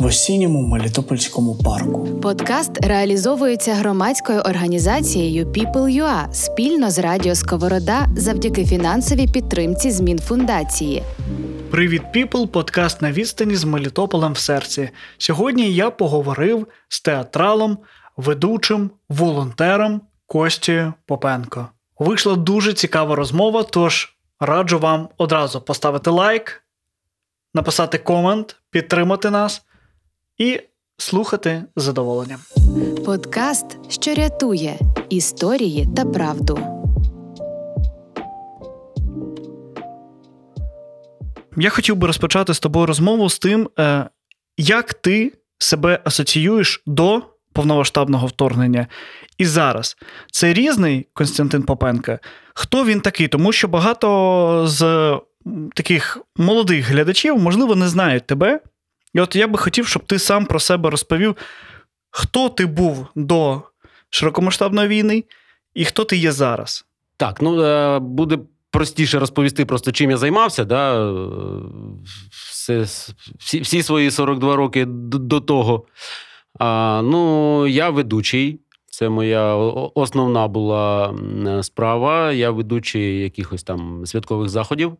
в 0.00 0.06
осінньому 0.06 0.62
Мелітопольському 0.62 1.58
парку. 1.64 2.20
Подкаст 2.22 2.84
реалізовується 2.84 3.74
громадською 3.74 4.40
організацією 4.40 5.46
People.ua 5.46 6.32
спільно 6.32 6.90
з 6.90 6.98
Радіо 6.98 7.34
Сковорода 7.34 8.06
завдяки 8.16 8.64
фінансовій 8.64 9.26
підтримці 9.26 9.90
змін 9.90 10.18
фундації. 10.18 11.02
Привіт, 11.70 12.02
піпл! 12.12 12.44
Подкаст 12.44 13.02
на 13.02 13.12
відстані 13.12 13.56
з 13.56 13.64
Мелітополем 13.64 14.32
в 14.32 14.38
серці. 14.38 14.90
Сьогодні 15.18 15.72
я 15.72 15.90
поговорив 15.90 16.66
з 16.88 17.00
театралом, 17.00 17.78
ведучим, 18.16 18.90
волонтером 19.08 20.00
Костєю 20.26 20.92
Попенко. 21.06 21.68
Вийшла 21.98 22.36
дуже 22.36 22.72
цікава 22.72 23.16
розмова, 23.16 23.62
тож 23.62 24.14
раджу 24.40 24.78
вам 24.78 25.08
одразу 25.16 25.60
поставити 25.60 26.10
лайк, 26.10 26.62
написати 27.54 27.98
комент, 27.98 28.56
підтримати 28.70 29.30
нас 29.30 29.62
і 30.40 30.60
слухати 30.98 31.62
з 31.76 31.82
задоволенням. 31.82 32.40
Подкаст, 33.04 33.66
що 33.88 34.14
рятує 34.14 34.78
історії 35.08 35.88
та 35.96 36.04
правду. 36.04 36.58
Я 41.56 41.70
хотів 41.70 41.96
би 41.96 42.06
розпочати 42.06 42.54
з 42.54 42.60
тобою 42.60 42.86
розмову 42.86 43.30
з 43.30 43.38
тим, 43.38 43.70
е, 43.78 44.08
як 44.56 44.94
ти 44.94 45.32
себе 45.58 46.00
асоціюєш 46.04 46.82
до 46.86 47.22
повномасштабного 47.52 48.26
вторгнення. 48.26 48.86
І 49.38 49.46
зараз 49.46 49.96
це 50.32 50.52
різний 50.52 51.06
Константин 51.12 51.62
Попенка. 51.62 52.18
Хто 52.54 52.84
він 52.84 53.00
такий? 53.00 53.28
Тому 53.28 53.52
що 53.52 53.68
багато 53.68 54.64
з 54.66 55.18
таких 55.74 56.18
молодих 56.36 56.88
глядачів, 56.88 57.38
можливо, 57.38 57.76
не 57.76 57.88
знають 57.88 58.26
тебе. 58.26 58.60
І 59.14 59.20
от 59.20 59.36
я 59.36 59.48
би 59.48 59.58
хотів, 59.58 59.86
щоб 59.86 60.06
ти 60.06 60.18
сам 60.18 60.46
про 60.46 60.60
себе 60.60 60.90
розповів, 60.90 61.36
хто 62.10 62.48
ти 62.48 62.66
був 62.66 63.06
до 63.14 63.62
широкомасштабної 64.10 64.88
війни 64.88 65.24
і 65.74 65.84
хто 65.84 66.04
ти 66.04 66.16
є 66.16 66.32
зараз. 66.32 66.84
Так, 67.16 67.42
ну 67.42 67.62
е, 67.62 67.98
буде 67.98 68.38
простіше 68.70 69.18
розповісти, 69.18 69.64
просто 69.64 69.92
чим 69.92 70.10
я 70.10 70.16
займався. 70.16 70.64
Да? 70.64 71.12
Все, 72.50 72.80
всі 73.38 73.60
всі 73.60 73.82
свої 73.82 74.10
42 74.10 74.56
роки 74.56 74.84
до 74.84 75.40
того. 75.40 75.84
А, 76.58 77.02
Ну, 77.04 77.66
я 77.66 77.90
ведучий. 77.90 78.60
Це 78.86 79.08
моя 79.08 79.54
основна 79.94 80.48
була 80.48 81.14
справа. 81.62 82.32
Я 82.32 82.50
ведучий 82.50 83.20
якихось 83.20 83.62
там 83.62 84.06
святкових 84.06 84.48
заходів. 84.48 84.96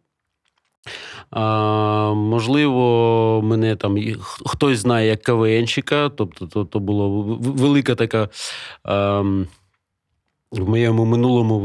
А, 1.30 2.14
Можливо, 2.14 3.40
мене 3.44 3.76
там 3.76 3.98
хтось 4.46 4.78
знає 4.78 5.08
як 5.08 5.22
КВНщика, 5.22 6.08
тобто 6.08 6.46
то, 6.46 6.64
то 6.64 6.80
була 6.80 7.08
велика 7.38 7.94
така. 7.94 8.28
А, 8.84 9.22
в 10.52 10.68
моєму 10.68 11.04
минулому 11.04 11.58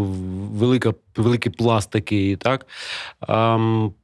велика, 0.54 0.94
великий 1.18 1.52
пласт 1.52 1.92
такий. 1.92 2.36
так. 2.36 2.68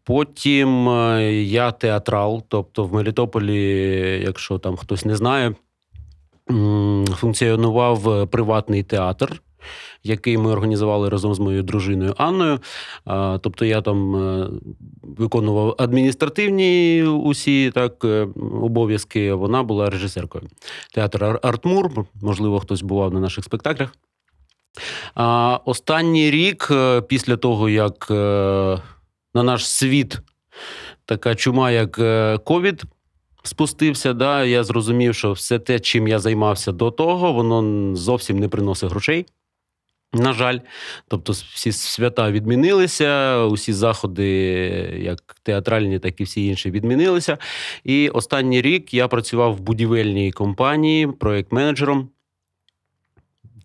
Потім 0.04 0.90
е, 0.90 1.34
я 1.44 1.72
театрал, 1.72 2.44
тобто 2.48 2.86
в 2.86 2.94
Мелітополі, 2.94 3.62
якщо 4.26 4.58
там 4.58 4.78
хтось 4.78 5.06
не 5.06 5.16
знає, 5.16 5.56
функціонував 7.16 8.30
приватний 8.30 8.84
театр 8.84 9.42
який 10.04 10.38
ми 10.38 10.52
організували 10.52 11.10
разом 11.10 11.34
з 11.34 11.40
моєю 11.40 11.64
дружиною 11.64 12.14
Анною. 12.18 12.60
Тобто 13.42 13.66
я 13.66 13.82
там 13.82 14.16
е, 14.16 14.50
виконував 15.04 15.76
адміністративні 15.78 17.04
усі 17.04 17.72
так 17.72 18.06
е, 18.06 18.28
обов'язки. 18.62 19.34
Вона 19.34 19.64
була 19.64 19.90
режисеркою. 19.90 20.44
Театр 20.94 21.40
Артмур, 21.44 22.06
можливо, 22.22 22.60
хтось 22.60 22.82
бував 22.82 23.14
на 23.14 23.20
наших 23.20 23.46
спектаклях. 23.46 23.96
А 25.16 25.60
Останній 25.66 26.32
рік, 26.32 26.68
е, 26.72 27.02
після 27.02 27.38
того, 27.38 27.70
як 27.70 28.10
на 29.34 29.44
наш 29.44 29.68
світ 29.68 30.20
така 31.06 31.36
чума, 31.36 31.72
як 31.72 32.00
ковід. 32.44 32.84
Спустився, 33.44 34.14
да, 34.14 34.46
я 34.46 34.64
зрозумів, 34.64 35.16
що 35.16 35.32
все 35.32 35.60
те, 35.60 35.80
чим 35.80 36.08
я 36.08 36.20
займався 36.20 36.72
до 36.72 36.92
того, 36.92 37.34
воно 37.34 37.96
зовсім 37.96 38.40
не 38.40 38.48
приносить 38.48 38.90
грошей. 38.90 39.26
На 40.14 40.34
жаль, 40.34 40.60
тобто 41.08 41.34
всі 41.34 41.72
свята 41.72 42.32
відмінилися, 42.32 43.38
усі 43.46 43.74
заходи, 43.74 44.28
як 45.02 45.36
театральні, 45.44 46.00
так 46.00 46.22
і 46.22 46.24
всі 46.24 46.46
інші, 46.46 46.72
відмінилися. 46.72 47.38
І 47.84 48.10
останній 48.10 48.62
рік 48.62 48.94
я 48.94 49.08
працював 49.08 49.56
в 49.56 49.60
будівельній 49.60 50.32
компанії 50.32 51.08
проєкт-менеджером. 51.08 52.10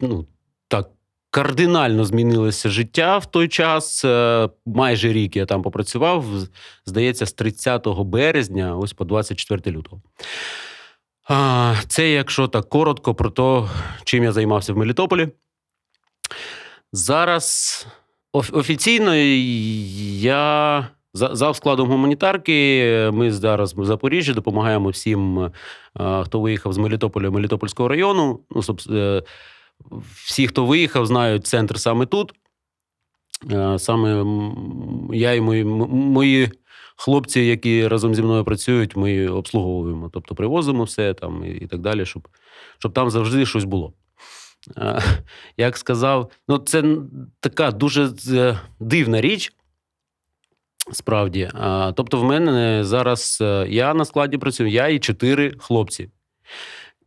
Ну, 0.00 0.26
так, 0.68 0.90
кардинально 1.30 2.04
змінилося 2.04 2.68
життя 2.68 3.18
в 3.18 3.26
той 3.26 3.48
час. 3.48 4.04
Е, 4.04 4.48
майже 4.66 5.12
рік 5.12 5.36
я 5.36 5.46
там 5.46 5.62
попрацював. 5.62 6.24
Здається, 6.84 7.26
з 7.26 7.32
30 7.32 7.86
березня, 7.88 8.76
ось 8.76 8.92
по 8.92 9.04
24 9.04 9.76
лютого. 9.76 10.02
Це, 11.88 12.10
якщо 12.10 12.48
так 12.48 12.68
коротко, 12.68 13.14
про 13.14 13.30
те, 13.30 13.68
чим 14.04 14.24
я 14.24 14.32
займався 14.32 14.72
в 14.72 14.76
Мелітополі. 14.76 15.28
Зараз 16.92 17.86
офіційно 18.32 19.14
я 19.14 20.88
за 21.14 21.54
складом 21.54 21.88
гуманітарки. 21.88 23.10
Ми 23.12 23.32
зараз 23.32 23.74
в 23.74 23.84
Запоріжжі 23.84 24.32
допомагаємо 24.32 24.88
всім, 24.88 25.38
е, 25.38 25.50
хто 26.24 26.40
виїхав 26.40 26.72
з 26.72 26.78
Мелітополя 26.78 27.30
Мелітопольського 27.30 27.88
району. 27.88 28.40
Ну, 28.50 28.62
е, 28.90 29.22
всі, 30.24 30.46
хто 30.46 30.66
виїхав, 30.66 31.06
знають 31.06 31.46
центр 31.46 31.80
саме 31.80 32.06
тут. 32.06 32.32
Е, 33.50 33.78
саме 33.78 34.24
я 35.12 35.32
і 35.32 35.40
мої 35.40 35.64
мої 35.64 36.50
хлопці, 36.96 37.40
які 37.40 37.88
разом 37.88 38.14
зі 38.14 38.22
мною 38.22 38.44
працюють, 38.44 38.96
ми 38.96 39.28
обслуговуємо, 39.28 40.10
тобто 40.12 40.34
привозимо 40.34 40.84
все 40.84 41.14
там 41.14 41.44
і 41.60 41.66
так 41.66 41.80
далі, 41.80 42.06
щоб, 42.06 42.28
щоб 42.78 42.92
там 42.92 43.10
завжди 43.10 43.46
щось 43.46 43.64
було. 43.64 43.92
Як 45.56 45.76
сказав, 45.76 46.30
ну 46.48 46.58
це 46.58 46.84
така 47.40 47.70
дуже 47.70 48.10
е, 48.32 48.60
дивна 48.80 49.20
річ. 49.20 49.52
Справді. 50.92 51.50
Тобто, 51.94 52.20
в 52.20 52.24
мене 52.24 52.84
зараз 52.84 53.38
е, 53.40 53.66
я 53.68 53.94
на 53.94 54.04
складі 54.04 54.38
працюю, 54.38 54.70
я 54.70 54.88
і 54.88 54.98
чотири 54.98 55.54
хлопці. 55.58 56.10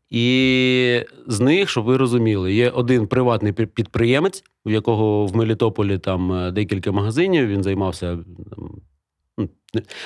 І 0.10 1.06
з 1.28 1.40
них, 1.40 1.70
щоб 1.70 1.86
ви 1.86 1.98
розуміли, 1.98 2.54
є 2.54 2.70
один 2.70 3.08
приватний 3.08 3.54
підприємець, 3.54 4.44
у 4.66 4.70
якого 4.70 5.26
в 5.26 5.36
Мелітополі 5.36 5.98
там 5.98 6.34
е, 6.34 6.52
декілька 6.52 6.92
магазинів. 6.92 7.48
Він 7.48 7.64
займався, 7.64 8.20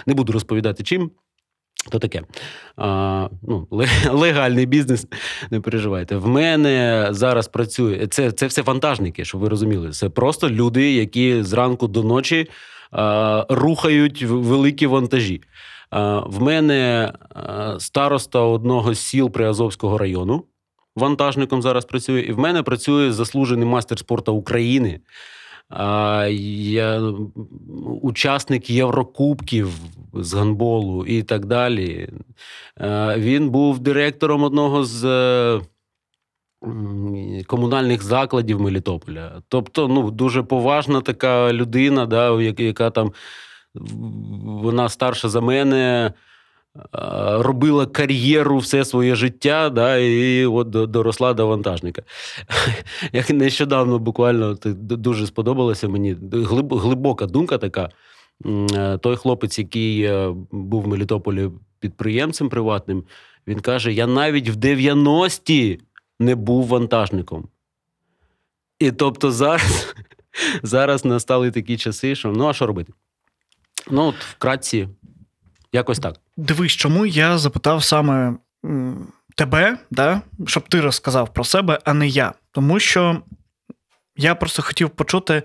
не 0.05 0.13
буду 0.13 0.33
розповідати 0.33 0.83
чим. 0.83 1.11
То 1.91 1.99
таке 1.99 2.21
А, 2.77 3.29
ну, 3.41 3.67
легальний 4.11 4.65
бізнес, 4.65 5.07
не 5.51 5.59
переживайте. 5.59 6.15
В 6.15 6.27
мене 6.27 7.07
зараз 7.11 7.47
працює. 7.47 8.07
Це 8.07 8.31
це 8.31 8.47
все 8.47 8.61
вантажники, 8.61 9.25
щоб 9.25 9.41
ви 9.41 9.49
розуміли. 9.49 9.91
Це 9.91 10.09
просто 10.09 10.49
люди, 10.49 10.93
які 10.93 11.43
зранку 11.43 11.87
до 11.87 12.03
ночі 12.03 12.49
а, 12.91 13.45
рухають 13.49 14.23
великі 14.23 14.87
вантажі. 14.87 15.41
А, 15.89 16.19
В 16.19 16.41
мене 16.41 17.13
староста 17.79 18.39
одного 18.39 18.93
з 18.93 18.99
сіл 18.99 19.29
Приазовського 19.29 19.97
району. 19.97 20.43
Вантажником 20.95 21.61
зараз 21.61 21.85
працює, 21.85 22.21
і 22.21 22.31
в 22.31 22.39
мене 22.39 22.63
працює 22.63 23.11
заслужений 23.11 23.67
мастер 23.67 23.99
спорту 23.99 24.33
України. 24.33 24.99
Я 26.29 27.13
учасник 28.01 28.69
Єврокубків 28.69 29.69
з 30.13 30.33
гандболу 30.33 31.05
і 31.05 31.23
так 31.23 31.45
далі. 31.45 32.09
Він 33.17 33.49
був 33.49 33.79
директором 33.79 34.43
одного 34.43 34.83
з 34.83 35.61
комунальних 37.47 38.03
закладів 38.03 38.61
Мелітополя. 38.61 39.41
Тобто, 39.47 39.87
ну, 39.87 40.11
дуже 40.11 40.43
поважна 40.43 41.01
така 41.01 41.53
людина, 41.53 42.05
да, 42.05 42.41
яка 42.41 42.89
там 42.89 43.13
вона 44.43 44.89
старша 44.89 45.29
за 45.29 45.41
мене. 45.41 46.13
Робила 47.39 47.85
кар'єру 47.85 48.57
все 48.57 48.85
своє 48.85 49.15
життя, 49.15 49.69
да, 49.69 49.97
і 49.97 50.45
от 50.45 50.69
доросла 50.69 51.33
до 51.33 51.47
вантажника. 51.47 52.01
Як 53.13 53.29
нещодавно 53.29 53.99
буквально 53.99 54.57
дуже 54.75 55.27
сподобалося 55.27 55.87
мені 55.87 56.15
глибока 56.71 57.25
думка 57.25 57.57
така. 57.57 57.89
Той 59.01 59.15
хлопець, 59.15 59.59
який 59.59 60.09
був 60.51 60.83
в 60.83 60.87
Мелітополі 60.87 61.49
підприємцем 61.79 62.49
приватним, 62.49 63.03
він 63.47 63.59
каже: 63.59 63.93
Я 63.93 64.07
навіть 64.07 64.49
в 64.49 64.55
90-ті 64.55 65.79
не 66.19 66.35
був 66.35 66.67
вантажником. 66.67 67.47
І 68.79 68.91
тобто 68.91 69.31
зараз 69.31 69.95
зараз 70.63 71.05
настали 71.05 71.51
такі 71.51 71.77
часи, 71.77 72.15
що 72.15 72.31
ну, 72.31 72.47
а 72.47 72.53
що 72.53 72.67
робити? 72.67 72.93
Ну, 73.91 74.07
от 74.07 74.15
вкратці, 74.15 74.87
якось 75.73 75.99
так. 75.99 76.15
Дивись, 76.37 76.71
чому 76.71 77.05
я 77.05 77.37
запитав 77.37 77.83
саме 77.83 78.37
тебе, 79.35 79.77
да, 79.91 80.21
щоб 80.47 80.69
ти 80.69 80.81
розказав 80.81 81.33
про 81.33 81.43
себе, 81.43 81.79
а 81.85 81.93
не 81.93 82.07
я. 82.07 82.33
Тому 82.51 82.79
що 82.79 83.21
я 84.17 84.35
просто 84.35 84.61
хотів 84.61 84.89
почути, 84.89 85.43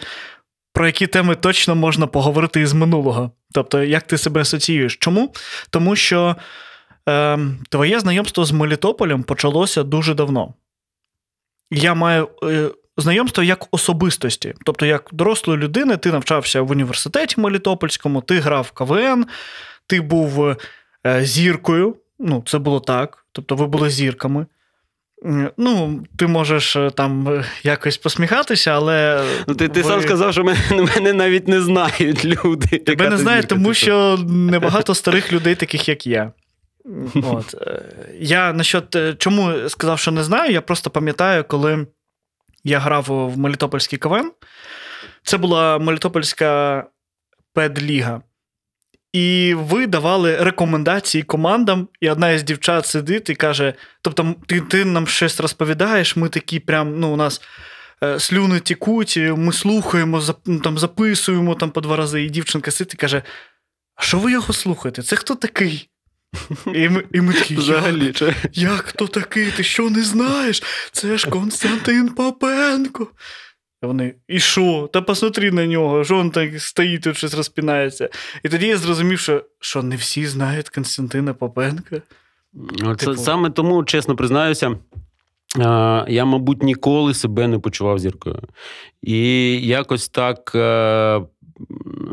про 0.73 0.87
які 0.87 1.07
теми 1.07 1.35
точно 1.35 1.75
можна 1.75 2.07
поговорити 2.07 2.61
із 2.61 2.73
минулого. 2.73 3.31
Тобто, 3.53 3.83
як 3.83 4.03
ти 4.03 4.19
себе 4.19 4.41
асоціюєш? 4.41 4.97
Чому? 4.97 5.35
Тому 5.71 5.97
що 5.97 6.37
е, 7.09 7.39
твоє 7.69 8.01
знайомство 8.01 8.45
з 8.45 8.53
Мелітополем 8.53 9.23
почалося 9.23 9.83
дуже 9.83 10.15
давно. 10.15 10.55
Я 11.71 11.95
маю 11.95 12.29
е, 12.43 12.69
знайомство 12.97 13.43
як 13.43 13.67
особистості. 13.71 14.55
Тобто, 14.65 14.87
як 14.87 15.09
дорослої 15.13 15.59
людини, 15.59 15.97
ти 15.97 16.13
навчався 16.13 16.63
в 16.63 16.71
університеті 16.71 17.41
Мелітопольському, 17.41 18.21
ти 18.23 18.39
грав 18.39 18.63
в 18.63 18.71
КВН, 18.71 19.27
ти 19.89 20.01
був 20.01 20.57
е, 21.07 21.25
зіркою. 21.25 21.97
Ну, 22.19 22.43
це 22.47 22.59
було 22.59 22.81
так. 22.81 23.25
Тобто, 23.33 23.57
ви 23.57 23.67
були 23.67 23.91
зірками. 23.91 24.47
Ну, 25.57 26.01
ти 26.17 26.27
можеш 26.27 26.77
е, 26.77 26.91
там 26.91 27.29
е, 27.29 27.45
якось 27.63 27.97
посміхатися, 27.97 28.71
але. 28.71 29.25
Ну, 29.49 29.55
Ти 29.55 29.69
ти 29.69 29.83
ви... 29.83 29.89
сам 29.89 30.01
сказав, 30.01 30.33
що 30.33 30.45
мене, 30.45 30.61
мене 30.97 31.13
навіть 31.13 31.49
не 31.49 31.61
знають 31.61 32.25
люди. 32.25 32.79
Тебе 32.79 33.11
не 33.11 33.17
знають, 33.17 33.49
тому 33.49 33.75
що 33.75 34.19
небагато 34.29 34.95
старих 34.95 35.33
людей, 35.33 35.55
таких 35.55 35.89
як 35.89 36.07
я. 36.07 36.33
От. 37.15 37.55
Я 38.21 38.53
насчет, 38.53 38.97
чому 39.19 39.69
сказав, 39.69 39.99
що 39.99 40.11
не 40.11 40.25
знаю, 40.25 40.53
я 40.53 40.61
просто 40.61 40.91
пам'ятаю, 40.91 41.45
коли 41.49 41.87
я 42.65 42.79
грав 42.79 43.05
в 43.09 43.39
Мелітопольський 43.39 43.99
КВН. 43.99 44.33
Це 45.23 45.39
була 45.39 45.79
Мелітопольська 45.79 46.85
педліга. 47.53 48.23
І 49.13 49.55
ви 49.57 49.87
давали 49.87 50.37
рекомендації 50.37 51.23
командам, 51.23 51.89
і 52.01 52.11
одна 52.11 52.31
із 52.31 52.43
дівчат 52.43 52.87
сидить 52.87 53.31
і 53.31 53.35
каже: 53.35 53.75
тобто, 54.03 54.35
ти 54.47 54.61
ти 54.61 54.85
нам 54.85 55.07
щось 55.07 55.41
розповідаєш, 55.41 56.17
ми 56.17 56.29
такі 56.29 56.61
прям, 56.61 57.01
ну, 57.01 57.13
у 57.13 57.17
нас 57.17 57.41
е, 58.03 58.21
слюни 58.21 58.61
тікуть, 58.61 59.17
ми 59.17 59.53
слухаємо, 59.53 60.21
зап, 60.21 60.39
ну, 60.47 60.61
там, 60.61 60.79
записуємо 60.79 61.55
там 61.55 61.71
по 61.71 61.81
два 61.81 61.97
рази. 61.97 62.23
І 62.23 62.31
дівчинка 62.31 62.71
сидить 62.71 62.95
і 62.95 62.97
каже: 62.97 63.23
А 63.95 64.03
що 64.03 64.19
ви 64.19 64.33
його 64.33 64.53
слухаєте? 64.53 65.03
Це 65.03 65.17
хто 65.17 65.35
такий? 65.35 65.89
І 66.75 66.89
ми 66.89 67.05
і 67.13 67.21
ми 67.21 67.33
такі, 67.33 67.57
Взагалі, 67.57 68.15
як, 68.21 68.35
як 68.53 68.81
хто 68.87 69.07
такий? 69.07 69.51
Ти 69.51 69.63
що 69.63 69.91
не 69.91 70.03
знаєш? 70.03 70.63
Це 70.93 71.19
ж 71.19 71.31
Константин 71.31 72.09
Попенко. 72.09 73.09
І 73.83 73.87
вони, 73.87 74.15
і 74.29 74.41
що? 74.41 74.91
Та 74.93 75.03
посмотри 75.03 75.51
на 75.51 75.67
нього, 75.67 76.05
що 76.05 76.21
він 76.21 76.31
так 76.31 76.61
стоїть 76.61 77.03
тут 77.03 77.17
щось 77.17 77.35
розпінається. 77.35 78.09
І 78.43 78.49
тоді 78.49 78.67
я 78.67 78.77
зрозумів, 78.77 79.19
що 79.19 79.45
що 79.61 79.83
не 79.83 79.97
всі 79.97 80.27
знають 80.27 80.69
Константина 80.69 81.35
Попенка. 81.35 82.03
Це 82.79 82.95
типу... 82.95 83.17
Саме 83.17 83.51
тому, 83.51 83.85
чесно 83.85 84.17
признаюся, 84.17 84.79
я, 86.09 86.25
мабуть, 86.25 86.63
ніколи 86.63 87.15
себе 87.15 87.49
не 87.49 87.59
почував 87.59 87.99
зіркою. 87.99 88.43
І 89.03 89.21
якось 89.67 90.09
так 90.09 90.53
е, 90.55 91.21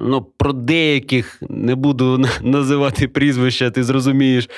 ну, 0.02 0.28
про 0.38 0.54
деяких 0.54 1.42
не 1.50 1.76
буду 1.76 2.26
називати 2.42 3.08
прізвища, 3.08 3.70
ти 3.70 3.84
зрозумієш, 3.84 4.50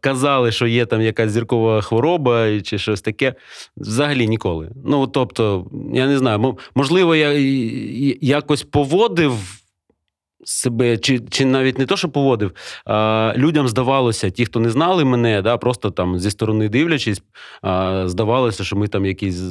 казали, 0.00 0.52
що 0.52 0.66
є 0.66 0.86
там 0.86 1.02
якась 1.02 1.30
зіркова 1.30 1.80
хвороба 1.80 2.60
чи 2.60 2.78
щось 2.78 3.00
таке. 3.00 3.34
Взагалі 3.76 4.28
ніколи. 4.28 4.70
Ну, 4.84 5.06
тобто, 5.06 5.66
я 5.92 6.06
не 6.06 6.18
знаю, 6.18 6.58
можливо, 6.74 7.14
я 7.14 7.32
якось 8.20 8.62
поводив. 8.62 9.32
Себе, 10.44 10.98
чи 10.98 11.20
чи 11.30 11.44
навіть 11.44 11.78
не 11.78 11.86
то, 11.86 11.96
що 11.96 12.08
поводив, 12.08 12.52
а, 12.84 13.32
людям 13.36 13.68
здавалося, 13.68 14.30
ті, 14.30 14.44
хто 14.44 14.60
не 14.60 14.70
знали 14.70 15.04
мене, 15.04 15.42
да, 15.42 15.56
просто 15.56 15.90
там 15.90 16.18
зі 16.18 16.30
сторони 16.30 16.68
дивлячись, 16.68 17.22
а, 17.62 18.02
здавалося, 18.08 18.64
що 18.64 18.76
ми 18.76 18.88
там 18.88 19.06
якісь, 19.06 19.42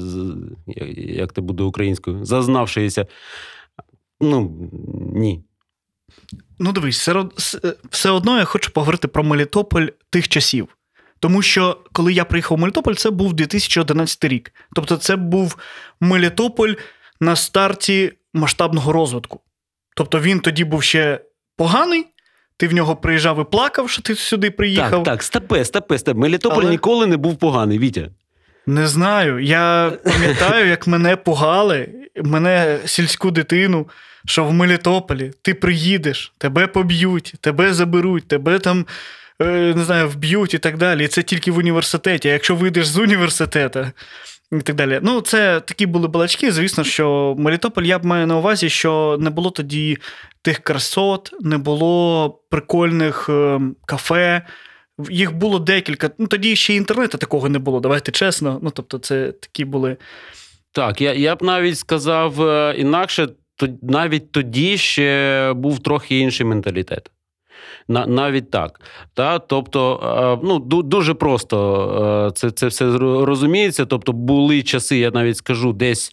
як 0.98 1.34
це 1.34 1.42
буде 1.42 1.64
українською, 1.64 2.26
зазнавшися 2.26 3.06
Ну 4.22 4.70
ні. 5.16 5.44
Ну, 6.60 6.72
дивись, 6.72 7.10
все 7.90 8.10
одно 8.10 8.38
я 8.38 8.44
хочу 8.44 8.72
поговорити 8.72 9.08
про 9.08 9.24
Мелітополь 9.24 9.88
тих 10.10 10.28
часів. 10.28 10.68
Тому 11.20 11.42
що 11.42 11.78
коли 11.94 12.14
я 12.14 12.26
приїхав 12.26 12.58
в 12.58 12.62
Мелітополь, 12.62 12.94
це 12.94 13.10
був 13.10 13.34
2011 13.34 14.24
рік. 14.24 14.54
Тобто, 14.76 14.98
це 14.98 15.16
був 15.16 15.58
Мелітополь 16.00 16.74
на 17.20 17.36
старті 17.36 18.14
масштабного 18.34 18.92
розвитку. 18.92 19.40
Тобто 19.96 20.20
він 20.20 20.40
тоді 20.40 20.64
був 20.64 20.84
ще 20.84 21.22
поганий. 21.56 22.06
Ти 22.58 22.68
в 22.68 22.74
нього 22.74 22.96
приїжджав 22.96 23.42
і 23.42 23.52
плакав, 23.52 23.90
що 23.90 24.02
ти 24.02 24.16
сюди 24.16 24.52
приїхав. 24.52 24.92
Так, 24.92 25.04
так, 25.04 25.24
степе, 25.24 25.66
степе, 25.66 26.00
степе. 26.00 26.20
Мелітополь 26.20 26.62
Але... 26.62 26.72
ніколи 26.72 27.08
не 27.08 27.18
був 27.18 27.38
поганий, 27.38 27.80
Вітя. 27.80 28.10
Не 28.66 28.88
знаю. 28.88 29.40
Я 29.40 29.92
пам'ятаю, 30.04 30.68
як 30.68 30.88
мене 30.88 31.16
пугали, 31.16 31.90
мене 32.24 32.80
сільську 32.86 33.32
дитину 33.32 33.88
що 34.26 34.46
в 34.46 34.54
Мелітополі 34.54 35.32
ти 35.42 35.54
приїдеш, 35.54 36.34
тебе 36.38 36.68
поб'ють, 36.68 37.34
тебе 37.42 37.74
заберуть, 37.74 38.28
тебе 38.28 38.60
там. 38.60 38.86
Е, 39.42 39.74
не 39.76 39.84
знаю, 39.84 40.10
вб'ють 40.10 40.54
і 40.54 40.60
так 40.60 40.78
далі. 40.78 41.06
І 41.06 41.08
це 41.08 41.24
тільки 41.24 41.52
в 41.52 41.58
університеті. 41.58 42.30
А 42.30 42.32
якщо 42.32 42.56
вийдеш 42.56 42.88
з 42.88 42.98
університету 42.98 43.86
і 44.52 44.62
так 44.62 44.76
далі. 44.76 45.00
Ну, 45.04 45.22
це 45.22 45.60
такі 45.60 45.86
були 45.86 46.08
балачки. 46.08 46.52
Звісно, 46.52 46.84
що 46.84 47.36
Мелітополь 47.38 47.84
я 47.84 48.00
б 48.00 48.06
маю 48.06 48.28
на 48.28 48.38
увазі, 48.38 48.70
що 48.70 49.18
не 49.20 49.30
було 49.30 49.52
тоді 49.52 49.98
тих 50.42 50.60
красот, 50.60 51.34
не 51.40 51.58
було 51.58 52.30
прикольних 52.50 53.30
е, 53.30 53.60
кафе. 53.86 54.46
Їх 55.10 55.34
було 55.34 55.60
декілька. 55.60 56.12
Ну, 56.18 56.28
Тоді 56.28 56.56
ще 56.56 56.74
інтернету 56.74 57.18
такого 57.18 57.50
не 57.50 57.60
було, 57.60 57.80
давайте 57.80 58.12
чесно. 58.12 58.60
Ну, 58.64 58.70
тобто, 58.70 58.98
це 58.98 59.32
такі 59.32 59.66
були. 59.66 59.98
Так, 60.72 61.02
я 61.02 61.14
я 61.14 61.36
б 61.36 61.44
навіть 61.44 61.78
сказав 61.78 62.42
е, 62.42 62.76
інакше, 62.78 63.28
навіть 63.82 64.32
тоді 64.32 64.78
ще 64.78 65.54
був 65.54 65.80
трохи 65.80 66.20
інший 66.20 66.46
менталітет. 66.46 67.12
Навіть 67.88 68.52
так. 68.52 68.82
Та? 69.14 69.40
Тобто, 69.40 70.40
ну, 70.44 70.60
дуже 70.82 71.14
просто 71.14 72.32
це 72.36 72.52
це 72.52 72.68
все 72.68 72.98
розуміється. 72.98 73.86
Тобто, 73.86 74.14
були 74.14 74.64
часи, 74.64 74.98
я 74.98 75.12
навіть 75.12 75.38
скажу, 75.38 75.74
десь 75.74 76.12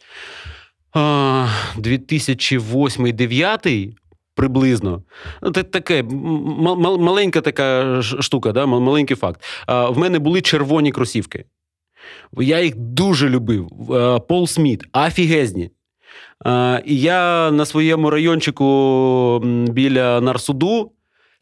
2008-2009 0.94 3.92
приблизно. 4.34 5.02
Ну, 5.42 5.50
це 5.50 5.62
таке 5.62 6.02
маленька 6.02 7.40
така 7.40 8.02
штука, 8.02 8.52
да? 8.52 8.66
маленький 8.66 9.16
факт. 9.16 9.42
В 9.68 9.98
мене 9.98 10.18
були 10.18 10.40
червоні 10.40 10.92
кросівки. 10.92 11.44
Я 12.38 12.60
їх 12.60 12.76
дуже 12.76 13.28
любив. 13.28 13.68
Пол 14.28 14.46
Сміт, 14.46 14.84
афігезні. 14.92 15.70
І 16.84 17.00
я 17.00 17.50
на 17.50 17.66
своєму 17.66 18.10
райончику 18.10 19.40
біля 19.68 20.20
Нарсуду 20.20 20.92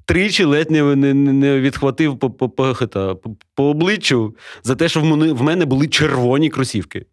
тричі 0.04 0.45
ледь 0.45 0.71
не 0.71 0.97
не, 0.97 1.14
не 1.14 1.61
відхватив 1.61 2.18
по 2.18 2.30
по, 2.30 2.49
по, 2.49 2.75
по, 3.54 3.64
обличчю 3.64 4.37
за 4.62 4.75
те, 4.75 4.88
що 4.88 5.00
в 5.00 5.42
мене 5.42 5.64
були 5.64 5.88
червоні 5.88 6.50
кросівки. 6.50 7.06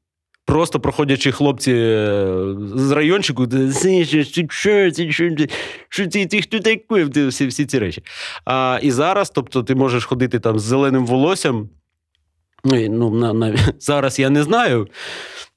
Просто 0.45 0.79
проходячи 0.79 1.31
хлопці 1.31 1.71
е, 1.71 2.45
з 2.75 2.91
райончику, 2.91 3.47
що 5.89 6.07
ти 6.07 6.41
хто 6.41 6.59
такий? 6.59 7.03
Всі 7.27 7.65
ці 7.65 7.79
речі. 7.79 8.03
А, 8.45 8.79
І 8.81 8.91
зараз, 8.91 9.29
тобто, 9.29 9.63
ти 9.63 9.75
можеш 9.75 10.05
ходити 10.05 10.39
там 10.39 10.59
з 10.59 10.63
зеленим 10.63 11.05
волоссям. 11.05 11.69
Ну, 12.65 13.09
на, 13.09 13.33
на, 13.33 13.55
Зараз 13.79 14.19
я 14.19 14.29
не 14.29 14.43
знаю. 14.43 14.87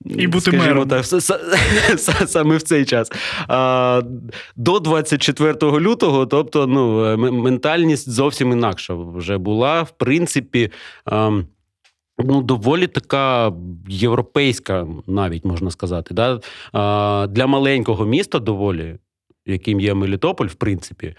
І 0.05 0.27
бути 0.27 0.53
мером. 0.53 0.89
так, 0.89 1.05
саме 2.27 2.57
в 2.57 2.63
цей 2.63 2.85
час. 2.85 3.13
А, 3.49 4.03
До 4.57 4.79
24 4.79 5.53
лютого, 5.63 6.27
тобто, 6.27 6.67
ну, 6.67 7.05
е, 7.05 7.17
ментальність 7.17 8.11
зовсім 8.11 8.53
інакша 8.53 8.95
вже 8.95 9.39
була. 9.39 9.83
В 9.83 9.91
принципі, 9.91 10.73
а, 11.05 11.41
ну, 12.19 12.43
доволі 12.43 12.87
така 12.87 13.53
європейська, 13.89 14.87
навіть 15.07 15.45
можна 15.45 15.71
сказати. 15.71 16.15
Да? 16.15 16.41
А, 16.73 17.27
Для 17.31 17.47
маленького 17.47 18.07
міста 18.07 18.39
доволі. 18.39 18.99
яким 19.47 19.81
є 19.81 19.95
Мелітополь, 19.95 20.47
в 20.47 20.55
принципі, 20.55 21.15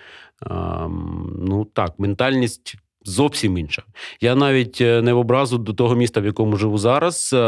ну 1.39 1.67
так, 1.74 2.00
ментальність. 2.00 2.75
Зовсім 3.08 3.58
інша. 3.58 3.84
Я 4.22 4.36
навіть 4.36 4.82
е, 4.82 5.02
не 5.02 5.14
в 5.14 5.18
образу 5.18 5.58
до 5.58 5.74
того 5.74 5.96
міста, 5.96 6.22
в 6.22 6.26
якому 6.26 6.58
живу 6.58 6.78
зараз. 6.78 7.32
Е, 7.34 7.40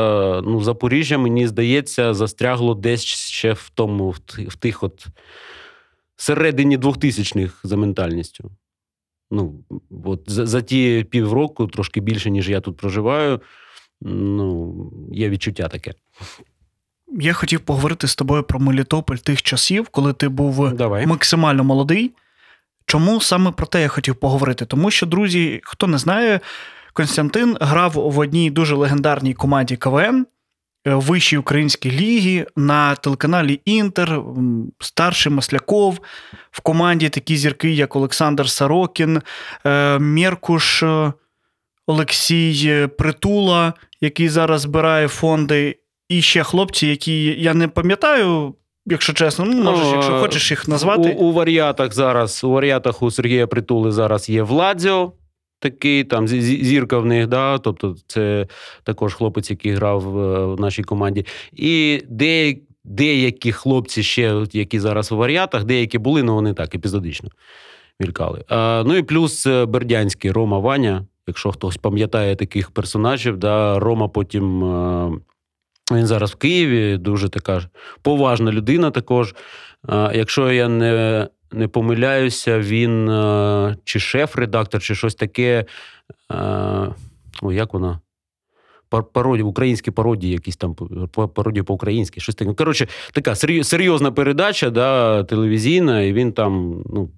ну, 0.44 0.62
Запоріжжя, 0.64 1.18
мені 1.18 1.48
здається, 1.48 2.14
застрягло 2.14 2.76
десь 2.76 3.04
ще 3.06 3.54
в 3.54 3.72
тому, 3.74 4.16
в 4.48 4.56
тих 4.56 4.84
от 4.84 5.08
середині 6.16 6.78
двохтисячних 6.78 7.60
за 7.64 7.78
ментальністю. 7.78 8.52
Ну, 9.32 9.64
от 10.06 10.24
За 10.28 10.46
за 10.46 10.62
ті 10.62 11.06
півроку, 11.10 11.68
трошки 11.68 12.02
більше, 12.02 12.30
ніж 12.30 12.50
я 12.50 12.62
тут 12.62 12.78
проживаю. 12.78 13.42
Ну, 14.02 14.94
є 15.12 15.30
відчуття 15.30 15.68
таке. 15.68 15.94
Я 17.08 17.34
хотів 17.34 17.60
поговорити 17.60 18.08
з 18.08 18.16
тобою 18.16 18.44
про 18.44 18.60
Мелітополь 18.60 19.16
тих 19.16 19.42
часів, 19.42 19.90
коли 19.90 20.14
ти 20.14 20.30
був 20.30 20.74
Давай. 20.74 21.06
максимально 21.06 21.64
молодий. 21.64 22.12
Чому 22.90 23.22
саме 23.22 23.52
про 23.52 23.68
те 23.68 23.82
я 23.82 23.88
хотів 23.88 24.16
поговорити? 24.16 24.66
Тому 24.66 24.92
що, 24.92 25.06
друзі, 25.06 25.62
хто 25.64 25.88
не 25.88 25.98
знає, 25.98 26.40
Константин 26.94 27.58
грав 27.62 27.92
в 27.92 28.20
одній 28.20 28.52
дуже 28.52 28.76
легендарній 28.76 29.34
команді 29.34 29.76
КВН 29.76 30.26
е, 30.88 30.96
вищій 30.96 31.38
українській 31.38 31.92
лігі 31.92 32.46
на 32.56 32.96
телеканалі 32.96 33.62
Інтер, 33.66 34.22
старший 34.80 35.32
Масляков, 35.32 36.00
в 36.52 36.62
команді 36.62 37.10
такі 37.10 37.38
зірки, 37.38 37.72
як 37.72 37.96
Олександр 37.96 38.50
Сорокін, 38.50 39.22
е, 39.66 40.00
Меркуш 40.00 40.84
е, 40.84 41.14
Олексій 41.88 42.88
Притула, 42.98 43.74
який 44.02 44.30
зараз 44.30 44.62
збирає 44.62 45.08
фонди, 45.08 45.80
і 46.10 46.22
ще 46.22 46.44
хлопці, 46.44 46.88
які 46.88 47.24
я 47.24 47.54
не 47.54 47.68
пам'ятаю. 47.68 48.56
Якщо 48.90 49.14
чесно, 49.14 49.46
ну 49.46 49.64
можеш, 49.64 49.86
ну, 49.86 49.94
якщо 49.94 50.20
хочеш 50.20 50.52
їх 50.52 50.68
назвати. 50.68 51.16
У, 51.20 51.26
у 51.26 51.34
варіатах 51.34 51.94
зараз, 51.94 52.44
у 52.44 52.50
варіатах 52.50 53.02
у 53.02 53.12
Сергія 53.12 53.48
Притули 53.48 53.92
зараз 53.92 54.30
є 54.30 54.44
Владзіо, 54.44 55.12
такий, 55.60 56.04
там 56.04 56.28
зірка 56.28 57.00
в 57.00 57.06
них, 57.06 57.28
да, 57.28 57.58
тобто 57.58 57.96
це 58.08 58.48
також 58.84 59.14
хлопець, 59.14 59.50
який 59.50 59.72
грав 59.72 60.02
в 60.56 60.60
нашій 60.62 60.84
команді. 60.84 61.26
І 61.54 62.02
деякі, 62.10 62.62
деякі 62.84 63.52
хлопці 63.52 64.04
ще, 64.04 64.46
які 64.54 64.80
зараз 64.80 65.12
у 65.12 65.18
варіатах, 65.18 65.64
деякі 65.64 65.98
були, 65.98 66.22
але 66.22 66.28
ну, 66.28 66.36
вони 66.36 66.54
так 66.54 66.76
епізодично 66.76 67.30
мількали. 68.00 68.44
А, 68.48 68.84
Ну 68.86 68.96
і 68.96 69.04
плюс 69.04 69.48
е, 69.48 69.66
Бердянський 69.66 70.32
Рома 70.32 70.60
Ваня. 70.60 71.06
Якщо 71.28 71.52
хтось 71.52 71.78
пам'ятає 71.78 72.36
таких 72.36 72.72
персонажів, 72.72 73.38
да, 73.38 73.80
Рома 73.80 74.08
потім. 74.08 74.64
Він 75.92 76.08
зараз 76.08 76.32
в 76.32 76.36
Києві, 76.36 76.98
дуже 76.98 77.30
така 77.30 77.62
поважна 78.02 78.52
людина 78.52 78.92
також. 78.92 79.36
Якщо 80.14 80.52
я 80.52 80.68
не 80.68 81.28
не 81.52 81.68
помиляюся, 81.68 82.60
він 82.60 83.08
чи 83.84 84.00
шеф-редактор, 84.00 84.82
чи 84.82 84.96
щось 84.96 85.16
таке. 85.16 85.66
О, 87.42 87.52
як 87.52 87.74
вона? 87.74 88.00
Пародії, 89.14 89.44
українські 89.44 89.92
пародії, 89.92 90.34
якісь 90.34 90.58
там 90.58 90.76
пародії 91.36 91.64
по-українськи, 91.64 92.20
щось 92.22 92.36
таке. 92.36 92.54
Коротше, 92.54 92.88
така 93.14 93.36
серйозна 93.64 94.12
передача, 94.12 94.70
да, 94.70 95.24
телевізійна, 95.24 96.02
і 96.02 96.14
він 96.14 96.34
там. 96.34 96.84
Ну, 96.86 97.10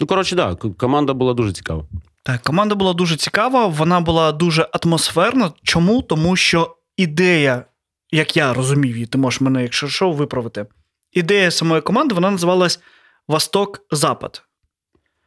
ну 0.00 0.06
коротше, 0.06 0.36
да, 0.36 0.54
команда 0.54 1.12
була 1.12 1.34
дуже 1.34 1.52
цікава. 1.52 1.84
Так, 2.22 2.42
команда 2.42 2.74
була 2.74 2.92
дуже 2.92 3.16
цікава, 3.16 3.66
вона 3.66 4.00
була 4.00 4.32
дуже 4.32 4.68
атмосферна. 4.72 5.50
Чому? 5.62 6.02
Тому 6.02 6.36
що 6.36 6.76
ідея, 6.96 7.64
як 8.10 8.36
я 8.36 8.54
розумів 8.54 8.94
її, 8.94 9.06
ти 9.06 9.18
можеш 9.18 9.40
мене, 9.40 9.62
якщо 9.62 9.88
що, 9.88 10.12
виправити. 10.12 10.66
Ідея 11.12 11.50
самої 11.50 11.80
команди 11.80 12.14
вона 12.14 12.30
називалась 12.30 12.80
Восток-Запад. 13.28 14.42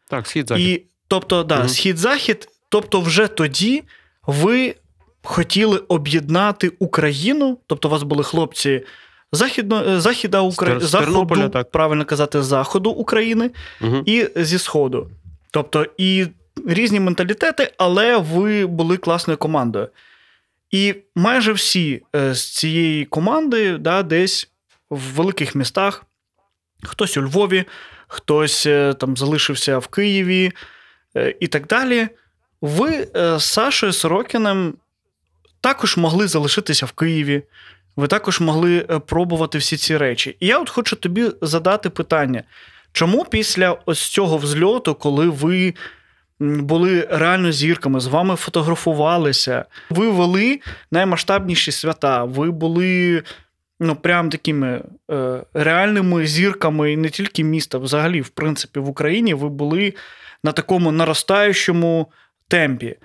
Так, 0.09 0.27
схід-захід. 0.27 0.67
І, 0.67 0.85
Тобто, 1.07 1.43
да, 1.43 1.59
угу. 1.59 1.69
схід-захід. 1.69 2.47
Тобто, 2.69 3.01
вже 3.01 3.27
тоді 3.27 3.83
ви 4.27 4.75
хотіли 5.23 5.77
об'єднати 5.77 6.71
Україну, 6.79 7.57
тобто, 7.67 7.87
у 7.87 7.91
вас 7.91 8.03
були 8.03 8.23
хлопці 8.23 8.83
західно, 9.31 9.83
е, 9.87 9.99
західа 9.99 10.39
України, 10.39 10.79
заходу, 10.79 11.49
так. 11.49 11.71
правильно 11.71 12.05
казати, 12.05 12.43
заходу 12.43 12.89
України 12.89 13.51
угу. 13.81 14.03
і 14.05 14.27
зі 14.35 14.57
Сходу. 14.57 15.09
Тобто, 15.51 15.85
і 15.97 16.27
різні 16.67 16.99
менталітети, 16.99 17.73
але 17.77 18.17
ви 18.17 18.65
були 18.65 18.97
класною 18.97 19.37
командою. 19.37 19.87
І 20.71 20.95
майже 21.15 21.53
всі 21.53 22.01
е, 22.15 22.33
з 22.33 22.53
цієї 22.55 23.05
команди 23.05 23.77
да, 23.77 24.03
десь 24.03 24.49
в 24.89 24.99
великих 24.99 25.55
містах, 25.55 26.05
хтось 26.83 27.17
у 27.17 27.21
Львові, 27.21 27.65
хтось 28.07 28.65
е, 28.65 28.93
там 28.93 29.17
залишився 29.17 29.77
в 29.77 29.87
Києві 29.87 30.51
е, 31.17 31.35
і 31.39 31.47
так 31.47 31.67
далі. 31.67 32.07
Ви 32.61 33.07
з 33.13 33.43
Сашою 33.43 33.93
Сорокіним 33.93 34.73
також 35.61 35.97
могли 35.97 36.27
залишитися 36.27 36.85
в 36.85 36.91
Києві. 36.91 37.43
Ви 37.95 38.07
також 38.07 38.39
могли 38.39 38.79
пробувати 38.81 39.57
всі 39.57 39.77
ці 39.77 39.97
речі. 39.97 40.37
І 40.39 40.47
я 40.47 40.59
от 40.59 40.69
хочу 40.69 40.95
тобі 40.95 41.31
задати 41.41 41.89
питання: 41.89 42.43
чому 42.91 43.25
після 43.25 43.77
ось 43.85 44.07
цього 44.07 44.37
взльоту, 44.37 44.95
коли 44.95 45.29
ви 45.29 45.73
були 46.39 47.07
реально 47.11 47.51
зірками, 47.51 47.99
з 47.99 48.07
вами 48.07 48.35
фотографувалися. 48.35 49.65
Ви 49.89 50.09
вели 50.09 50.59
наймасштабніші 50.91 51.71
свята, 51.71 52.23
ви 52.23 52.51
були 52.51 53.23
ну, 53.79 53.95
прям 53.95 54.29
такими 54.29 54.83
е, 55.11 55.43
реальними 55.53 56.27
зірками 56.27 56.97
не 56.97 57.09
тільки 57.09 57.43
міста, 57.43 57.77
взагалі, 57.77 58.21
в 58.21 58.29
принципі, 58.29 58.79
в 58.79 58.89
Україні 58.89 59.33
ви 59.33 59.49
були 59.49 59.93
на 60.43 60.51
такому 60.51 60.91
наростаючому 60.91 62.11
темпі. 62.47 62.95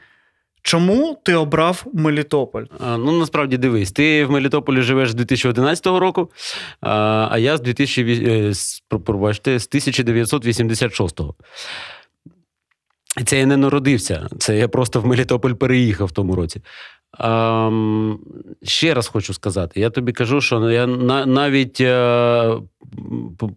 Чому 0.63 1.19
ти 1.25 1.35
обрав 1.35 1.85
Мелітополь? 1.95 2.65
Ну 2.81 3.19
насправді 3.19 3.57
дивись, 3.57 3.93
ти 3.93 4.25
в 4.25 4.31
Мелітополі 4.31 4.83
живеш 4.83 5.11
з 5.11 5.15
2011 5.15 5.87
року, 5.87 6.31
а 6.81 7.29
а 7.31 7.39
я 7.39 7.57
з 7.57 7.61
2000, 7.61 8.03
е, 8.93 8.99
пробачте, 9.07 9.59
з 9.59 9.69
1986-го. 9.69 11.35
Це 13.25 13.39
я 13.39 13.47
не 13.47 13.57
народився, 13.57 14.29
це 14.39 14.59
я 14.59 14.69
просто 14.69 15.01
в 15.01 15.07
Мелітополь 15.07 15.53
переїхав 15.53 16.07
в 16.07 16.13
тому 16.13 16.35
році. 16.35 16.63
А, 17.19 17.71
Ще 18.63 18.95
раз 18.95 19.09
хочу 19.09 19.35
сказати: 19.35 19.81
я 19.81 19.91
тобі 19.91 20.13
кажу, 20.13 20.41
що 20.41 20.71
я 20.71 20.87
навіть 21.27 21.81
е, 21.81 22.55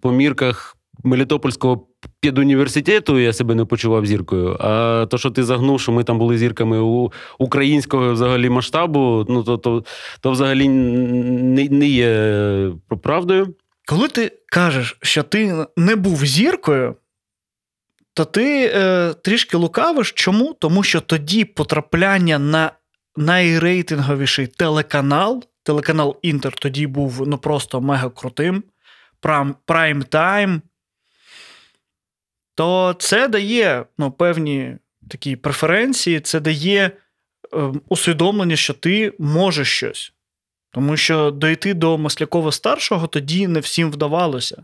по, 0.01 0.11
мірках 0.11 0.77
Мелітопольського 1.03 1.87
педуніверситету 2.19 3.19
я 3.19 3.33
себе 3.33 3.55
не 3.55 3.65
почував 3.65 4.05
зіркою. 4.05 4.57
А 4.59 5.05
то, 5.09 5.17
що 5.17 5.31
ти 5.31 5.43
загнув, 5.43 5.81
що 5.81 5.91
ми 5.91 6.03
там 6.03 6.19
були 6.19 6.37
зірками 6.37 6.79
у 6.79 7.11
українського 7.39 8.13
взагалі 8.13 8.49
масштабу, 8.49 9.25
ну 9.29 9.43
то 9.43 9.57
то, 9.57 9.83
то 10.21 10.31
взагалі 10.31 10.67
не, 10.69 11.69
не 11.69 11.87
є 11.87 12.71
правдою. 13.01 13.55
Коли 13.85 14.07
ти 14.07 14.31
кажеш, 14.45 14.97
що 15.01 15.23
ти 15.23 15.65
не 15.77 15.95
був 15.95 16.25
зіркою 16.25 16.95
то 18.13 18.25
ти 18.25 18.71
е, 18.75 19.13
трішки 19.13 19.57
лукавиш. 19.57 20.11
Чому? 20.11 20.53
Тому 20.53 20.83
що 20.83 21.01
тоді 21.01 21.45
потрапляння 21.45 22.39
на 22.39 22.71
найрейтинговіший 23.15 24.47
телеканал, 24.47 25.43
телеканал 25.63 26.19
Інтер 26.21 26.53
тоді 26.53 26.87
був 26.87 27.27
ну 27.27 27.37
просто 27.37 27.81
мега 27.81 28.09
крутим. 28.09 28.63
Прайм 29.65 30.03
тайм. 30.03 30.61
То 32.55 32.95
це 32.99 33.27
дає 33.27 33.85
ну, 33.97 34.11
певні 34.11 34.77
такі 35.09 35.35
преференції, 35.35 36.19
це 36.19 36.39
дає 36.39 36.91
е, 37.53 37.71
усвідомлення, 37.89 38.55
що 38.55 38.73
ти 38.73 39.13
можеш 39.19 39.67
щось. 39.67 40.13
Тому 40.71 40.97
що 40.97 41.31
дойти 41.31 41.73
до 41.73 41.97
Маслякова 41.97 42.51
старшого 42.51 43.07
тоді 43.07 43.47
не 43.47 43.59
всім 43.59 43.91
вдавалося. 43.91 44.63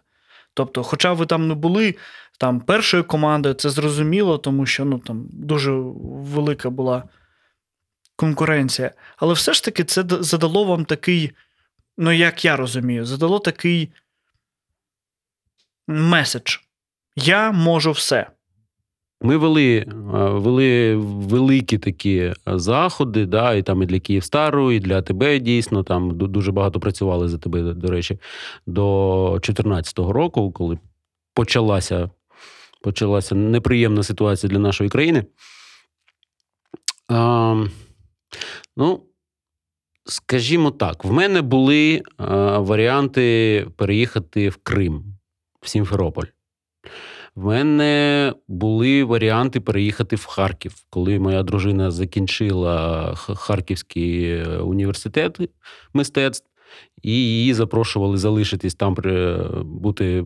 Тобто, 0.54 0.84
хоча 0.84 1.14
ви 1.14 1.26
там 1.26 1.48
не 1.48 1.54
були 1.54 1.96
там 2.40 2.60
першою 2.60 3.04
командою, 3.04 3.56
це 3.56 3.70
зрозуміло, 3.70 4.38
тому 4.38 4.66
що 4.66 4.86
ну, 4.86 5.00
там 5.00 5.28
дуже 5.32 5.72
велика 5.72 6.70
була 6.70 7.04
конкуренція. 8.16 8.92
Але 9.18 9.34
все 9.34 9.54
ж 9.54 9.64
таки 9.64 9.84
це 9.84 10.04
задало 10.10 10.64
вам 10.66 10.86
такий, 10.86 11.32
ну, 11.98 12.12
як 12.12 12.46
я 12.46 12.56
розумію, 12.56 13.06
задало 13.06 13.40
такий 13.40 13.94
меседж. 15.88 16.58
Я 17.16 17.52
можу 17.52 17.92
все. 17.92 18.28
Ми 19.22 19.38
вели 19.38 19.78
е, 19.78 19.86
вели 20.30 20.96
великі 20.96 21.78
такі 21.78 22.34
заходи, 22.48 23.26
да, 23.26 23.54
і 23.54 23.64
там 23.64 23.84
і 23.84 23.86
для 23.86 24.00
Київстару, 24.00 24.72
і 24.72 24.80
для 24.80 25.02
тебе 25.02 25.40
дійсно. 25.40 25.84
Там 25.84 26.18
дуже 26.18 26.52
багато 26.52 26.80
працювали 26.80 27.28
за 27.28 27.38
тебе, 27.38 27.62
до 27.62 27.88
речі, 27.88 28.20
до 28.66 29.30
2014 29.34 30.00
року, 30.00 30.52
коли 30.52 30.78
почалася 31.34 32.10
почалася 32.82 33.36
неприємна 33.36 34.04
ситуація 34.04 34.50
для 34.50 34.60
нашої 34.60 34.90
країни. 34.90 35.26
А, 37.08 37.66
Ну, 38.78 39.04
скажімо 40.06 40.72
так, 40.72 41.06
в 41.06 41.12
мене 41.12 41.42
були 41.42 42.02
а, 42.18 42.60
варіанти 42.60 43.68
переїхати 43.76 44.50
в 44.50 44.58
Крим. 44.64 45.04
в 45.62 45.68
Сімферополь. 45.70 46.26
В 47.40 47.46
мене 47.46 48.34
були 48.48 49.04
варіанти 49.04 49.60
переїхати 49.60 50.16
в 50.16 50.26
Харків, 50.26 50.76
коли 50.90 51.20
моя 51.20 51.44
дружина 51.44 51.92
закінчила 51.92 53.14
Харківський 53.16 54.32
е, 54.32 54.58
університет 54.58 55.40
мистецтв, 55.94 56.48
і 57.02 57.12
її 57.12 57.54
запрошували 57.54 58.18
залишитись 58.18 58.76
там, 58.76 58.96
бути 59.64 60.26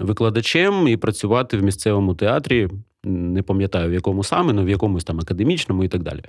викладачем 0.00 0.88
і 0.88 0.96
працювати 0.96 1.56
в 1.56 1.62
місцевому 1.62 2.14
театрі. 2.14 2.68
Не 3.04 3.42
пам'ятаю, 3.42 3.90
в 3.90 3.94
якому 3.94 4.24
саме, 4.24 4.52
але 4.52 4.64
в 4.64 4.68
якомусь 4.68 5.04
там 5.04 5.20
академічному 5.20 5.84
і 5.84 5.88
так 5.88 6.02
далі. 6.02 6.22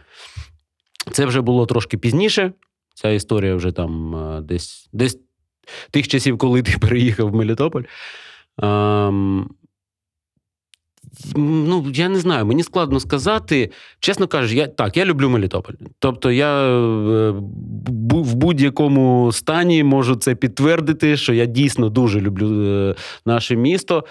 Це 1.11 1.25
вже 1.25 1.41
було 1.41 1.65
трошки 1.65 1.97
пізніше. 1.97 2.53
Ця 2.93 3.09
історія 3.09 3.55
вже 3.55 3.71
там 3.71 4.15
е, 4.15 4.41
десь 4.41 4.89
десь 4.93 5.19
тих 5.91 6.07
часів, 6.07 6.37
коли 6.37 6.61
ти 6.61 6.77
переїхав 6.81 7.29
в 7.29 7.35
Мелітополь. 7.35 7.83
Ну, 11.35 11.91
я 11.93 12.09
не 12.09 12.19
знаю, 12.19 12.45
мені 12.45 12.63
складно 12.63 12.99
сказати. 12.99 13.71
Чесно 13.99 14.27
кажучи, 14.27 14.55
я 14.55 14.67
так, 14.67 14.97
я 14.97 15.05
люблю 15.05 15.29
Мелітополь. 15.29 15.73
Тобто, 15.99 16.31
я 16.31 16.67
е, 16.67 17.29
в 18.09 18.35
будь-якому 18.35 19.31
стані 19.31 19.83
можу 19.83 20.15
це 20.15 20.35
підтвердити, 20.35 21.17
що 21.17 21.33
я 21.33 21.45
дійсно 21.45 21.89
дуже 21.89 22.21
люблю 22.21 22.65
е, 22.65 22.95
наше 23.25 23.55
місто. 23.55 24.05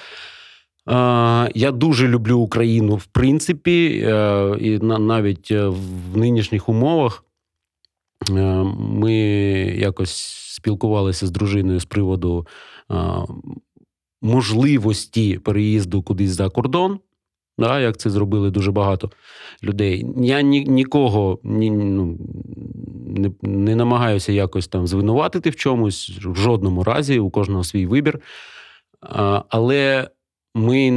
Я 1.55 1.71
дуже 1.73 2.09
люблю 2.09 2.39
Україну, 2.39 2.97
в 2.97 3.05
принципі, 3.05 3.87
і 4.61 4.79
навіть 4.81 5.51
в 5.51 6.17
нинішніх 6.17 6.69
умовах 6.69 7.25
ми 8.79 9.15
якось 9.79 10.17
спілкувалися 10.55 11.27
з 11.27 11.31
дружиною 11.31 11.81
з 11.81 11.85
приводу 11.85 12.47
можливості 14.25 15.39
переїзду 15.39 16.03
кудись 16.03 16.31
за 16.31 16.49
кордон, 16.49 16.99
да, 17.59 17.81
як 17.81 17.97
це 17.97 18.11
зробили 18.11 18.51
дуже 18.51 18.71
багато 18.73 19.11
людей. 19.63 20.07
Я 20.17 20.41
ні, 20.41 20.65
нікого 20.65 21.39
ні, 21.43 21.71
ну, 21.71 22.19
не, 23.07 23.31
не 23.43 23.77
намагаюся 23.77 24.33
якось 24.33 24.69
там 24.69 24.87
звинуватити 24.87 25.51
в 25.51 25.57
чомусь, 25.57 26.11
в 26.25 26.35
жодному 26.35 26.85
разі, 26.85 27.19
у 27.19 27.31
кожного 27.31 27.65
свій 27.65 27.87
вибір. 27.87 28.21
А, 29.01 29.43
Але 29.49 30.09
ми 30.55 30.91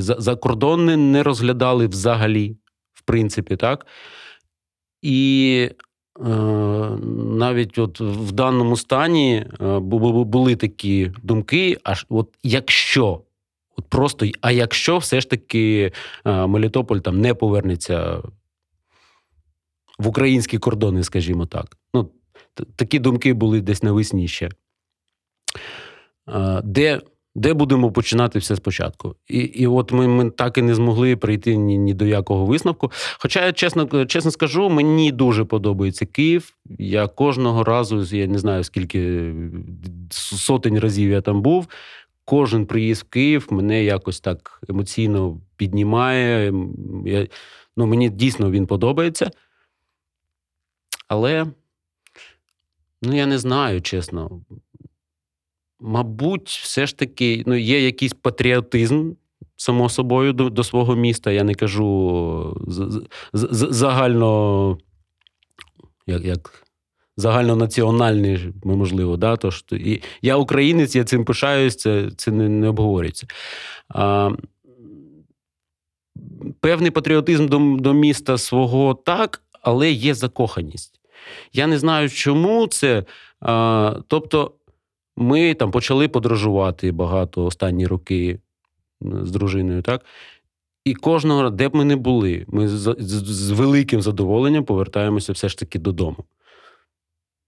за, 0.00 0.16
за 0.18 0.36
кордони 0.36 0.96
не 0.96 1.22
розглядали 1.22 1.86
взагалі, 1.86 2.56
в 2.92 3.02
принципі, 3.02 3.56
так. 3.56 3.86
І 5.02 5.70
навіть 6.20 7.78
от 7.78 8.00
в 8.00 8.32
даному 8.32 8.76
стані 8.76 9.46
е, 9.60 9.78
були 9.78 10.56
такі 10.56 11.12
думки, 11.22 11.78
аж 11.84 12.06
от 12.08 12.28
якщо, 12.42 13.22
от 13.76 13.88
просто, 13.88 14.26
а 14.40 14.52
якщо 14.52 14.98
все 14.98 15.20
ж 15.20 15.30
таки 15.30 15.92
е, 16.24 16.46
Мелітополь 16.46 16.98
там 16.98 17.20
не 17.20 17.34
повернеться 17.34 18.22
в 19.98 20.08
українські 20.08 20.58
кордони, 20.58 21.04
скажімо 21.04 21.46
так. 21.46 21.76
Ну, 21.94 22.10
Такі 22.76 22.98
думки 22.98 23.32
були 23.32 23.60
десь 23.60 23.82
навесні 23.82 24.28
ще. 24.28 24.48
Де 26.64 27.00
де 27.34 27.54
будемо 27.54 27.92
починати 27.92 28.38
все 28.38 28.56
спочатку? 28.56 29.16
І 29.28 29.38
і 29.38 29.66
от 29.66 29.92
ми 29.92 30.08
ми 30.08 30.30
так 30.30 30.58
і 30.58 30.62
не 30.62 30.74
змогли 30.74 31.16
прийти 31.16 31.56
ні 31.56 31.78
ні 31.78 31.94
до 31.94 32.06
якого 32.06 32.46
висновку. 32.46 32.92
Хоча 33.18 33.46
я 33.46 33.52
чесно 33.52 34.06
чесно 34.06 34.30
скажу, 34.30 34.68
мені 34.68 35.12
дуже 35.12 35.44
подобається 35.44 36.06
Київ. 36.06 36.56
Я 36.78 37.08
кожного 37.08 37.64
разу, 37.64 38.16
я 38.16 38.26
не 38.26 38.38
знаю 38.38 38.64
скільки 38.64 39.32
сотень 40.10 40.78
разів 40.78 41.10
я 41.10 41.20
там 41.20 41.42
був. 41.42 41.68
Кожен 42.24 42.66
приїзд 42.66 43.02
в 43.02 43.10
Київ 43.10 43.46
мене 43.50 43.84
якось 43.84 44.20
так 44.20 44.60
емоційно 44.68 45.40
піднімає. 45.56 46.54
Я, 47.06 47.26
ну, 47.76 47.86
Мені 47.86 48.10
дійсно 48.10 48.50
він 48.50 48.66
подобається. 48.66 49.30
Але 51.08 51.46
ну, 53.02 53.16
я 53.16 53.26
не 53.26 53.38
знаю, 53.38 53.82
чесно. 53.82 54.40
Мабуть, 55.80 56.48
все 56.48 56.86
ж 56.86 56.96
таки 56.96 57.42
ну, 57.46 57.54
є 57.54 57.84
якийсь 57.84 58.12
патріотизм, 58.12 59.12
само 59.56 59.88
собою, 59.88 60.32
до 60.32 60.50
до 60.50 60.64
свого 60.64 60.96
міста. 60.96 61.30
Я 61.30 61.44
не 61.44 61.54
кажу 61.54 62.56
з, 62.66 63.02
з, 63.32 63.48
з, 63.50 63.68
загально, 63.70 64.78
як, 66.06 66.24
як 66.24 66.66
загальнонаціональний, 67.16 68.52
можливо, 68.64 69.16
да, 69.16 69.36
то, 69.36 69.50
що, 69.50 69.76
і 69.76 70.02
я 70.22 70.36
українець, 70.36 70.96
я 70.96 71.04
цим 71.04 71.24
пишаюсь, 71.24 71.76
це 71.76 72.10
це 72.16 72.30
не, 72.30 72.48
не 72.48 72.68
обговорюється. 72.68 73.26
А, 73.88 74.30
Певний 76.60 76.90
патріотизм 76.90 77.46
до, 77.46 77.76
до 77.80 77.92
міста 77.92 78.38
свого 78.38 78.94
так, 78.94 79.42
але 79.62 79.90
є 79.90 80.14
закоханість. 80.14 81.00
Я 81.52 81.66
не 81.66 81.78
знаю, 81.78 82.10
чому 82.10 82.66
це. 82.66 83.04
А, 83.40 83.96
Тобто. 84.08 84.52
Ми 85.20 85.54
там 85.54 85.70
почали 85.70 86.08
подорожувати 86.08 86.92
багато 86.92 87.44
останні 87.44 87.86
роки 87.86 88.38
з 89.00 89.30
дружиною, 89.30 89.82
так? 89.82 90.04
І 90.84 90.94
кожного, 90.94 91.50
де 91.50 91.68
б 91.68 91.74
ми 91.74 91.84
не 91.84 91.96
були, 91.96 92.44
ми 92.48 92.68
з, 92.68 92.96
з, 92.98 93.50
великим 93.50 94.02
задоволенням 94.02 94.64
повертаємося 94.64 95.32
все 95.32 95.48
ж 95.48 95.58
таки 95.58 95.78
додому. 95.78 96.16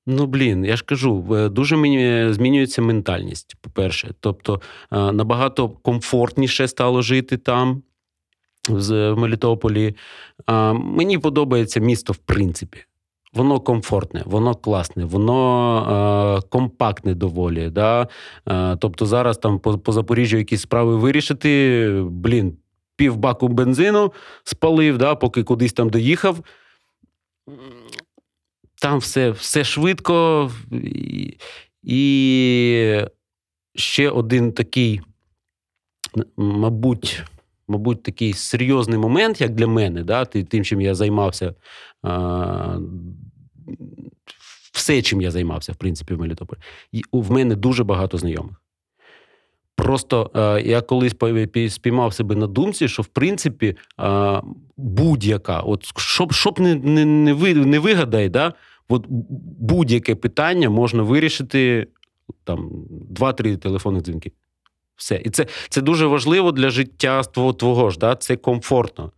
Ну, 0.07 0.27
блін, 0.27 0.65
я 0.65 0.77
ж 0.77 0.85
кажу, 0.85 1.49
дуже 1.53 1.77
мені 1.77 2.33
змінюється 2.33 2.83
ментальність, 2.83 3.57
по-перше. 3.61 4.15
Тобто 4.21 4.61
набагато 4.91 5.69
комфортніше 5.69 6.69
стало 6.69 7.03
жити 7.03 7.37
там, 7.37 7.83
в 8.69 9.15
Мелітополі. 9.15 9.97
Мені 10.75 11.19
подобається 11.19 11.81
місто, 11.81 12.13
в 12.13 12.17
принципі 12.17 12.85
воно 13.33 13.61
комфортне, 13.61 14.23
воно 14.27 14.55
класне, 14.55 15.05
воно 15.05 16.39
е, 16.39 16.49
компактне 16.49 17.15
доволі. 17.15 17.71
Да? 17.71 18.09
Е, 18.49 18.77
тобто 18.77 19.07
зараз 19.07 19.39
там 19.39 19.59
по, 19.59 19.79
по 19.79 19.93
Запоріжжю 19.93 20.39
якісь 20.39 20.61
справи 20.61 20.97
вирішити, 20.97 22.03
блін, 22.11 22.57
півбаку 22.97 23.49
бензину 23.49 24.13
спалив, 24.45 24.99
да, 24.99 25.15
поки 25.15 25.43
кудись 25.43 25.73
там 25.73 25.91
доїхав. 25.91 26.41
Там 28.83 28.99
все 28.99 29.31
все 29.31 29.65
швидко. 29.65 30.51
І, 30.73 31.37
і 31.83 33.01
ще 33.75 34.11
один 34.11 34.53
такий, 34.53 35.01
мабуть, 36.37 37.23
мабуть, 37.69 38.03
такий 38.03 38.33
серйозний 38.33 38.99
момент, 38.99 39.41
як 39.41 39.55
для 39.55 39.67
мене, 39.67 40.03
да, 40.05 40.25
тим, 40.25 40.65
чим 40.65 40.81
я 40.81 40.95
займався 40.95 41.55
все, 44.73 45.03
чим 45.03 45.21
я 45.21 45.31
займався, 45.31 45.73
в 45.73 45.77
принципі, 45.77 46.15
в 46.15 46.21
Мелітополі. 46.21 46.59
В 47.13 47.31
мене 47.31 47.55
дуже 47.55 47.85
багато 47.85 48.19
знайомих. 48.19 48.63
Просто 49.77 50.31
е, 50.35 50.63
я 50.63 50.81
колись 50.81 51.15
спіймав 51.69 52.15
себе 52.15 52.35
на 52.35 52.47
думці, 52.47 52.89
що 52.89 53.03
в 53.03 53.07
принципі 53.07 53.77
е, 54.01 54.41
будь-яка, 54.77 55.61
от 55.61 55.99
щоб 55.99 56.33
щоб 56.33 56.61
не 56.61 56.75
не, 56.75 57.05
не, 57.05 57.33
ви, 57.33 57.55
не 57.55 57.79
вигадай, 57.79 58.29
да, 58.29 58.55
от 58.89 59.07
будь-яке 59.59 60.15
питання 60.15 60.71
можна 60.71 61.03
вирішити 61.03 61.87
там 62.45 62.71
два-три 63.11 63.57
телефонних 63.57 64.03
дзвінки. 64.03 64.33
Все. 64.97 65.23
І 65.25 65.31
це 65.31 65.47
це 65.69 65.81
дуже 65.81 66.07
важливо 66.07 66.53
для 66.53 66.71
життя 66.71 67.23
твого, 67.23 67.53
твого 67.53 67.91
ж, 67.91 67.99
да? 67.99 68.17
це 68.17 68.37
комфортно. 68.37 69.13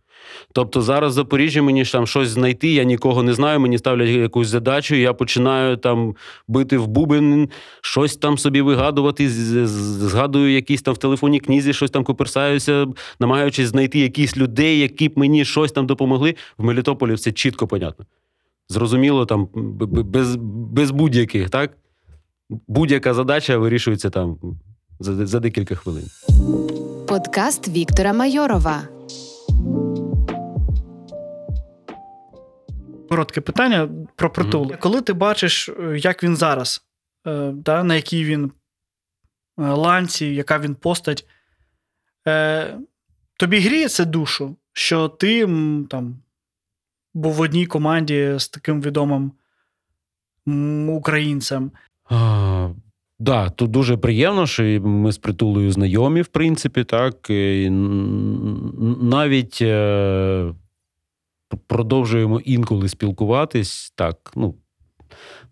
Тобто 0.53 0.81
зараз 0.81 1.11
в 1.11 1.15
Запоріжжі 1.15 1.61
мені 1.61 1.85
ж 1.85 1.91
там 1.91 2.07
щось 2.07 2.29
знайти, 2.29 2.67
я 2.67 2.83
нікого 2.83 3.23
не 3.23 3.33
знаю, 3.33 3.59
мені 3.59 3.77
ставлять 3.77 4.09
якусь 4.09 4.47
задачу, 4.47 4.95
я 4.95 5.13
починаю 5.13 5.77
там 5.77 6.15
бити 6.47 6.77
в 6.77 6.87
бубен, 6.87 7.49
щось 7.81 8.17
там 8.17 8.37
собі 8.37 8.61
вигадувати, 8.61 9.29
згадую 9.29 10.53
якісь 10.53 10.81
там 10.81 10.93
в 10.93 10.97
телефонній 10.97 11.39
книзі, 11.39 11.73
щось 11.73 11.91
там 11.91 12.03
коперсаюся, 12.03 12.87
намагаючись 13.19 13.67
знайти 13.67 13.99
якісь 13.99 14.37
людей, 14.37 14.79
які 14.79 15.09
б 15.09 15.17
мені 15.17 15.45
щось 15.45 15.71
там 15.71 15.85
допомогли. 15.85 16.35
В 16.57 16.63
Мелітополі 16.63 17.13
все 17.13 17.31
чітко 17.31 17.67
понятно. 17.67 18.05
Зрозуміло, 18.69 19.25
там 19.25 19.47
без 19.53 20.35
без 20.35 20.91
будь-яких, 20.91 21.49
так? 21.49 21.77
Будь-яка 22.67 23.13
задача 23.13 23.57
вирішується 23.57 24.09
там 24.09 24.37
за, 24.99 25.27
за 25.27 25.39
декілька 25.39 25.75
хвилин. 25.75 26.05
Подкаст 27.07 27.67
Віктора 27.67 28.13
Майорова. 28.13 28.94
Коротке 33.09 33.41
питання 33.41 33.89
про 34.15 34.29
притул. 34.29 34.65
Mm-hmm. 34.65 34.79
Коли 34.79 35.01
ти 35.01 35.13
бачиш, 35.13 35.69
е, 35.69 35.97
як 35.97 36.23
він 36.23 36.35
зараз, 36.35 36.85
е, 37.27 37.51
да, 37.53 37.83
на 37.83 37.95
якій 37.95 38.23
він 38.23 38.45
е, 38.45 38.51
ланці, 39.57 40.25
яка 40.25 40.59
він 40.59 40.75
постать, 40.75 41.27
тобі 43.37 43.59
гріє 43.59 43.89
це 43.89 44.05
душу, 44.05 44.55
що 44.73 45.07
ти 45.07 45.47
там 45.89 46.17
був 47.13 47.33
в 47.33 47.41
одній 47.41 47.65
команді 47.65 48.33
з 48.37 48.47
таким 48.47 48.81
відомим 48.81 49.31
українцем? 50.89 51.71
Да, 53.19 53.49
тут 53.49 53.71
дуже 53.71 53.97
приємно, 53.97 54.47
що 54.47 54.63
ми 54.63 55.11
з 55.11 55.17
притулою 55.17 55.71
знайомі, 55.71 56.21
в 56.21 56.27
принципі, 56.27 56.83
так. 56.83 57.29
І 57.29 57.69
навіть 59.01 59.61
продовжуємо 61.67 62.39
інколи 62.39 62.89
спілкуватись. 62.89 63.93
Так, 63.95 64.31
ну, 64.35 64.55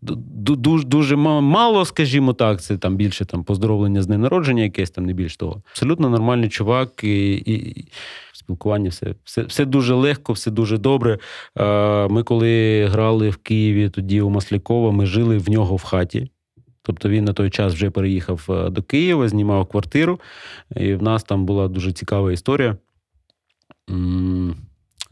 дуже 0.01 0.87
дуже 0.87 1.15
мало, 1.15 1.85
скажімо 1.85 2.33
так, 2.33 2.61
це 2.61 2.77
там 2.77 2.95
більше 2.95 3.25
там 3.25 3.43
поздоровлення 3.43 4.01
з 4.01 4.07
днем 4.07 4.21
народження, 4.21 4.63
якесь 4.63 4.91
там 4.91 5.05
не 5.05 5.13
більш 5.13 5.37
того. 5.37 5.63
Абсолютно 5.71 6.09
нормальний 6.09 6.49
чувак, 6.49 7.03
і, 7.03 7.33
і 7.33 7.87
спілкування 8.33 8.89
все, 8.89 9.15
все 9.23 9.43
все 9.43 9.65
дуже 9.65 9.93
легко, 9.93 10.33
все 10.33 10.51
дуже 10.51 10.77
добре. 10.77 11.19
Ми 12.09 12.23
коли 12.23 12.85
грали 12.85 13.29
в 13.29 13.37
Києві, 13.37 13.89
тоді 13.89 14.21
у 14.21 14.29
Маслякова, 14.29 14.91
ми 14.91 15.05
жили 15.05 15.37
в 15.37 15.49
нього 15.49 15.75
в 15.75 15.83
хаті. 15.83 16.29
Тобто 16.81 17.09
він 17.09 17.25
на 17.25 17.33
той 17.33 17.49
час 17.49 17.73
вже 17.73 17.89
переїхав 17.89 18.69
до 18.71 18.83
Києва, 18.83 19.29
знімав 19.29 19.65
квартиру, 19.65 20.19
і 20.75 20.93
в 20.93 21.03
нас 21.03 21.23
там 21.23 21.45
була 21.45 21.67
дуже 21.67 21.91
цікава 21.91 22.31
історія. 22.31 22.77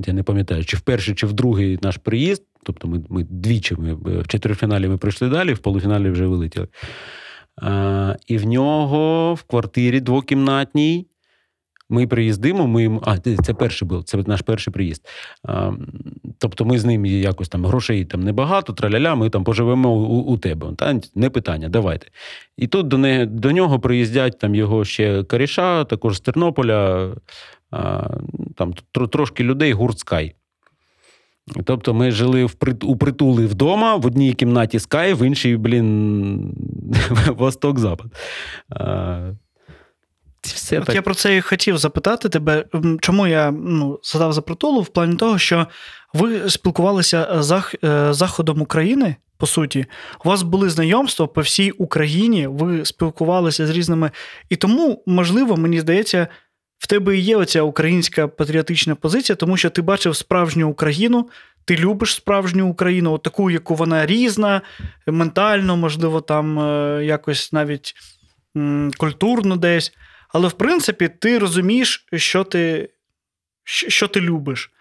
Я 0.07 0.13
не 0.13 0.23
пам'ятаю, 0.23 0.65
чи 0.65 0.77
в 0.77 0.81
перший, 0.81 1.15
чи 1.15 1.27
в 1.27 1.33
другий 1.33 1.79
наш 1.81 1.97
приїзд. 1.97 2.43
Тобто 2.63 2.87
ми 2.87 3.03
ми 3.09 3.23
двічі 3.29 3.75
ми 3.75 3.93
в 3.93 4.27
четвертьфіналі 4.27 4.87
ми 4.87 4.97
пройшли 4.97 5.29
далі, 5.29 5.53
в 5.53 5.59
полуфіналі 5.59 6.09
вже 6.09 6.25
вилетіли. 6.25 6.67
А, 7.61 8.15
І 8.27 8.37
в 8.37 8.45
нього 8.45 9.33
в 9.33 9.43
квартирі 9.43 9.99
двокімнатній 9.99 11.07
ми 11.91 12.07
приїздимо, 12.07 12.67
ми 12.67 12.99
а 13.03 13.17
це 13.17 13.53
перший 13.53 13.87
був, 13.87 14.03
це 14.03 14.17
наш 14.17 14.41
перший 14.41 14.73
приїзд. 14.73 15.07
А, 15.43 15.71
Тобто 16.37 16.65
ми 16.65 16.79
з 16.79 16.85
ним 16.85 17.05
якось 17.05 17.49
там 17.49 17.65
грошей 17.65 18.05
там 18.05 18.23
небагато, 18.23 18.73
траляля, 18.73 19.15
ми 19.15 19.29
там 19.29 19.43
поживемо 19.43 19.93
у, 19.93 20.33
у 20.33 20.37
тебе. 20.37 20.67
Та 20.77 20.99
не 21.15 21.29
питання, 21.29 21.69
давайте. 21.69 22.07
І 22.57 22.67
тут 22.67 22.87
до 22.87 22.97
не, 22.97 23.25
до 23.25 23.51
нього 23.51 23.79
приїздять 23.79 24.39
там 24.39 24.55
його 24.55 24.85
ще 24.85 25.23
коріша, 25.23 25.83
також 25.83 26.17
з 26.17 26.19
Тернополя, 26.19 27.11
а, 27.71 28.09
там 28.55 28.73
трошки 28.91 29.43
людей, 29.43 29.73
гурт 29.73 29.99
Скай. 29.99 30.35
Тобто 31.65 31.93
ми 31.93 32.11
жили 32.11 32.45
в 32.45 32.55
у 32.83 32.95
притули 32.95 33.45
вдома, 33.45 33.95
в 33.95 34.05
одній 34.05 34.33
кімнаті 34.33 34.79
Скай, 34.79 35.13
в 35.13 35.27
іншій, 35.27 35.57
блін, 35.57 36.55
Восток-Запад. 37.37 38.07
Все 40.41 40.79
От 40.79 40.85
так. 40.85 40.95
Я 40.95 41.01
про 41.01 41.13
це 41.13 41.37
і 41.37 41.41
хотів 41.41 41.77
запитати 41.77 42.29
тебе, 42.29 42.65
чому 43.01 43.27
я 43.27 43.51
ну, 43.51 43.99
задав 44.03 44.33
за 44.33 44.41
притулу 44.41 44.81
в 44.81 44.87
плані 44.87 45.15
того, 45.15 45.37
що 45.37 45.67
ви 46.13 46.49
спілкувалися 46.49 47.41
з 47.41 47.63
е, 47.83 48.13
Заходом 48.13 48.61
України, 48.61 49.15
по 49.37 49.47
суті, 49.47 49.85
у 50.25 50.29
вас 50.29 50.43
були 50.43 50.69
знайомства 50.69 51.27
по 51.27 51.41
всій 51.41 51.71
Україні, 51.71 52.47
ви 52.47 52.85
спілкувалися 52.85 53.67
з 53.67 53.69
різними. 53.69 54.11
І 54.49 54.55
тому, 54.55 55.03
можливо, 55.05 55.57
мені 55.57 55.79
здається, 55.79 56.27
в 56.77 56.87
тебе 56.87 57.17
і 57.17 57.21
є 57.21 57.37
оця 57.37 57.61
українська 57.61 58.27
патріотична 58.27 58.95
позиція, 58.95 59.35
тому 59.35 59.57
що 59.57 59.69
ти 59.69 59.81
бачив 59.81 60.15
справжню 60.15 60.69
Україну, 60.69 61.29
ти 61.65 61.75
любиш 61.75 62.13
справжню 62.13 62.67
Україну, 62.67 63.13
от 63.13 63.23
таку, 63.23 63.51
яку 63.51 63.75
вона 63.75 64.05
різна, 64.05 64.61
ментально, 65.07 65.77
можливо, 65.77 66.21
там 66.21 66.59
е, 66.59 67.05
якось 67.05 67.53
навіть 67.53 67.95
культурно 68.97 69.55
десь. 69.55 69.93
Але 70.33 70.47
в 70.47 70.53
принципі, 70.53 71.09
ти 71.19 71.39
розумієш, 71.39 72.07
що 72.13 72.43
ти 72.43 72.89
що 73.63 74.07
ти 74.07 74.21
любиш. 74.21 74.71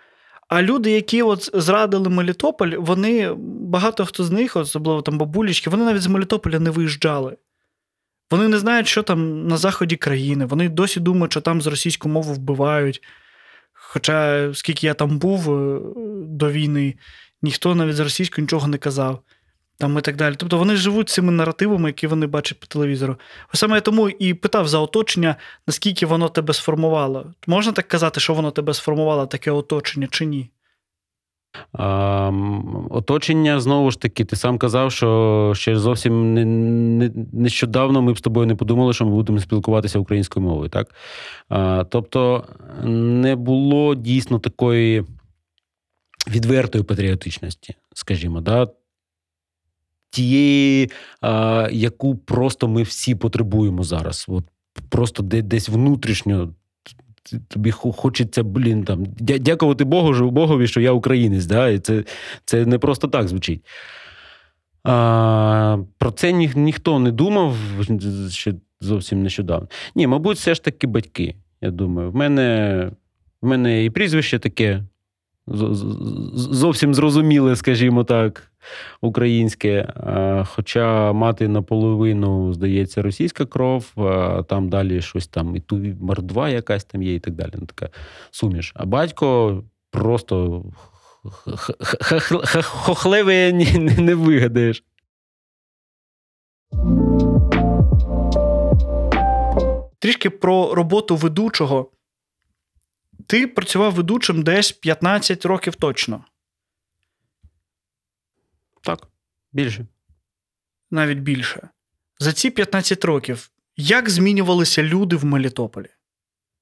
А 0.49 0.63
люди, 0.63 0.91
які 0.91 1.23
от 1.23 1.51
зрадили 1.55 2.09
Мелітополь, 2.09 2.73
вони 2.79 3.33
багато 3.61 4.07
хто 4.07 4.25
з 4.25 4.31
них, 4.31 4.57
особливо 4.57 5.03
там 5.03 5.19
бабулічки, 5.19 5.71
вони 5.71 5.85
навіть 5.85 6.03
з 6.03 6.07
Мелітополя 6.07 6.59
не 6.59 6.71
виїжджали. 6.71 7.37
Вони 8.31 8.49
не 8.49 8.59
знають, 8.59 8.89
що 8.89 9.03
там 9.03 9.47
на 9.47 9.57
заході 9.57 9.97
країни. 9.97 10.47
Вони 10.47 10.69
досі 10.69 11.01
думають, 11.01 11.33
що 11.33 11.41
там 11.41 11.63
з 11.63 11.67
російську 11.67 12.09
мову 12.09 12.33
вбивають. 12.33 13.03
Хоча, 13.73 14.51
скільки 14.55 14.87
я 14.87 14.95
там 14.95 15.19
був 15.19 15.51
е, 15.51 15.81
до 16.27 16.51
війни, 16.51 16.95
ніхто 17.43 17.75
навіть 17.75 17.97
з 17.97 18.01
російською 18.01 18.45
нічого 18.45 18.69
не 18.69 18.79
казав 18.79 19.23
там 19.81 19.99
і 19.99 20.01
так 20.01 20.17
далі. 20.17 20.35
Тобто 20.39 20.59
вони 20.59 20.77
живуть 20.77 21.09
цими 21.09 21.33
наративами, 21.33 21.89
які 21.89 22.07
вони 22.07 22.27
бачать 22.27 22.61
по 22.61 22.67
телевізору. 22.67 23.17
Саме 23.53 23.75
я 23.75 23.81
тому 23.81 24.09
і 24.09 24.35
питав 24.35 24.69
за 24.69 24.79
оточення, 24.79 25.37
наскільки 25.67 26.07
воно 26.07 26.29
тебе 26.29 26.55
сформувало. 26.55 27.27
Можна 27.47 27.73
так 27.73 27.89
казати, 27.89 28.21
що 28.21 28.35
воно 28.35 28.51
тебе 28.51 28.75
сформувало, 28.75 29.27
таке 29.27 29.51
оточення, 29.51 30.09
чи 30.11 30.27
ні? 30.27 30.51
Оточення, 32.91 33.61
знову 33.61 33.91
ж 33.91 34.01
таки, 34.01 34.25
ти 34.25 34.37
сам 34.37 34.59
казав, 34.59 34.93
що 34.93 35.53
ще 35.57 35.77
зовсім 35.77 36.35
не, 36.35 36.45
не, 36.45 37.11
нещодавно 37.33 38.03
ми 38.03 38.13
б 38.13 38.19
з 38.19 38.21
тобою 38.21 38.47
не 38.47 38.55
подумали, 38.55 38.93
що 38.93 39.05
ми 39.05 39.11
будемо 39.11 39.41
спілкуватися 39.41 39.99
українською 39.99 40.47
мовою. 40.47 40.71
так? 40.71 40.95
Тобто 41.89 42.45
не 42.85 43.37
було 43.37 43.95
дійсно 43.95 44.39
такої 44.39 45.05
відвертої 46.29 46.85
патріотичності, 46.85 47.75
скажімо. 47.95 48.41
да? 48.41 48.69
Тієї, 50.11 50.91
а, 51.21 51.69
яку 51.73 52.17
просто 52.17 52.69
ми 52.69 52.83
всі 52.83 53.15
потребуємо 53.15 53.85
зараз. 53.85 54.27
От 54.29 54.45
Просто 54.89 55.23
десь 55.23 55.69
внутрішньо. 55.69 56.55
Тобі 57.49 57.71
хочеться, 57.71 58.43
блін, 58.43 58.85
там, 58.85 59.07
дякувати 59.19 59.85
Богу, 59.85 60.31
Богові, 60.31 60.67
що 60.67 60.81
я 60.81 60.93
українець. 60.93 61.45
Да? 61.45 61.69
І 61.69 61.79
це 61.79 62.05
це 62.45 62.67
не 62.67 62.79
просто 62.79 63.09
так 63.09 63.29
звучить. 63.29 63.67
А, 64.85 65.79
Про 65.99 66.11
це 66.11 66.33
ні, 66.33 66.51
ніхто 66.55 66.99
не 66.99 67.13
думав 67.13 67.57
ще 68.31 68.55
зовсім 68.81 69.23
нещодавно. 69.23 69.69
Ні, 69.95 70.07
мабуть, 70.07 70.37
все 70.37 70.55
ж 70.55 70.65
таки 70.65 70.87
батьки. 70.87 71.35
Я 71.61 71.71
думаю, 71.71 72.11
в 72.11 72.15
мене 72.15 72.91
в 73.43 73.47
мене 73.47 73.85
і 73.85 73.91
прізвище 73.91 74.39
таке 74.39 74.85
зовсім 76.35 76.95
зрозуміле, 76.95 77.57
скажімо 77.57 78.05
так, 78.05 78.53
українське. 79.01 79.93
Хоча 80.47 81.13
мати 81.13 81.49
наполовину, 81.49 82.53
здається, 82.53 83.03
російська 83.03 83.47
кров, 83.47 83.93
а 83.97 84.43
там 84.43 84.69
далі 84.69 85.03
щось 85.03 85.27
там, 85.27 85.57
і 85.57 85.61
ту 85.61 85.77
мордва 86.01 86.49
якась 86.49 86.85
там 86.85 87.03
є, 87.03 87.15
і 87.15 87.21
так 87.21 87.35
далі. 87.35 87.53
Ну, 87.55 87.67
така 87.67 87.89
суміш. 88.31 88.73
А 88.75 88.87
батько 88.87 89.63
просто 89.91 90.65
хохлеве 92.63 93.53
не 93.99 94.15
вигадаєш. 94.15 94.85
Трішки 99.99 100.31
про 100.31 100.75
роботу 100.75 101.17
ведучого. 101.17 101.91
Ти 103.27 103.47
працював 103.47 103.95
ведучим 103.95 104.43
десь 104.43 104.73
15 104.73 105.45
років 105.45 105.75
точно. 105.75 106.25
Так, 108.83 109.09
більше. 109.53 109.87
Навіть 110.91 111.19
більше. 111.19 111.69
За 112.19 112.33
ці 112.33 112.51
15 112.51 113.05
років 113.05 113.51
як 113.77 114.11
змінювалися 114.11 114.83
люди 114.83 115.17
в 115.17 115.25
Мелітополі? 115.25 115.89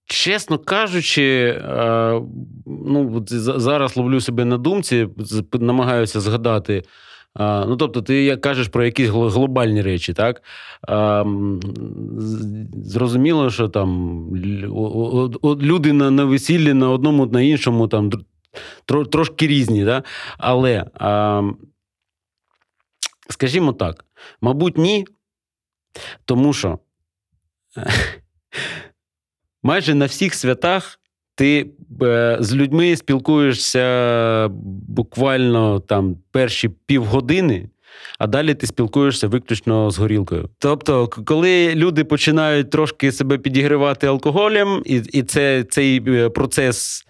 Чесно 0.04 0.58
кажучи, 0.58 1.60
е, 1.64 2.20
ну, 2.66 3.24
зараз 3.36 3.96
ловлю 3.96 4.20
себе 4.20 4.44
на 4.44 4.58
думці, 4.58 5.08
намагаюся 5.52 6.20
згадати. 6.20 6.82
Ну, 7.40 7.76
тобто, 7.76 8.02
ти 8.02 8.36
кажеш 8.36 8.68
про 8.68 8.84
якісь 8.84 9.08
глобальні 9.08 9.82
речі, 9.82 10.12
так? 10.12 10.42
Зрозуміло, 12.72 13.50
що 13.50 13.68
там 13.68 14.26
люди 15.44 15.92
на 15.92 16.24
весіллі 16.24 16.74
на 16.74 16.90
одному, 16.90 17.26
на 17.26 17.42
іншому 17.42 17.88
там 17.88 18.10
трошки 18.84 19.46
різні, 19.46 19.84
так? 19.84 20.04
але, 20.38 20.84
скажімо 23.30 23.72
так, 23.72 24.04
мабуть, 24.40 24.78
ні, 24.78 25.06
тому 26.24 26.52
що 26.52 26.78
майже 29.62 29.94
на 29.94 30.06
всіх 30.06 30.34
святах 30.34 31.00
ти 31.38 31.66
е, 32.02 32.36
з 32.40 32.54
людьми 32.54 32.96
спілкуєшся 32.96 34.48
буквально 34.88 35.80
там 35.80 36.16
перші 36.30 36.68
півгодини, 36.68 37.68
а 38.18 38.26
далі 38.26 38.54
ти 38.54 38.66
спілкуєшся 38.66 39.28
виключно 39.28 39.90
з 39.90 39.98
горілкою. 39.98 40.48
Тобто, 40.58 41.08
коли 41.08 41.74
люди 41.74 42.04
починають 42.04 42.70
трошки 42.70 43.12
себе 43.12 43.38
підігривати 43.38 44.06
алкоголем, 44.06 44.82
і 44.86 44.96
і 45.12 45.22
це, 45.22 45.64
цей 45.64 46.02
е, 46.06 46.28
процес 46.28 47.04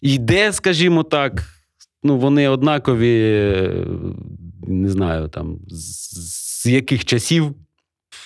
йде, 0.00 0.52
скажімо 0.52 1.02
так, 1.02 1.42
ну 2.02 2.18
вони 2.18 2.48
однакові, 2.48 3.20
е, 3.22 3.86
не 4.66 4.88
знаю, 4.88 5.28
там 5.28 5.58
з 5.68 6.66
яких 6.66 7.04
часів 7.04 7.54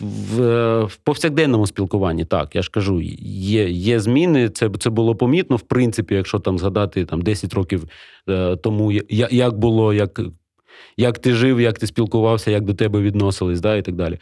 в 0.01 0.85
в 0.85 0.97
повсякденному 0.97 1.67
спілкуванні, 1.67 2.25
так, 2.25 2.55
я 2.57 2.63
ж 2.63 2.71
кажу, 2.71 3.01
є 3.01 3.69
є 3.69 4.01
зміни. 4.01 4.49
Це 4.49 4.71
це 4.79 4.91
було 4.91 5.15
помітно, 5.15 5.57
в 5.57 5.63
принципі, 5.63 6.15
якщо 6.15 6.39
там 6.39 6.59
згадати 6.59 7.05
там 7.05 7.23
10 7.23 7.55
років 7.55 7.85
е, 8.29 8.57
тому, 8.57 8.93
як 9.31 9.59
було, 9.59 9.95
як 9.95 10.21
Як 10.97 11.19
ти 11.19 11.33
жив, 11.33 11.61
як 11.61 11.79
ти 11.79 11.87
спілкувався, 11.87 12.51
як 12.51 12.65
до 12.65 12.75
тебе 12.75 13.01
відносились, 13.01 13.61
да, 13.61 13.77
і 13.77 13.83
так 13.83 13.95
далі. 13.95 14.19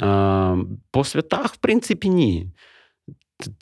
А, 0.00 0.56
По 0.90 1.04
святах, 1.04 1.54
в 1.54 1.56
принципі, 1.56 2.08
ні. 2.08 2.46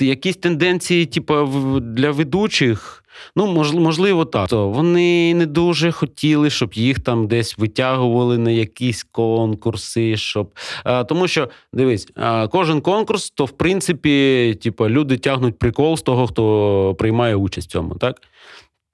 Якісь 0.01 0.37
тенденції, 0.37 1.07
типу, 1.07 1.35
для 1.81 2.11
ведучих. 2.11 3.02
Ну, 3.37 3.47
можливо, 3.73 4.25
так. 4.25 4.49
То 4.49 4.69
вони 4.69 5.35
не 5.35 5.47
дуже 5.47 5.93
хотіли, 5.93 6.51
щоб 6.51 6.75
їх 6.75 7.01
там 7.01 7.27
десь 7.27 7.59
витягували 7.59 8.39
на 8.39 8.51
якісь 8.51 9.07
конкурси. 9.13 10.17
Щоб... 10.17 10.51
А, 10.85 11.05
тому 11.05 11.29
що, 11.29 11.49
дивись, 11.73 12.09
а, 12.17 12.49
кожен 12.49 12.81
конкурс, 12.81 13.31
то 13.31 13.45
в 13.45 13.51
принципі, 13.51 14.59
типу, 14.63 14.89
люди 14.89 15.17
тягнуть 15.17 15.59
прикол 15.59 15.97
з 15.97 16.03
того, 16.03 16.27
хто 16.27 16.95
приймає 16.99 17.35
участь 17.35 17.69
в 17.69 17.73
цьому, 17.73 17.95
так? 17.95 18.21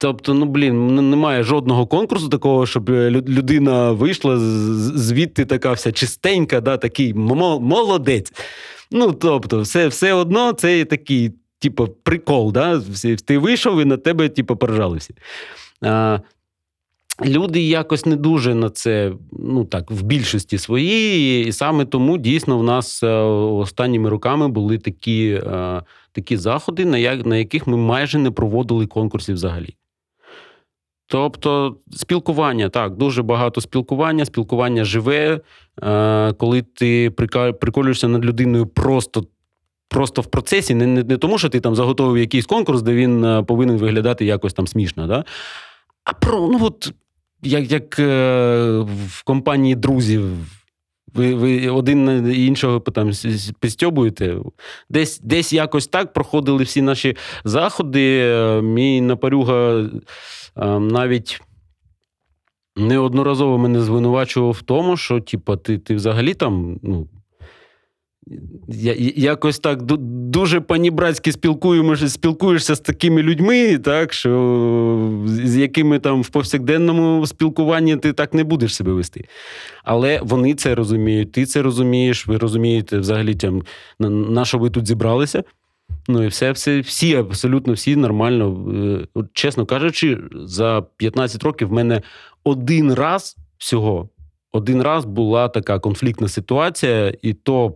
Тобто, 0.00 0.34
ну 0.34 0.46
блін, 0.46 1.10
немає 1.10 1.42
жодного 1.42 1.86
конкурсу 1.86 2.28
такого, 2.28 2.66
щоб 2.66 2.90
е, 2.90 3.10
людина 3.10 3.92
вийшла 3.92 4.36
звідти 4.38 5.44
така 5.44 5.72
вся 5.72 5.92
чистенька, 5.92 6.60
да, 6.60 6.76
такий 6.76 7.14
молодець. 7.14 8.32
Ну, 8.90 9.12
тобто, 9.12 9.60
все, 9.60 9.88
все 9.88 10.12
одно 10.12 10.52
це 10.52 10.84
такий, 10.84 11.32
типу, 11.58 11.88
прикол, 11.88 12.52
да? 12.52 12.82
Ти 13.24 13.38
вийшов 13.38 13.80
і 13.80 13.84
на 13.84 13.96
тебе, 13.96 14.28
типу, 14.28 14.56
поржали 14.56 14.98
всі. 14.98 15.14
А, 15.82 16.20
люди 17.24 17.62
якось 17.62 18.06
не 18.06 18.16
дуже 18.16 18.54
на 18.54 18.70
це, 18.70 19.12
ну 19.32 19.64
так, 19.64 19.90
в 19.90 20.02
більшості 20.02 20.58
своїй, 20.58 21.46
і 21.46 21.52
саме 21.52 21.84
тому 21.84 22.18
дійсно 22.18 22.58
в 22.58 22.62
нас 22.62 23.02
е, 23.02 23.08
останніми 23.08 24.10
роками 24.10 24.48
були 24.48 24.78
такі, 24.78 25.40
е, 25.46 25.82
такі 26.12 26.36
заходи, 26.36 26.84
на 27.24 27.36
яких 27.36 27.66
ми 27.66 27.76
майже 27.76 28.18
не 28.18 28.30
проводили 28.30 28.86
конкурсів 28.86 29.34
взагалі. 29.34 29.74
Тобто 31.10 31.76
спілкування, 31.90 32.68
так, 32.68 32.96
дуже 32.96 33.22
багато 33.22 33.60
спілкування, 33.60 34.24
спілкування 34.24 34.84
живе, 34.84 35.40
е, 35.82 36.32
коли 36.32 36.62
ти 36.62 37.10
приколюєшся 37.60 38.08
над 38.08 38.24
людиною 38.24 38.66
просто. 38.66 39.24
Просто 39.88 40.22
в 40.22 40.26
процесі, 40.26 40.74
не, 40.74 40.86
не, 40.86 41.02
не 41.02 41.16
тому, 41.16 41.38
що 41.38 41.48
ти 41.48 41.60
там 41.60 41.74
заготовив 41.74 42.18
якийсь 42.18 42.46
конкурс, 42.46 42.82
де 42.82 42.94
він 42.94 43.24
е, 43.24 43.42
повинен 43.42 43.76
виглядати 43.76 44.24
якось 44.24 44.52
там 44.52 44.66
смішно, 44.66 45.06
да? 45.06 45.24
а 46.04 46.12
про 46.12 46.48
ну 46.48 46.58
от 46.62 46.92
як, 47.42 47.72
як 47.72 47.98
е, 47.98 48.78
в 49.08 49.22
компанії 49.24 49.74
друзів. 49.74 50.24
Ви, 51.14 51.34
ви 51.34 51.68
один 51.68 52.32
іншого 52.34 52.80
там 52.80 53.10
підстьобуєте. 53.60 54.36
Десь, 54.90 55.20
десь 55.20 55.52
якось 55.52 55.86
так 55.86 56.12
проходили 56.12 56.64
всі 56.64 56.82
наші 56.82 57.16
заходи. 57.44 58.18
Е, 58.20 58.62
Мій 58.62 59.00
напарюга 59.00 59.90
навіть 60.80 61.40
неодноразово 62.76 63.58
мене 63.58 63.80
звинувачував 63.80 64.50
в 64.50 64.62
тому, 64.62 64.96
що, 64.96 65.20
типа, 65.20 65.56
ти, 65.56 65.78
ти 65.78 65.94
взагалі 65.94 66.34
там, 66.34 66.78
ну. 66.82 67.08
Я, 68.68 68.94
якось 69.16 69.58
так 69.58 69.82
дуже 69.82 70.60
панібратськи 70.60 71.32
спілкуємося, 71.32 72.08
спілкуєшся 72.08 72.74
з 72.74 72.80
такими 72.80 73.22
людьми, 73.22 73.78
так, 73.78 74.12
що 74.12 75.22
з 75.26 75.56
якими 75.56 75.98
там 75.98 76.22
в 76.22 76.28
повсякденному 76.28 77.26
спілкуванні 77.26 77.96
ти 77.96 78.12
так 78.12 78.34
не 78.34 78.44
будеш 78.44 78.74
себе 78.74 78.92
вести. 78.92 79.24
Але 79.84 80.20
вони 80.22 80.54
це 80.54 80.74
розуміють, 80.74 81.32
ти 81.32 81.46
це 81.46 81.62
розумієш, 81.62 82.26
ви 82.26 82.36
розумієте 82.36 82.98
взагалі, 82.98 83.34
там, 83.34 83.62
на, 83.98 84.10
на 84.10 84.44
що 84.44 84.58
ви 84.58 84.70
тут 84.70 84.86
зібралися. 84.86 85.44
Ну 86.08 86.24
і 86.24 86.26
все, 86.26 86.52
все, 86.52 86.80
всі, 86.80 87.14
абсолютно 87.14 87.72
всі 87.72 87.96
нормально. 87.96 88.66
Е, 89.16 89.24
Чесно 89.32 89.66
кажучи, 89.66 90.18
за 90.32 90.84
15 90.96 91.44
років 91.44 91.68
в 91.68 91.72
мене 91.72 92.02
один 92.44 92.94
раз 92.94 93.36
всього, 93.58 94.08
один 94.52 94.82
раз 94.82 95.04
була 95.04 95.48
така 95.48 95.78
конфліктна 95.78 96.28
ситуація, 96.28 97.14
і 97.22 97.32
то, 97.32 97.74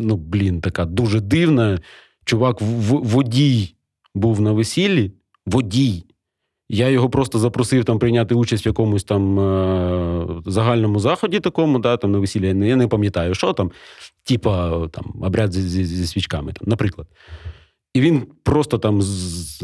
ну, 0.00 0.16
блін, 0.16 0.60
така 0.60 0.84
дуже 0.84 1.20
дивна. 1.20 1.78
Чувак, 2.24 2.60
в- 2.60 3.02
водій 3.06 3.74
був 4.14 4.40
на 4.40 4.52
весіллі, 4.52 5.12
водій. 5.46 6.04
Я 6.70 6.88
його 6.88 7.10
просто 7.10 7.38
запросив 7.38 7.84
там 7.84 7.98
прийняти 7.98 8.34
участь 8.34 8.66
в 8.66 8.68
якомусь 8.68 9.04
там 9.04 9.40
е- 9.40 10.26
загальному 10.46 10.98
заході 11.00 11.40
такому, 11.40 11.78
да, 11.78 11.96
там 11.96 12.12
на 12.12 12.18
весіллі. 12.18 12.46
Я 12.46 12.54
не, 12.54 12.68
я 12.68 12.76
не 12.76 12.88
пам'ятаю, 12.88 13.34
що 13.34 13.52
там, 13.52 13.70
типа 14.24 14.86
там 14.88 15.14
обряд 15.22 15.52
зі, 15.52 15.62
зі, 15.62 15.84
зі 15.84 16.06
свічками, 16.06 16.52
там, 16.52 16.68
наприклад. 16.68 17.06
І 17.94 18.00
він 18.00 18.26
просто 18.42 18.78
там 18.78 19.02
з, 19.02 19.08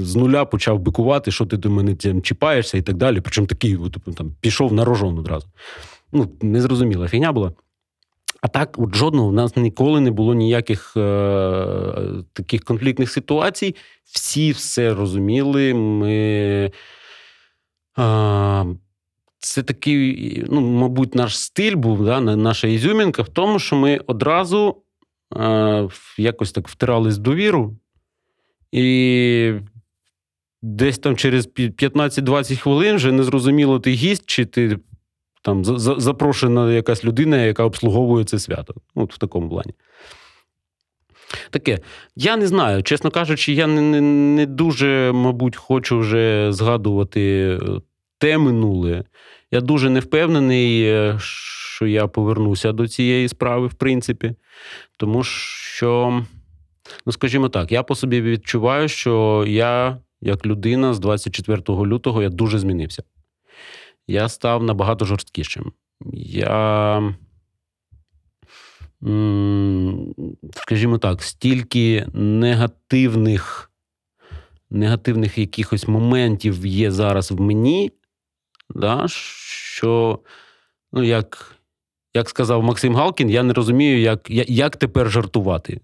з 0.01 0.17
нуля 0.17 0.45
почав 0.45 0.79
бикувати, 0.79 1.31
що 1.31 1.47
ти 1.47 1.57
до 1.57 1.71
мене 1.71 1.95
там 1.95 2.23
чіпаєшся 2.23 2.79
і 2.79 2.83
так 2.83 2.97
далі. 2.97 3.21
Причому 3.21 3.47
такий 3.47 3.77
от, 3.77 3.97
там, 4.17 4.33
пішов 4.41 4.73
на 4.73 4.85
рожон 4.85 5.19
одразу. 5.19 5.47
Ну, 6.13 6.31
незрозуміла 6.43 7.09
фігня 7.09 7.33
була. 7.33 7.53
А 8.45 8.49
так, 8.49 8.79
от 8.79 8.95
жодного 8.95 9.29
в 9.29 9.33
нас 9.33 9.57
ніколи 9.57 10.01
не 10.01 10.11
було 10.11 10.35
ніяких 10.35 10.97
е, 10.97 11.01
таких 12.33 12.65
конфліктних 12.65 13.11
ситуацій. 13.11 13.75
Всі 14.05 14.51
все 14.51 14.95
розуміли. 14.95 15.75
Ми, 15.75 16.13
е, 17.99 18.67
це 19.39 19.63
такий, 19.63 20.45
ну, 20.51 20.61
мабуть, 20.61 21.15
наш 21.15 21.39
стиль 21.39 21.77
був, 21.77 22.05
да, 22.05 22.21
наша 22.21 22.69
ізюмінка 22.69 23.23
в 23.23 23.29
тому, 23.29 23.59
що 23.59 23.77
ми 23.77 24.01
одразу 24.07 24.77
е, 25.37 25.89
якось 26.19 26.53
так 26.53 26.69
втирались 26.69 27.19
в 27.19 27.21
довіру. 27.21 27.77
І 28.73 29.53
десь 30.63 30.99
там 30.99 31.17
через 31.17 31.49
15-20 31.49 32.57
хвилин 32.57 32.97
вже 32.97 33.13
не 33.13 33.23
зрозуміло, 33.23 33.81
ти 33.81 33.91
гість, 33.91 34.27
чи 34.27 34.45
ти 34.45 34.79
там 35.45 35.65
за- 35.65 35.79
за- 35.79 36.01
запрошена 36.01 36.73
якась 36.73 37.05
людина, 37.05 37.37
яка 37.45 37.65
обслуговує 37.65 38.25
це 38.25 38.39
свято. 38.39 38.75
От 38.95 39.15
в 39.15 39.19
такому 39.19 39.49
плані. 39.49 39.75
Таке. 41.51 41.79
Я 42.17 42.37
не 42.37 42.47
знаю, 42.47 42.83
чесно 42.83 43.11
кажучи, 43.11 43.53
я 43.53 43.67
не, 43.67 43.81
не, 43.81 44.01
не 44.01 44.47
дуже, 44.47 45.13
мабуть, 45.13 45.57
хочу 45.57 45.99
вже 45.99 46.53
згадувати 46.53 47.59
е, 47.63 47.81
те 48.19 48.39
минуле. 48.39 49.05
Я 49.51 49.61
дуже 49.61 49.91
не 49.91 50.01
впевнений, 50.01 50.83
е, 50.83 51.17
що 51.21 51.87
я 51.87 52.07
повернуся 52.07 52.73
до 52.73 52.89
цієї 52.89 53.29
справи, 53.29 53.67
в 53.67 53.75
принципі. 53.75 54.35
Тому 54.99 55.23
що, 55.25 56.23
ну, 57.07 57.13
скажімо 57.13 57.49
так, 57.49 57.73
я 57.73 57.83
по 57.83 57.95
собі 57.95 58.23
відчуваю, 58.23 58.89
що 58.89 59.45
я, 59.49 59.99
як 60.21 60.47
людина 60.47 60.95
з 60.95 60.99
24 60.99 61.63
лютого, 61.69 62.23
я 62.23 62.29
дуже 62.29 62.59
змінився. 62.59 63.03
Я 64.07 64.29
став 64.29 64.63
набагато 64.63 65.05
жорсткішим. 65.05 65.73
Я, 66.13 67.15
скажімо 70.55 70.99
так, 70.99 71.23
стільки 71.23 72.07
негативних, 72.13 73.71
негативних 74.71 75.39
якихось 75.39 75.89
моментів 75.89 76.67
є 76.67 76.91
зараз 76.91 77.31
в 77.31 77.41
мені, 77.41 77.93
да, 78.75 79.05
що, 79.09 80.19
ну, 80.93 81.03
як, 81.03 81.57
як 82.15 82.29
сказав 82.29 82.63
Максим 82.63 82.95
Галкін, 82.95 83.31
я 83.31 83.43
не 83.43 83.53
розумію, 83.53 84.01
як, 84.01 84.31
як 84.31 84.77
тепер 84.77 85.11
жартувати 85.11 85.81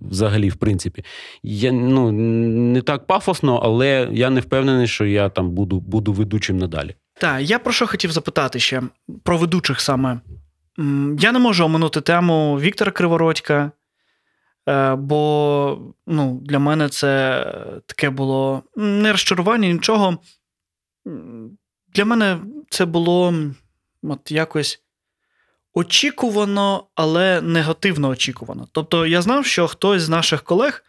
взагалі, 0.00 0.48
в 0.48 0.56
принципі. 0.56 1.04
Я, 1.42 1.72
ну, 1.72 2.12
не 2.12 2.82
так 2.82 3.06
пафосно, 3.06 3.56
але 3.56 4.08
я 4.12 4.30
не 4.30 4.40
впевнений, 4.40 4.86
що 4.86 5.06
я 5.06 5.28
там 5.28 5.50
буду, 5.50 5.80
буду 5.80 6.12
ведучим 6.12 6.58
надалі. 6.58 6.94
Так, 7.24 7.42
я 7.42 7.58
про 7.58 7.72
що 7.72 7.86
хотів 7.86 8.12
запитати 8.12 8.60
ще 8.60 8.82
про 9.22 9.38
ведучих 9.38 9.80
саме. 9.80 10.20
Я 11.18 11.32
не 11.32 11.38
можу 11.38 11.64
оминути 11.64 12.00
тему 12.00 12.60
Віктора 12.60 12.92
Кривородька, 12.92 13.72
е, 14.68 14.94
бо 14.94 15.94
ну, 16.06 16.40
для 16.42 16.58
мене 16.58 16.88
це 16.88 17.44
таке 17.86 18.10
було 18.10 18.62
не 18.76 19.12
розчарування, 19.12 19.68
нічого. 19.68 20.18
Для 21.94 22.04
мене 22.04 22.40
це 22.70 22.84
було 22.84 23.34
от 24.02 24.30
якось 24.30 24.82
очікувано, 25.74 26.86
але 26.94 27.40
негативно 27.40 28.08
очікувано. 28.08 28.68
Тобто 28.72 29.06
я 29.06 29.22
знав, 29.22 29.46
що 29.46 29.68
хтось 29.68 30.02
з 30.02 30.08
наших 30.08 30.42
колег 30.42 30.84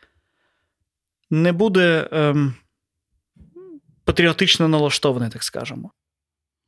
не 1.30 1.52
буде 1.52 2.10
ем, 2.12 2.56
патріотично 4.06 4.68
налаштований, 4.68 5.30
так 5.30 5.44
скажемо. 5.44 5.92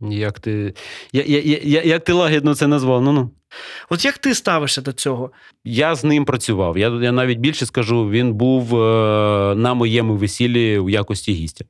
Як 0.02 0.40
ти, 0.40 0.74
я, 1.14 1.24
я, 1.24 1.40
я, 1.64 1.82
як 1.82 2.04
ти 2.04 2.14
лагідно 2.14 2.56
це 2.56 2.68
назвав? 2.68 3.02
Ну, 3.02 3.12
ну. 3.12 3.32
От 3.90 4.06
як 4.06 4.18
ти 4.18 4.36
ставишся 4.36 4.82
до 4.82 4.94
цього? 4.94 5.32
Я 5.64 5.96
з 5.96 6.04
ним 6.04 6.26
працював. 6.26 6.78
Я, 6.78 6.90
я 6.90 7.12
навіть 7.12 7.40
більше 7.40 7.66
скажу, 7.66 8.10
він 8.10 8.34
був 8.34 8.76
е, 8.76 9.56
на 9.56 9.74
моєму 9.74 10.16
весіллі 10.16 10.80
в 10.80 10.90
якості 10.90 11.34
гістя. 11.34 11.66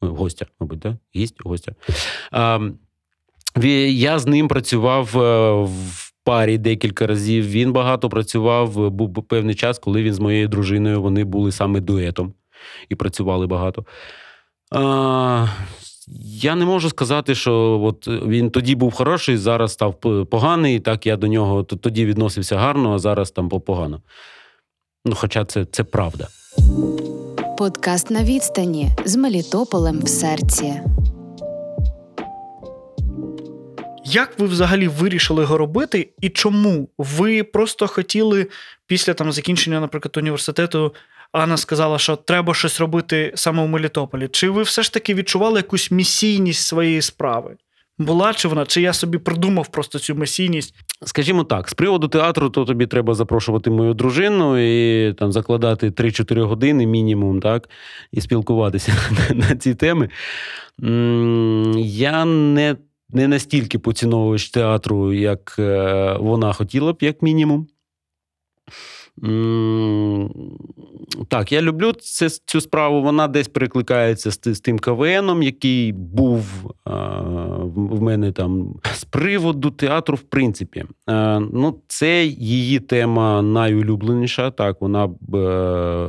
Гостя, 0.00 0.46
мабуть, 0.60 0.80
так? 0.80 0.94
Гість, 1.16 1.34
гостя. 1.44 1.72
Ві- 3.56 3.88
я 3.88 4.18
з 4.18 4.26
ним 4.26 4.48
працював 4.48 5.18
е, 5.18 5.52
в 5.62 6.12
парі 6.24 6.58
декілька 6.58 7.06
разів. 7.06 7.46
Він 7.46 7.72
багато 7.72 8.08
працював. 8.08 8.90
Був 8.90 9.24
певний 9.28 9.54
час, 9.54 9.78
коли 9.78 10.02
він 10.02 10.14
з 10.14 10.18
моєю 10.18 10.48
дружиною 10.48 11.02
вони 11.02 11.24
були 11.24 11.52
саме 11.52 11.80
дуетом 11.80 12.34
і 12.88 12.94
працювали 12.94 13.46
багато. 13.46 13.86
А, 14.70 15.46
Я 16.08 16.54
не 16.54 16.64
можу 16.64 16.90
сказати, 16.90 17.34
що 17.34 17.80
от 17.84 18.08
він 18.08 18.50
тоді 18.50 18.74
був 18.74 18.92
хороший, 18.92 19.36
зараз 19.36 19.72
став 19.72 20.00
поганий. 20.30 20.80
Так 20.80 21.06
я 21.06 21.16
до 21.16 21.26
нього 21.26 21.62
тоді 21.62 22.06
відносився 22.06 22.56
гарно, 22.56 22.94
а 22.94 22.98
зараз 22.98 23.30
там 23.30 23.48
погано. 23.48 24.02
Ну, 25.04 25.14
хоча 25.14 25.44
це, 25.44 25.64
це 25.64 25.84
правда. 25.84 26.28
Подкаст 27.58 28.10
на 28.10 28.24
відстані 28.24 28.90
з 29.04 29.16
Мелітополем 29.16 30.00
в 30.00 30.08
серці. 30.08 30.80
Як 34.04 34.38
ви 34.38 34.46
взагалі 34.46 34.88
вирішили 34.88 35.42
його 35.42 35.58
робити, 35.58 36.08
і 36.20 36.28
чому? 36.28 36.88
Ви 36.98 37.42
просто 37.42 37.86
хотіли 37.86 38.46
після 38.86 39.14
там 39.14 39.32
закінчення, 39.32 39.80
наприклад, 39.80 40.16
університету. 40.16 40.94
Анна 41.36 41.56
сказала, 41.56 41.98
що 41.98 42.16
треба 42.16 42.54
щось 42.54 42.80
робити 42.80 43.32
саме 43.34 43.64
в 43.64 43.68
Мелітополі. 43.68 44.28
Чи 44.28 44.50
ви 44.50 44.62
все 44.62 44.82
ж 44.82 44.92
таки 44.92 45.14
відчували 45.14 45.56
якусь 45.56 45.90
місійність 45.90 46.66
своєї 46.66 47.02
справи? 47.02 47.56
Була 47.98 48.34
чи 48.34 48.48
вона? 48.48 48.66
Чи 48.66 48.80
я 48.80 48.92
собі 48.92 49.18
придумав 49.18 49.68
просто 49.68 49.98
цю 49.98 50.14
місійність? 50.14 50.74
Скажімо 51.04 51.44
так, 51.44 51.68
з 51.68 51.74
приводу 51.74 52.08
театру, 52.08 52.50
то 52.50 52.64
тобі 52.64 52.86
треба 52.86 53.14
запрошувати 53.14 53.70
мою 53.70 53.94
дружину 53.94 54.58
і 54.58 55.12
там 55.12 55.32
закладати 55.32 55.90
3-4 55.90 56.42
години 56.42 56.86
мінімум, 56.86 57.40
так, 57.40 57.68
і 58.12 58.20
спілкуватися 58.20 58.92
на 59.34 59.56
ці 59.56 59.74
теми. 59.74 60.08
Я 61.76 62.24
не, 62.24 62.76
настільки 63.10 63.78
поціновувач 63.78 64.50
театру, 64.50 65.12
як 65.12 65.56
е, 65.58 66.16
вона 66.20 66.52
хотіла 66.52 66.92
б, 66.92 66.96
як 67.00 67.22
мінімум. 67.22 67.66
Так, 71.28 71.52
я 71.52 71.62
люблю 71.62 71.92
це, 71.92 72.28
цю 72.28 72.60
справу. 72.60 73.02
Вона 73.02 73.28
десь 73.28 73.48
перекликається 73.48 74.30
з, 74.30 74.40
з 74.44 74.60
тим 74.60 74.78
КВНом, 74.78 75.42
який 75.42 75.92
був 75.92 76.74
а, 76.84 77.20
в 77.60 77.96
в 77.96 78.02
мене 78.02 78.32
там 78.32 78.74
з 78.94 79.04
приводу 79.04 79.70
театру, 79.70 80.16
в 80.16 80.20
принципі. 80.22 80.84
А, 81.06 81.40
ну, 81.52 81.80
це 81.88 82.24
її 82.26 82.80
тема 82.80 83.42
найулюбленіша. 83.42 84.50
Так, 84.50 84.80
вона 84.80 85.06
б. 85.06 85.36
е, 85.36 86.08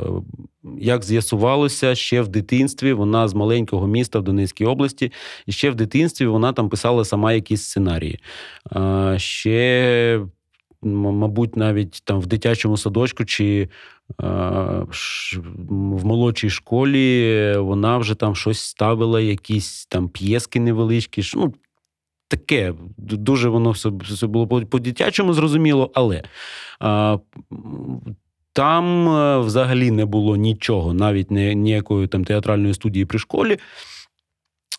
Як 0.79 1.03
з'ясувалося, 1.03 1.95
ще 1.95 2.21
в 2.21 2.27
дитинстві 2.27 2.93
вона 2.93 3.27
з 3.27 3.33
маленького 3.33 3.87
міста 3.87 4.19
в 4.19 4.23
Донецькій 4.23 4.65
області, 4.65 5.11
і 5.45 5.51
ще 5.51 5.69
в 5.69 5.75
дитинстві 5.75 6.25
вона 6.27 6.53
там 6.53 6.69
писала 6.69 7.05
сама 7.05 7.33
якісь 7.33 7.63
сценарії. 7.63 8.19
Ще, 9.17 10.21
мабуть, 10.81 11.57
навіть 11.57 12.01
там 12.03 12.19
в 12.19 12.25
дитячому 12.25 12.77
садочку 12.77 13.25
чи 13.25 13.69
а, 14.17 14.83
в 15.69 16.05
молодшій 16.05 16.49
школі 16.49 17.53
вона 17.57 17.97
вже 17.97 18.15
там 18.15 18.35
щось 18.35 18.59
ставила, 18.59 19.21
якісь 19.21 19.85
там 19.85 20.09
п'єски 20.09 20.59
невеличкі. 20.59 21.21
Ну, 21.35 21.53
таке, 22.27 22.73
дуже 22.97 23.49
воно 23.49 23.71
все, 23.71 23.89
все 24.01 24.27
було 24.27 24.47
по- 24.47 24.61
по-дитячому 24.61 25.33
зрозуміло, 25.33 25.91
але 25.93 26.23
а, 26.79 27.17
там 28.53 29.09
е, 29.09 29.39
взагалі 29.39 29.91
не 29.91 30.05
було 30.05 30.35
нічого, 30.35 30.93
навіть 30.93 31.31
ніякої 31.31 32.07
там 32.07 32.25
театральної 32.25 32.73
студії 32.73 33.05
при 33.05 33.19
школі. 33.19 33.57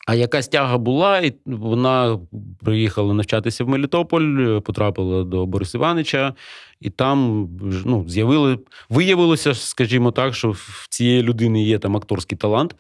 А 0.09 0.15
якась 0.15 0.49
тяга 0.49 0.79
була, 0.79 1.19
і 1.19 1.35
вона 1.47 2.21
приїхала 2.65 3.15
навчатися 3.15 3.65
в 3.65 3.69
Мелітополь, 3.69 4.39
е, 4.39 4.61
потрапила 4.61 5.25
до 5.25 5.47
Бориса 5.47 5.79
Івановича, 5.79 6.35
і 6.81 6.91
там 6.91 7.49
ну, 7.85 8.05
з'явили, 8.09 8.59
виявилося, 8.89 9.55
скажімо 9.55 10.11
так, 10.11 10.35
що 10.35 10.51
в 10.51 10.87
цієї 10.91 11.23
людини 11.23 11.65
є 11.65 11.79
там 11.79 11.97
акторський 11.97 12.39
талант. 12.39 12.77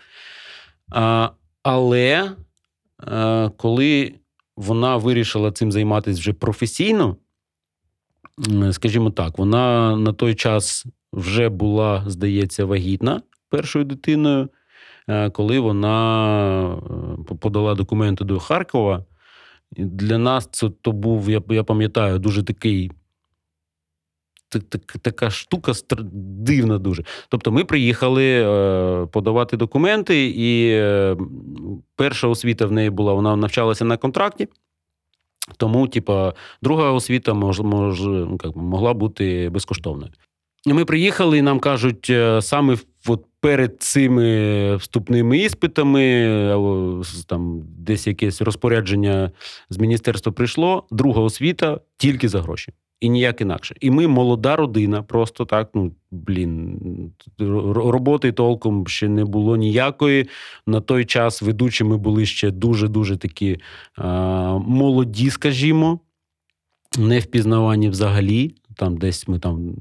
А, 0.90 1.30
але 1.62 2.32
а, 2.98 3.50
коли 3.56 4.14
вона 4.56 4.96
вирішила 4.96 5.52
цим 5.52 5.72
займатися 5.72 6.20
вже 6.20 6.32
професійно, 6.32 7.16
скажімо 8.72 9.10
так, 9.10 9.38
вона 9.38 9.96
на 9.96 10.12
той 10.12 10.34
час 10.34 10.86
вже 11.12 11.48
була, 11.48 12.04
здається, 12.06 12.64
вагітна 12.64 13.22
першою 13.48 13.84
дитиною. 13.84 14.48
Е, 15.08 15.30
коли 15.30 15.58
вона 15.58 16.74
е, 17.30 17.34
подала 17.34 17.74
документи 17.74 18.24
до 18.24 18.38
Харкова. 18.38 19.04
Для 19.76 20.18
нас 20.18 20.48
це 20.52 20.70
то 20.82 20.92
був, 20.92 21.30
я, 21.30 21.42
я 21.48 21.64
пам'ятаю, 21.64 22.18
дуже 22.18 22.42
такий. 22.42 22.90
так- 24.48 24.62
так- 24.68 24.98
Така 25.02 25.30
штука 25.30 25.72
дивна 26.12 26.78
дуже. 26.78 27.04
Тобто, 27.28 27.52
ми 27.52 27.64
приїхали 27.64 28.24
е, 28.24 29.06
подавати 29.06 29.56
документи, 29.56 30.26
і 30.28 30.68
е, 30.70 31.16
перша 31.96 32.28
освіта 32.28 32.66
в 32.66 32.72
неї 32.72 32.90
була, 32.90 33.12
вона 33.12 33.36
навчалася 33.36 33.84
на 33.84 33.96
контракті. 33.96 34.48
Тому, 35.56 35.88
типа, 35.88 36.34
друга 36.62 36.90
освіта 36.90 37.34
мож, 37.34 37.60
мож, 37.60 38.00
ну, 38.00 38.38
як, 38.44 38.56
могла 38.56 38.94
бути 38.94 39.50
безкоштовною. 39.52 40.10
І 40.66 40.72
ми 40.72 40.84
приїхали, 40.84 41.38
і 41.38 41.42
нам 41.42 41.60
кажуть, 41.60 42.06
е, 42.10 42.42
саме 42.42 42.74
в- 42.74 42.84
перед 43.40 43.82
цими 43.82 44.76
вступними 44.76 45.38
іспитами, 45.38 47.04
там 47.26 47.62
десь 47.78 48.06
якесь 48.06 48.42
розпорядження 48.42 49.30
з 49.70 49.78
міністерства 49.78 50.32
прийшло, 50.32 50.86
друга 50.90 51.22
освіта 51.22 51.80
тільки 51.96 52.28
за 52.28 52.40
гроші. 52.40 52.72
І 53.00 53.08
ніяк 53.08 53.40
інакше. 53.40 53.74
І 53.80 53.90
ми 53.90 54.06
молода 54.06 54.56
родина, 54.56 55.02
просто 55.02 55.44
так. 55.44 55.70
Ну 55.74 55.92
блін, 56.10 56.78
роботи 57.74 58.32
толком 58.32 58.86
ще 58.86 59.08
не 59.08 59.24
було 59.24 59.56
ніякої. 59.56 60.28
На 60.66 60.80
той 60.80 61.04
час 61.04 61.42
ведучими 61.42 61.96
були 61.96 62.26
ще 62.26 62.50
дуже 62.50 62.88
дуже 62.88 63.16
такі 63.16 63.58
а, 63.96 64.58
молоді, 64.58 65.30
скажімо, 65.30 66.00
не 66.98 67.18
впізнавані 67.18 67.88
взагалі. 67.88 68.54
Там 68.74 68.96
десь 68.96 69.28
ми 69.28 69.38
там 69.38 69.74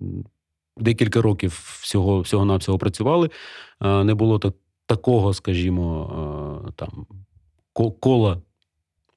декілька 0.79 1.21
років 1.21 1.79
всього, 1.81 2.19
всього 2.21 2.45
навсього 2.45 2.77
працювали. 2.77 3.29
Не 3.81 4.13
було 4.13 4.39
так, 4.39 4.53
такого, 4.85 5.33
скажімо, 5.33 6.71
там 6.75 7.05
кола 7.99 8.41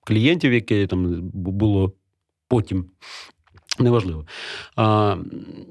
клієнтів, 0.04 0.52
яке 0.52 0.86
там 0.86 1.20
було 1.32 1.92
потім. 2.48 2.84
Неважливо. 3.78 4.26
А, 4.76 5.16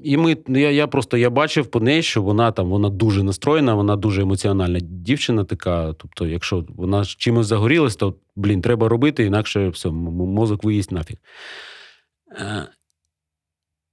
і 0.02 0.16
ми, 0.16 0.36
я, 0.48 0.70
я 0.70 0.86
просто 0.86 1.16
я 1.16 1.30
бачив 1.30 1.66
по 1.66 1.80
неї, 1.80 2.02
що 2.02 2.22
вона 2.22 2.52
там 2.52 2.70
вона 2.70 2.88
дуже 2.88 3.22
настроєна, 3.22 3.74
вона 3.74 3.96
дуже 3.96 4.22
емоціональна 4.22 4.78
дівчина 4.80 5.44
така. 5.44 5.92
Тобто, 5.92 6.26
якщо 6.26 6.64
вона 6.68 7.04
чимось 7.04 7.46
загорілась, 7.46 7.96
то 7.96 8.14
блін, 8.36 8.62
треба 8.62 8.88
робити, 8.88 9.24
інакше 9.24 9.68
все, 9.68 9.90
мозок 9.90 10.64
виїсть 10.64 10.92
нафіг. 10.92 11.16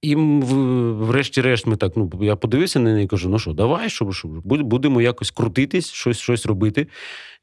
І 0.02 0.14
врешті-решт, 0.14 1.66
ми 1.66 1.76
так, 1.76 1.92
ну, 1.96 2.10
я 2.20 2.36
подивився 2.36 2.80
на 2.80 2.92
неї 2.92 3.04
і 3.04 3.08
кажу: 3.08 3.28
ну 3.28 3.38
що, 3.38 3.52
давай, 3.52 3.90
щоб, 3.90 4.14
щоб 4.14 4.30
будемо 4.44 5.02
якось 5.02 5.30
крутитись, 5.30 5.90
щось, 5.90 6.18
щось 6.18 6.46
робити. 6.46 6.86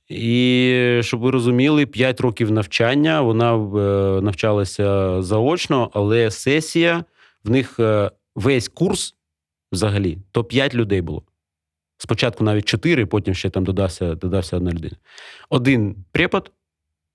І 0.09 0.99
щоб 1.01 1.19
ви 1.19 1.31
розуміли, 1.31 1.85
5 1.85 2.21
років 2.21 2.51
навчання 2.51 3.21
вона 3.21 3.55
е, 3.55 4.21
навчалася 4.21 5.21
заочно, 5.21 5.91
але 5.93 6.31
сесія 6.31 7.05
в 7.43 7.49
них 7.49 7.79
е, 7.79 8.11
весь 8.35 8.67
курс 8.67 9.15
взагалі 9.71 10.17
то 10.31 10.43
5 10.43 10.75
людей 10.75 11.01
було. 11.01 11.23
Спочатку 11.97 12.43
навіть 12.43 12.65
4, 12.65 13.05
потім 13.05 13.33
ще 13.33 13.49
там 13.49 13.65
додався, 13.65 14.15
додався 14.15 14.57
одна 14.57 14.71
людина. 14.71 14.95
Один 15.49 15.95
препод 16.11 16.51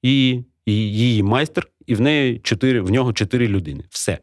і, 0.02 0.42
і 0.66 0.72
її 0.72 1.22
майстер, 1.22 1.68
і 1.86 1.94
в 1.94 2.00
неї 2.00 2.38
4, 2.38 2.80
в 2.80 2.90
нього 2.90 3.12
4 3.12 3.48
людини. 3.48 3.84
Все. 3.90 4.18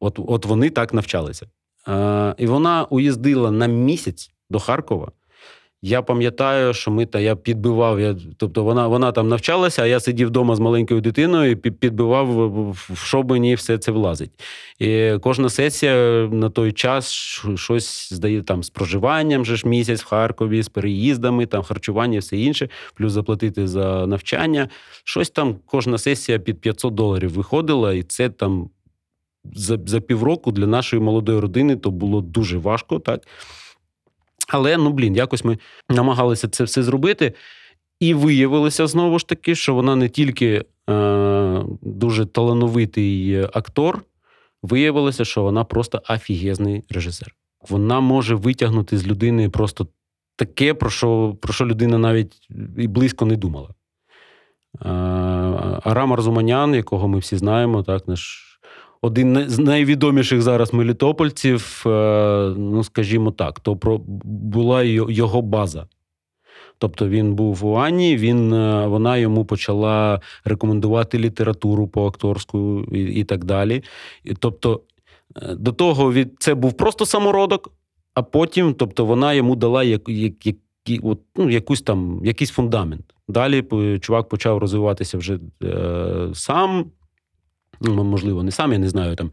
От, 0.00 0.18
от 0.26 0.44
вони 0.46 0.70
так 0.70 0.94
навчалися. 0.94 1.46
Е, 1.88 2.34
і 2.38 2.46
вона 2.46 2.84
уїздила 2.84 3.50
на 3.50 3.66
місяць 3.66 4.30
до 4.50 4.58
Харкова. 4.58 5.12
Я 5.82 6.02
пам'ятаю, 6.02 6.74
що 6.74 6.90
ми 6.90 7.06
та 7.06 7.20
я 7.20 7.36
підбивав. 7.36 8.00
Я, 8.00 8.16
тобто 8.36 8.64
вона, 8.64 8.88
вона 8.88 9.12
там 9.12 9.28
навчалася, 9.28 9.82
а 9.82 9.86
я 9.86 10.00
сидів 10.00 10.28
вдома 10.28 10.56
з 10.56 10.60
маленькою 10.60 11.00
дитиною 11.00 11.50
і 11.50 11.56
підбивав, 11.56 12.26
в- 12.70 12.90
що 13.04 13.22
мені 13.22 13.54
все 13.54 13.78
це 13.78 13.92
влазить. 13.92 14.30
І 14.78 15.12
кожна 15.20 15.48
сесія 15.48 16.28
на 16.32 16.50
той 16.50 16.72
час 16.72 17.12
щось 17.56 18.12
здає 18.12 18.42
там 18.42 18.62
з 18.62 18.70
проживанням 18.70 19.44
же 19.44 19.56
ж 19.56 19.68
місяць 19.68 20.02
в 20.02 20.06
Харкові, 20.06 20.62
з 20.62 20.68
переїздами, 20.68 21.46
там 21.46 21.62
харчування, 21.62 22.18
все 22.18 22.36
інше, 22.36 22.68
плюс 22.94 23.12
заплатити 23.12 23.68
за 23.68 24.06
навчання. 24.06 24.68
Щось 25.04 25.30
там 25.30 25.56
кожна 25.66 25.98
сесія 25.98 26.38
під 26.38 26.60
500 26.60 26.94
доларів 26.94 27.30
виходила, 27.32 27.94
і 27.94 28.02
це 28.02 28.28
там 28.28 28.70
за, 29.54 29.78
за 29.86 30.00
півроку 30.00 30.52
для 30.52 30.66
нашої 30.66 31.02
молодої 31.02 31.40
родини 31.40 31.76
то 31.76 31.90
було 31.90 32.20
дуже 32.20 32.58
важко, 32.58 32.98
так. 32.98 33.26
Але 34.48 34.76
ну 34.76 34.90
блін, 34.90 35.16
якось 35.16 35.44
ми 35.44 35.58
намагалися 35.88 36.48
це 36.48 36.64
все 36.64 36.82
зробити. 36.82 37.32
І 38.00 38.14
виявилося 38.14 38.86
знову 38.86 39.18
ж 39.18 39.28
таки, 39.28 39.54
що 39.54 39.74
вона 39.74 39.96
не 39.96 40.08
тільки 40.08 40.64
е, 40.90 41.64
дуже 41.82 42.26
талановитий 42.26 43.42
актор, 43.42 44.02
виявилося, 44.62 45.24
що 45.24 45.42
вона 45.42 45.64
просто 45.64 46.02
афігезний 46.08 46.84
режисер. 46.90 47.34
Вона 47.68 48.00
може 48.00 48.34
витягнути 48.34 48.98
з 48.98 49.06
людини 49.06 49.50
просто 49.50 49.86
таке, 50.36 50.74
про 50.74 50.90
що, 50.90 51.36
про 51.40 51.52
що 51.52 51.66
людина 51.66 51.98
навіть 51.98 52.48
і 52.76 52.88
близько 52.88 53.26
не 53.26 53.36
думала. 53.36 53.68
Арам 55.84 56.12
Арзуманян, 56.12 56.74
якого 56.74 57.08
ми 57.08 57.18
всі 57.18 57.36
знаємо, 57.36 57.82
так, 57.82 58.08
наш 58.08 58.45
один 59.06 59.44
з 59.48 59.58
найвідоміших 59.58 60.42
зараз 60.42 60.74
мелітопольців, 60.74 61.82
ну, 62.56 62.84
скажімо 62.84 63.30
так, 63.30 63.60
то 63.60 63.76
про 63.76 64.00
була 64.24 64.82
його 64.82 65.42
база. 65.42 65.86
Тобто 66.78 67.08
він 67.08 67.34
був 67.34 67.66
у 67.66 67.74
Ані, 67.74 68.16
він, 68.16 68.50
вона 68.86 69.16
йому 69.16 69.44
почала 69.44 70.20
рекомендувати 70.44 71.18
літературу 71.18 71.88
по 71.88 72.06
акторську 72.06 72.84
і, 72.92 73.00
і 73.00 73.24
так 73.24 73.44
далі. 73.44 73.82
І, 74.24 74.34
Тобто, 74.34 74.80
до 75.56 75.72
того 75.72 76.12
від 76.12 76.34
це 76.38 76.54
був 76.54 76.72
просто 76.72 77.06
самородок, 77.06 77.72
а 78.14 78.22
потім, 78.22 78.74
тобто, 78.74 79.04
вона 79.04 79.32
йому 79.32 79.56
дала 79.56 79.84
як, 79.84 80.08
як, 80.08 80.46
як, 80.46 80.56
от, 81.02 81.20
ну, 81.36 81.50
якусь 81.50 81.82
там, 81.82 82.20
якийсь 82.24 82.50
фундамент. 82.50 83.14
Далі 83.28 83.64
чувак 84.00 84.28
почав 84.28 84.58
розвиватися 84.58 85.18
вже 85.18 85.38
е, 85.62 86.28
сам. 86.34 86.84
Ну, 87.80 88.04
можливо, 88.04 88.42
не 88.42 88.50
сам, 88.50 88.72
я 88.72 88.78
не 88.78 88.88
знаю 88.88 89.16
там 89.16 89.30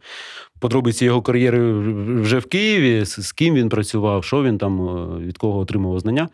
подробиці 0.59 1.05
його 1.05 1.21
кар'єри 1.21 1.73
вже 2.21 2.39
в 2.39 2.45
Києві, 2.45 3.05
з, 3.05 3.31
ким 3.31 3.55
він 3.55 3.69
працював, 3.69 4.23
що 4.23 4.43
він 4.43 4.57
там, 4.57 4.87
е, 4.87 5.19
від 5.19 5.37
кого 5.37 5.59
отримував 5.59 5.99
знання. 5.99 6.29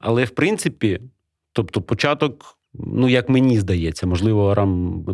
Але 0.00 0.24
в 0.24 0.30
принципі, 0.30 1.00
тобто, 1.52 1.82
початок, 1.82 2.58
ну 2.74 3.08
як 3.08 3.28
мені 3.28 3.60
здається, 3.60 4.06
можливо, 4.06 4.50
Арам 4.50 5.04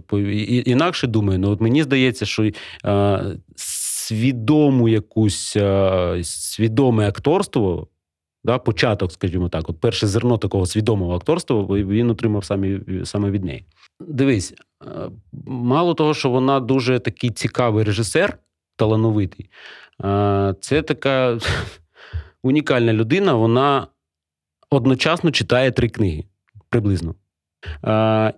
інакше 0.67 1.07
думає, 1.07 1.41
але 1.43 1.53
от 1.53 1.61
мені 1.61 1.83
здається, 1.83 2.27
що 2.27 2.51
е, 2.85 3.25
свідому 3.57 4.89
якусь 4.89 5.57
е, 5.57 6.21
свідоме 6.25 7.09
акторство 7.09 7.89
да, 8.45 8.59
початок, 8.59 9.13
скажімо 9.13 9.49
так, 9.49 9.69
от 9.69 9.81
перше 9.81 10.07
зерно 10.07 10.39
такого 10.39 10.67
свідомого 10.67 11.15
акторства 11.15 11.63
він 11.63 12.11
отримав 12.11 12.45
самі, 12.45 12.81
саме 13.05 13.31
від 13.31 13.45
неї. 13.45 13.65
Дивись, 14.01 14.55
е, 14.87 15.11
мало 15.47 15.95
того, 15.95 16.15
що 16.15 16.31
вона 16.31 16.61
дуже 16.61 16.99
такий 16.99 17.31
цікавий 17.31 17.85
режисер, 17.85 18.39
талановитий, 18.77 19.51
е, 20.05 20.55
це 20.61 20.83
така 20.83 21.39
унікальна 22.43 22.93
людина, 22.93 23.35
вона 23.35 23.87
одночасно 24.71 25.31
читає 25.31 25.71
три 25.73 25.89
книги 25.89 26.25
приблизно. 26.69 27.15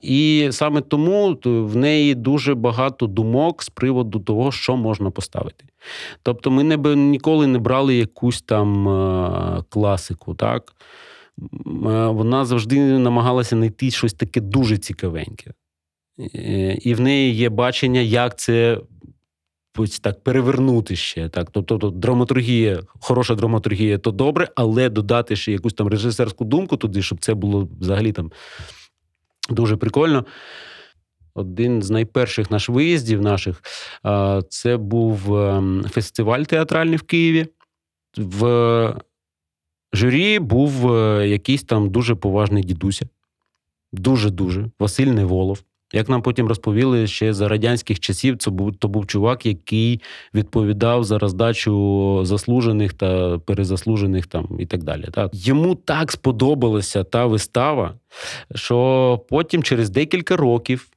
І 0.03 0.49
саме 0.53 0.81
тому 0.81 1.39
в 1.45 1.77
неї 1.77 2.15
дуже 2.15 2.55
багато 2.55 3.07
думок 3.07 3.63
з 3.63 3.69
приводу 3.69 4.21
того, 4.21 4.53
що 4.53 4.77
можна 4.77 5.11
поставити. 5.11 5.65
Тобто, 6.23 6.51
ми 6.51 6.65
не 6.65 6.77
ніколи 6.97 7.47
не 7.47 7.59
брали 7.59 7.95
якусь 7.95 8.43
там 8.43 8.85
класику. 9.69 10.35
так? 10.35 10.73
Вона 12.11 12.45
завжди 12.45 12.99
намагалася 12.99 13.57
знайти 13.57 13.91
щось 13.91 14.13
таке 14.13 14.41
дуже 14.41 14.79
цікавеньке. 14.79 15.53
Е, 16.35 16.79
і 16.83 16.95
в 16.95 17.01
неї 17.01 17.35
є 17.35 17.49
бачення, 17.49 18.01
як 18.01 18.39
це 18.39 18.81
так 20.03 20.25
перевернути 20.25 20.97
ще. 20.97 21.29
Так? 21.29 21.51
Тобто, 21.51 21.79
тобто 21.79 21.99
драматургія, 21.99 22.83
хороша 23.01 23.35
драматургія 23.35 23.99
то 23.99 24.11
добре, 24.11 24.49
але 24.55 24.89
додати 24.89 25.37
ще 25.37 25.53
якусь 25.53 25.75
там 25.75 25.89
режисерську 25.89 26.45
думку 26.45 26.77
туди, 26.77 27.03
щоб 27.03 27.19
це 27.21 27.35
було 27.35 27.69
взагалі 27.81 28.13
там. 28.13 28.31
Дуже 29.51 29.77
прикольно. 29.77 30.25
Один 31.35 31.83
з 31.83 31.91
найперших 31.91 32.51
наш 32.51 32.69
виїздів 32.69 33.23
наших 33.23 33.63
це 34.49 34.77
був 34.77 35.37
ем, 35.37 35.85
фестиваль 35.91 36.43
театральний 36.43 36.97
в 36.97 37.03
Києві. 37.03 37.47
В 38.17 38.95
журі 39.93 40.39
був 40.39 40.95
е, 40.95 41.29
якийсь 41.29 41.63
там 41.63 41.91
дуже 41.91 42.15
поважний 42.15 42.63
дідуся. 42.63 43.09
Дуже-дуже 43.93 44.71
Василь 44.79 45.07
Неволов. 45.07 45.63
Як 45.93 46.09
нам 46.09 46.23
потім 46.23 46.47
розповіли, 46.47 47.07
ще 47.07 47.33
за 47.33 47.49
радянських 47.49 48.01
часів 48.01 48.39
це 48.39 48.51
був 48.51 48.77
то 48.77 48.89
був 48.89 49.07
чувак, 49.07 49.47
який 49.47 50.01
відповідав 50.35 51.05
за 51.05 51.19
роздачу 51.19 52.21
заслужених 52.25 52.93
та 52.93 53.39
перезаслужених 53.39 54.27
там 54.27 54.49
і 54.59 54.67
так 54.67 54.83
далі. 54.83 55.05
Так. 55.13 55.31
Йому 55.35 55.75
так 55.75 56.13
сподобалася 56.13 57.05
та 57.05 57.27
вистава, 57.27 57.95
що 58.55 59.21
потім, 59.29 59.63
через 59.63 59.91
декілька 59.91 60.37
років, 60.37 60.89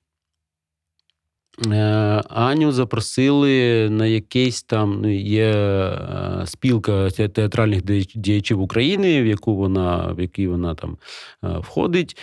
е, 1.72 1.78
Аню 2.30 2.72
запросили 2.72 3.90
на 3.90 4.06
якийсь 4.06 4.64
там 4.64 5.02
ну, 5.02 5.14
є 5.14 5.52
е, 5.52 6.44
спілка 6.46 7.10
театральних 7.10 7.82
діячів 8.16 8.62
України, 8.62 9.22
в 9.22 9.26
яку 9.26 9.56
вона 9.56 10.14
в 10.14 10.22
якій 10.22 10.48
вона 10.48 10.76
там 10.76 10.98
е, 11.44 11.58
входить. 11.58 12.18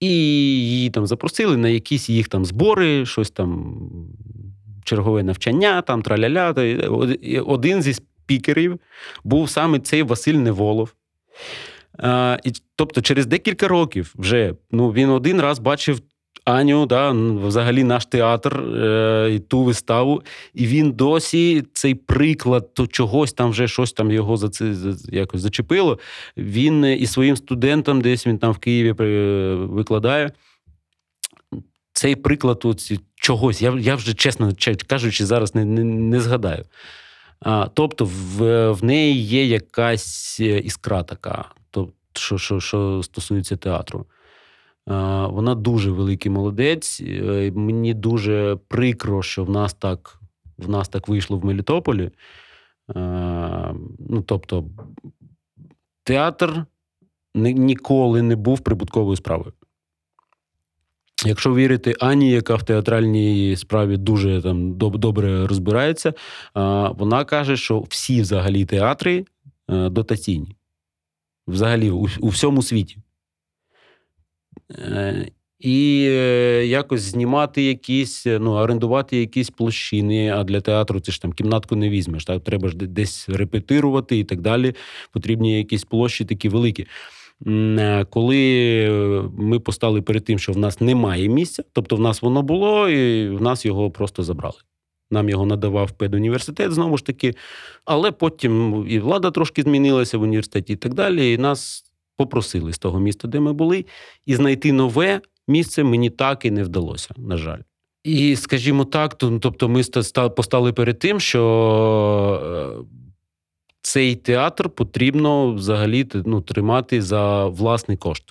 І 0.00 0.08
її 0.08 0.90
там 0.90 1.06
запросили 1.06 1.56
на 1.56 1.68
якісь 1.68 2.08
їх 2.10 2.28
там 2.28 2.44
збори, 2.44 3.06
щось 3.06 3.30
там, 3.30 3.76
чергове 4.84 5.22
навчання, 5.22 5.82
там 5.82 6.02
траляля. 6.02 6.54
Один 7.46 7.82
зі 7.82 7.94
спікерів 7.94 8.80
був 9.24 9.50
саме 9.50 9.78
цей 9.78 10.02
Василь 10.02 10.34
Неволов. 10.34 10.94
А, 11.98 12.38
і, 12.44 12.52
Тобто, 12.76 13.02
через 13.02 13.26
декілька 13.26 13.68
років 13.68 14.14
вже 14.18 14.54
ну, 14.70 14.92
він 14.92 15.10
один 15.10 15.40
раз 15.40 15.58
бачив 15.58 16.00
Аню, 16.44 16.86
да, 16.86 17.10
взагалі 17.46 17.84
наш 17.84 18.06
театр, 18.06 18.60
е, 18.60 19.40
ту 19.48 19.62
виставу, 19.62 20.22
і 20.54 20.66
він 20.66 20.92
досі 20.92 21.64
цей 21.72 21.94
приклад 21.94 22.74
то 22.74 22.86
чогось 22.86 23.32
там 23.32 23.50
вже 23.50 23.68
щось 23.68 23.92
там 23.92 24.10
його 24.10 24.36
за 24.36 24.48
це 24.48 24.74
якось 25.08 25.40
зачепило. 25.40 25.98
Він 26.36 26.84
і 26.84 27.06
своїм 27.06 27.36
студентам, 27.36 28.00
десь 28.00 28.26
він 28.26 28.38
там 28.38 28.52
в 28.52 28.58
Києві 28.58 28.92
викладає. 29.52 30.32
Цей 31.92 32.16
приклад 32.16 32.60
от, 32.64 32.92
чогось, 33.14 33.62
я 33.62 33.76
я 33.80 33.94
вже 33.94 34.14
чесно 34.14 34.52
кажучи, 34.86 35.26
зараз 35.26 35.54
не 35.54 35.64
не, 35.64 35.84
не 35.84 36.20
згадаю. 36.20 36.64
А, 37.40 37.68
Тобто, 37.74 38.04
в 38.04 38.70
в 38.70 38.84
неї 38.84 39.22
є 39.22 39.46
якась 39.46 40.40
іскра 40.40 41.02
така, 41.02 41.44
то, 41.70 41.88
що, 42.12 42.38
що, 42.38 42.60
що 42.60 43.02
стосується 43.02 43.56
театру. 43.56 44.06
Вона 44.86 45.54
дуже 45.54 45.90
великий 45.90 46.32
молодець. 46.32 47.00
Е, 47.00 47.52
мені 47.54 47.94
дуже 47.94 48.58
прикро, 48.68 49.22
що 49.22 49.44
в 49.44 49.50
нас 49.50 49.74
так 49.74 50.20
в 50.58 50.70
нас 50.70 50.88
так 50.88 51.08
вийшло 51.08 51.38
в 51.38 51.44
Мелітополі. 51.44 52.10
Ну, 53.98 54.24
тобто, 54.26 54.64
театр 56.04 56.64
ніколи 57.34 58.22
не 58.22 58.36
був 58.36 58.60
прибутковою 58.60 59.16
справою. 59.16 59.52
Якщо 61.26 61.54
вірити 61.54 61.94
Ані, 62.00 62.30
яка 62.30 62.54
в 62.54 62.62
театральній 62.62 63.56
справі 63.56 63.96
дуже 63.96 64.42
там 64.42 64.72
добре 64.78 65.46
розбирається, 65.46 66.14
вона 66.94 67.24
каже, 67.24 67.56
що 67.56 67.80
всі 67.80 68.20
взагалі 68.20 68.64
театри 68.64 69.24
е, 69.70 69.88
дотаційні. 69.88 70.56
Взагалі, 71.48 71.90
у, 71.90 72.06
у 72.20 72.28
всьому 72.28 72.62
світі. 72.62 72.98
Е, 74.78 75.30
і 75.60 76.06
е, 76.08 76.66
якось 76.66 77.00
знімати 77.00 77.62
якісь, 77.62 78.26
е, 78.26 78.38
ну, 78.38 78.52
орендувати 78.52 79.16
якісь 79.16 79.50
площини, 79.50 80.30
а 80.30 80.44
для 80.44 80.60
театру 80.60 81.00
ти 81.00 81.12
ж 81.12 81.22
там 81.22 81.32
кімнатку 81.32 81.76
не 81.76 81.88
візьмеш. 81.88 82.24
Так? 82.24 82.44
Треба 82.44 82.68
ж 82.68 82.76
десь 82.76 83.28
репетирувати 83.28 84.18
і 84.18 84.24
так 84.24 84.40
далі. 84.40 84.74
Потрібні 85.12 85.58
якісь 85.58 85.84
площі 85.84 86.24
такі 86.24 86.48
великі. 86.48 86.86
Коли 88.10 89.30
ми 89.38 89.60
постали 89.60 90.02
перед 90.02 90.24
тим, 90.24 90.38
що 90.38 90.52
в 90.52 90.58
нас 90.58 90.80
немає 90.80 91.28
місця, 91.28 91.64
тобто 91.72 91.96
в 91.96 92.00
нас 92.00 92.22
воно 92.22 92.42
було, 92.42 92.88
і 92.88 93.28
в 93.28 93.42
нас 93.42 93.66
його 93.66 93.90
просто 93.90 94.22
забрали. 94.22 94.58
Нам 95.10 95.28
його 95.28 95.46
надавав 95.46 95.92
педуніверситет, 95.92 96.72
знову 96.72 96.96
ж 96.96 97.06
таки, 97.06 97.34
але 97.84 98.12
потім 98.12 98.84
і 98.88 98.98
влада 98.98 99.30
трошки 99.30 99.62
змінилася 99.62 100.18
в 100.18 100.22
університеті 100.22 100.72
і 100.72 100.76
так 100.76 100.94
далі. 100.94 101.32
І 101.32 101.38
нас 101.38 101.89
попросили 102.20 102.72
з 102.72 102.78
того 102.78 103.00
міста, 103.00 103.28
де 103.28 103.40
ми 103.40 103.52
були, 103.52 103.84
і 104.26 104.34
знайти 104.34 104.72
нове 104.72 105.20
місце 105.48 105.84
мені 105.84 106.10
так 106.10 106.44
і 106.44 106.50
не 106.50 106.62
вдалося, 106.62 107.14
на 107.16 107.36
жаль. 107.36 107.60
І, 108.04 108.36
скажімо 108.36 108.84
так, 108.84 109.14
то, 109.14 109.38
тобто 109.38 109.68
ми 109.68 109.82
постали 110.36 110.72
перед 110.72 110.98
тим, 110.98 111.20
що 111.20 111.42
е, 112.44 112.84
цей 113.82 114.16
театр 114.16 114.70
потрібно 114.70 115.52
взагалі 115.52 116.06
ну, 116.14 116.40
тримати 116.40 117.02
за 117.02 117.46
власний 117.46 117.96
кошт 117.96 118.24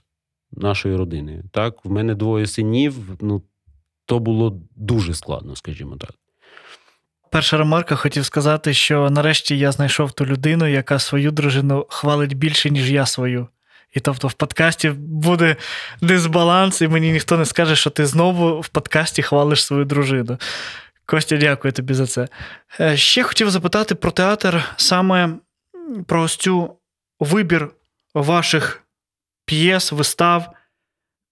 нашої 0.51 0.95
родини. 0.95 1.43
Так, 1.51 1.85
в 1.85 1.91
мене 1.91 2.15
двоє 2.15 2.47
синів, 2.47 2.95
ну 3.21 3.41
то 4.05 4.19
було 4.19 4.61
дуже 4.75 5.13
складно, 5.13 5.55
скажімо 5.55 5.95
так. 5.95 6.13
Перша 7.31 7.57
ремарка 7.57 7.95
хотів 7.95 8.25
сказати, 8.25 8.73
що 8.73 9.09
нарешті 9.09 9.57
я 9.57 9.71
знайшов 9.71 10.11
ту 10.11 10.25
людину, 10.25 10.67
яка 10.67 10.99
свою 10.99 11.31
дружину 11.31 11.85
хвалить 11.89 12.33
більше, 12.33 12.69
ніж 12.69 12.91
я 12.91 13.05
свою. 13.05 13.47
І 13.91 13.99
тобто 13.99 14.27
в 14.27 14.33
подкасті 14.33 14.89
буде 14.99 15.55
дисбаланс, 16.01 16.81
і 16.81 16.87
мені 16.87 17.11
ніхто 17.11 17.37
не 17.37 17.45
скаже, 17.45 17.75
що 17.75 17.89
ти 17.89 18.05
знову 18.05 18.61
в 18.61 18.67
подкасті 18.67 19.21
хвалиш 19.21 19.65
свою 19.65 19.85
дружину. 19.85 20.37
Костя, 21.05 21.37
дякую 21.37 21.71
тобі 21.71 21.93
за 21.93 22.07
це. 22.07 22.27
Е, 22.79 22.97
ще 22.97 23.23
хотів 23.23 23.49
запитати 23.49 23.95
про 23.95 24.11
театр, 24.11 24.63
саме 24.77 25.29
про 26.07 26.21
ось 26.21 26.35
цю 26.35 26.77
вибір 27.19 27.69
ваших 28.13 28.83
п'єс, 29.45 29.91
вистав. 29.91 30.53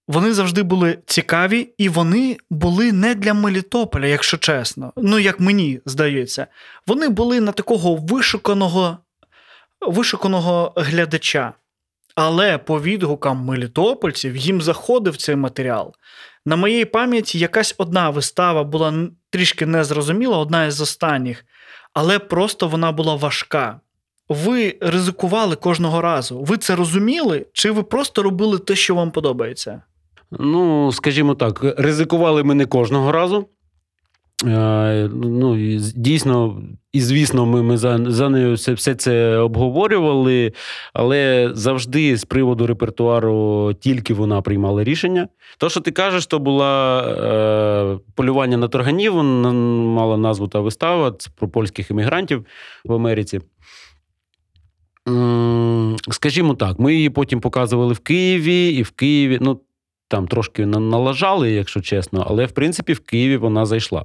вони 0.08 0.32
завжди 0.32 0.62
були 0.62 0.98
цікаві, 1.06 1.74
і 1.78 1.88
вони 1.88 2.36
були 2.50 2.92
не 2.92 3.14
для 3.14 3.34
Мелітополя, 3.34 4.06
якщо 4.06 4.36
чесно. 4.36 4.92
Ну, 4.96 5.18
як 5.18 5.40
мені 5.40 5.80
здається, 5.86 6.46
вони 6.86 7.08
були 7.08 7.40
на 7.40 7.52
такого 7.52 7.96
вишуканого, 7.96 8.98
вишуканого 9.80 10.72
глядача. 10.76 11.52
Але 12.20 12.58
по 12.58 12.80
відгукам 12.80 13.44
мелітопольців 13.44 14.36
їм 14.36 14.62
заходив 14.62 15.16
цей 15.16 15.36
матеріал. 15.36 15.94
На 16.46 16.56
моїй 16.56 16.84
пам'яті 16.84 17.38
якась 17.38 17.74
одна 17.78 18.10
вистава 18.10 18.64
була 18.64 19.08
трішки 19.30 19.66
незрозуміла, 19.66 20.38
одна 20.38 20.66
із 20.66 20.80
останніх, 20.80 21.44
але 21.92 22.18
просто 22.18 22.68
вона 22.68 22.92
була 22.92 23.14
важка. 23.14 23.80
Ви 24.28 24.78
ризикували 24.80 25.56
кожного 25.56 26.00
разу. 26.00 26.40
Ви 26.40 26.56
це 26.56 26.76
розуміли, 26.76 27.46
чи 27.52 27.70
ви 27.70 27.82
просто 27.82 28.22
робили 28.22 28.58
те, 28.58 28.74
що 28.74 28.94
вам 28.94 29.10
подобається? 29.10 29.82
Ну, 30.30 30.92
скажімо 30.92 31.34
так, 31.34 31.64
ризикували 31.78 32.44
ми 32.44 32.54
не 32.54 32.66
кожного 32.66 33.12
разу. 33.12 33.48
Е, 34.46 35.08
Ну, 35.12 35.56
дійсно, 35.94 36.62
і 36.92 37.00
звісно, 37.00 37.46
ми, 37.46 37.62
ми 37.62 37.76
за, 37.76 38.00
за 38.06 38.28
нею 38.28 38.54
все, 38.54 38.72
все 38.72 38.94
це 38.94 39.36
обговорювали, 39.36 40.52
але 40.92 41.50
завжди 41.54 42.16
з 42.16 42.24
приводу 42.24 42.66
репертуару 42.66 43.72
тільки 43.80 44.14
вона 44.14 44.42
приймала 44.42 44.84
рішення. 44.84 45.28
То, 45.58 45.68
що 45.68 45.80
ти 45.80 45.90
кажеш, 45.90 46.26
то 46.26 46.38
була 46.38 47.02
е, 47.02 47.98
полювання 48.14 48.56
на 48.56 48.68
торганів, 48.68 49.12
вона 49.12 49.52
мала 49.52 50.16
назву 50.16 50.48
та 50.48 50.60
вистава 50.60 51.12
це 51.12 51.30
про 51.36 51.48
польських 51.48 51.90
іммігрантів 51.90 52.46
в 52.84 52.92
Америці. 52.92 53.40
Скажімо 56.10 56.54
так, 56.54 56.78
ми 56.78 56.94
її 56.94 57.10
потім 57.10 57.40
показували 57.40 57.94
в 57.94 57.98
Києві, 57.98 58.68
і 58.68 58.82
в 58.82 58.90
Києві, 58.90 59.38
ну 59.40 59.60
там 60.08 60.28
трошки 60.28 60.66
налажали, 60.66 61.50
якщо 61.50 61.80
чесно, 61.80 62.24
але 62.28 62.46
в 62.46 62.52
принципі 62.52 62.92
в 62.92 63.00
Києві 63.00 63.36
вона 63.36 63.66
зайшла. 63.66 64.04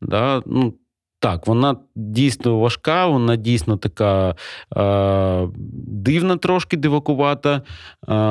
Да? 0.00 0.42
Ну, 0.46 0.74
так, 1.20 1.46
вона 1.46 1.76
дійсно 1.94 2.58
важка, 2.58 3.06
вона 3.06 3.36
дійсно 3.36 3.76
така 3.76 4.34
е, 4.76 5.48
дивна, 5.86 6.36
трошки 6.36 6.76
дивакувата. 6.76 7.54
Е, 7.56 7.62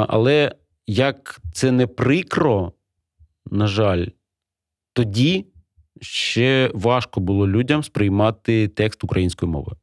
але 0.07 0.51
як 0.88 1.41
це 1.53 1.72
не 1.72 1.88
прикро, 1.88 2.72
на 3.51 3.68
жаль, 3.68 4.05
тоді 4.93 5.45
ще 6.01 6.72
важко 6.74 7.20
було 7.20 7.47
людям 7.47 7.84
сприймати 7.84 8.68
текст 8.68 9.03
українською 9.03 9.51
мовою. 9.51 9.78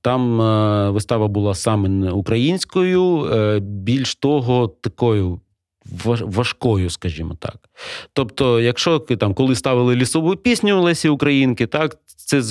Там 0.00 0.40
е, 0.40 0.90
вистава 0.90 1.28
була 1.28 1.54
саме 1.54 2.10
українською, 2.10 3.24
е, 3.24 3.60
більш 3.60 4.14
того, 4.14 4.68
такою 4.68 5.40
важкою, 6.20 6.90
скажімо 6.90 7.36
так. 7.38 7.56
Тобто, 8.12 8.60
якщо 8.60 8.98
там 8.98 9.34
коли 9.34 9.54
ставили 9.54 9.96
лісову 9.96 10.36
пісню 10.36 10.82
Лесі 10.82 11.08
Українки, 11.08 11.66
так 11.66 11.96
це 12.06 12.42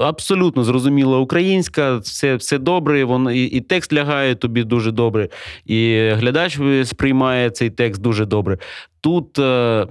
абсолютно 0.00 0.64
зрозуміла 0.64 1.18
українська, 1.18 1.96
все, 1.96 2.36
все 2.36 2.58
добре, 2.58 3.04
воно 3.04 3.32
і, 3.32 3.42
і 3.44 3.60
текст 3.60 3.92
лягає 3.92 4.34
тобі 4.34 4.64
дуже 4.64 4.90
добре, 4.90 5.28
і 5.66 6.08
глядач 6.12 6.58
сприймає 6.84 7.50
цей 7.50 7.70
текст 7.70 8.02
дуже 8.02 8.26
добре. 8.26 8.58
Тут. 9.00 9.38
Е, 9.38 9.86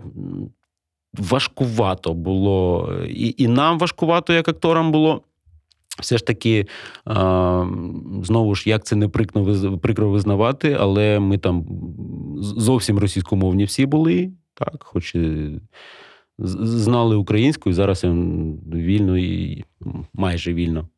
Важкувато 1.18 2.14
було, 2.14 2.90
і, 3.08 3.36
і 3.38 3.48
нам 3.48 3.80
важкувато, 3.80 4.34
як 4.34 4.48
акторам 4.48 4.92
було. 4.92 5.22
Все 6.00 6.18
ж 6.18 6.26
таки, 6.26 6.68
знову 8.24 8.56
ж, 8.56 8.70
як 8.70 8.86
це 8.86 8.96
не 8.96 9.08
прикро, 9.82 10.10
визнавати, 10.10 10.78
але 10.80 11.20
ми 11.20 11.38
там 11.38 11.66
зовсім 12.40 13.00
російськомовні 13.00 13.64
всі 13.64 13.86
були, 13.86 14.32
так, 14.54 14.84
хоч 14.84 15.16
і 15.16 15.50
знали 16.38 17.16
українську, 17.16 17.70
і 17.70 17.74
зараз 17.74 18.04
я 18.04 18.10
вільно 18.74 19.18
і 19.18 19.64
майже 20.14 20.54
вільно 20.54 20.90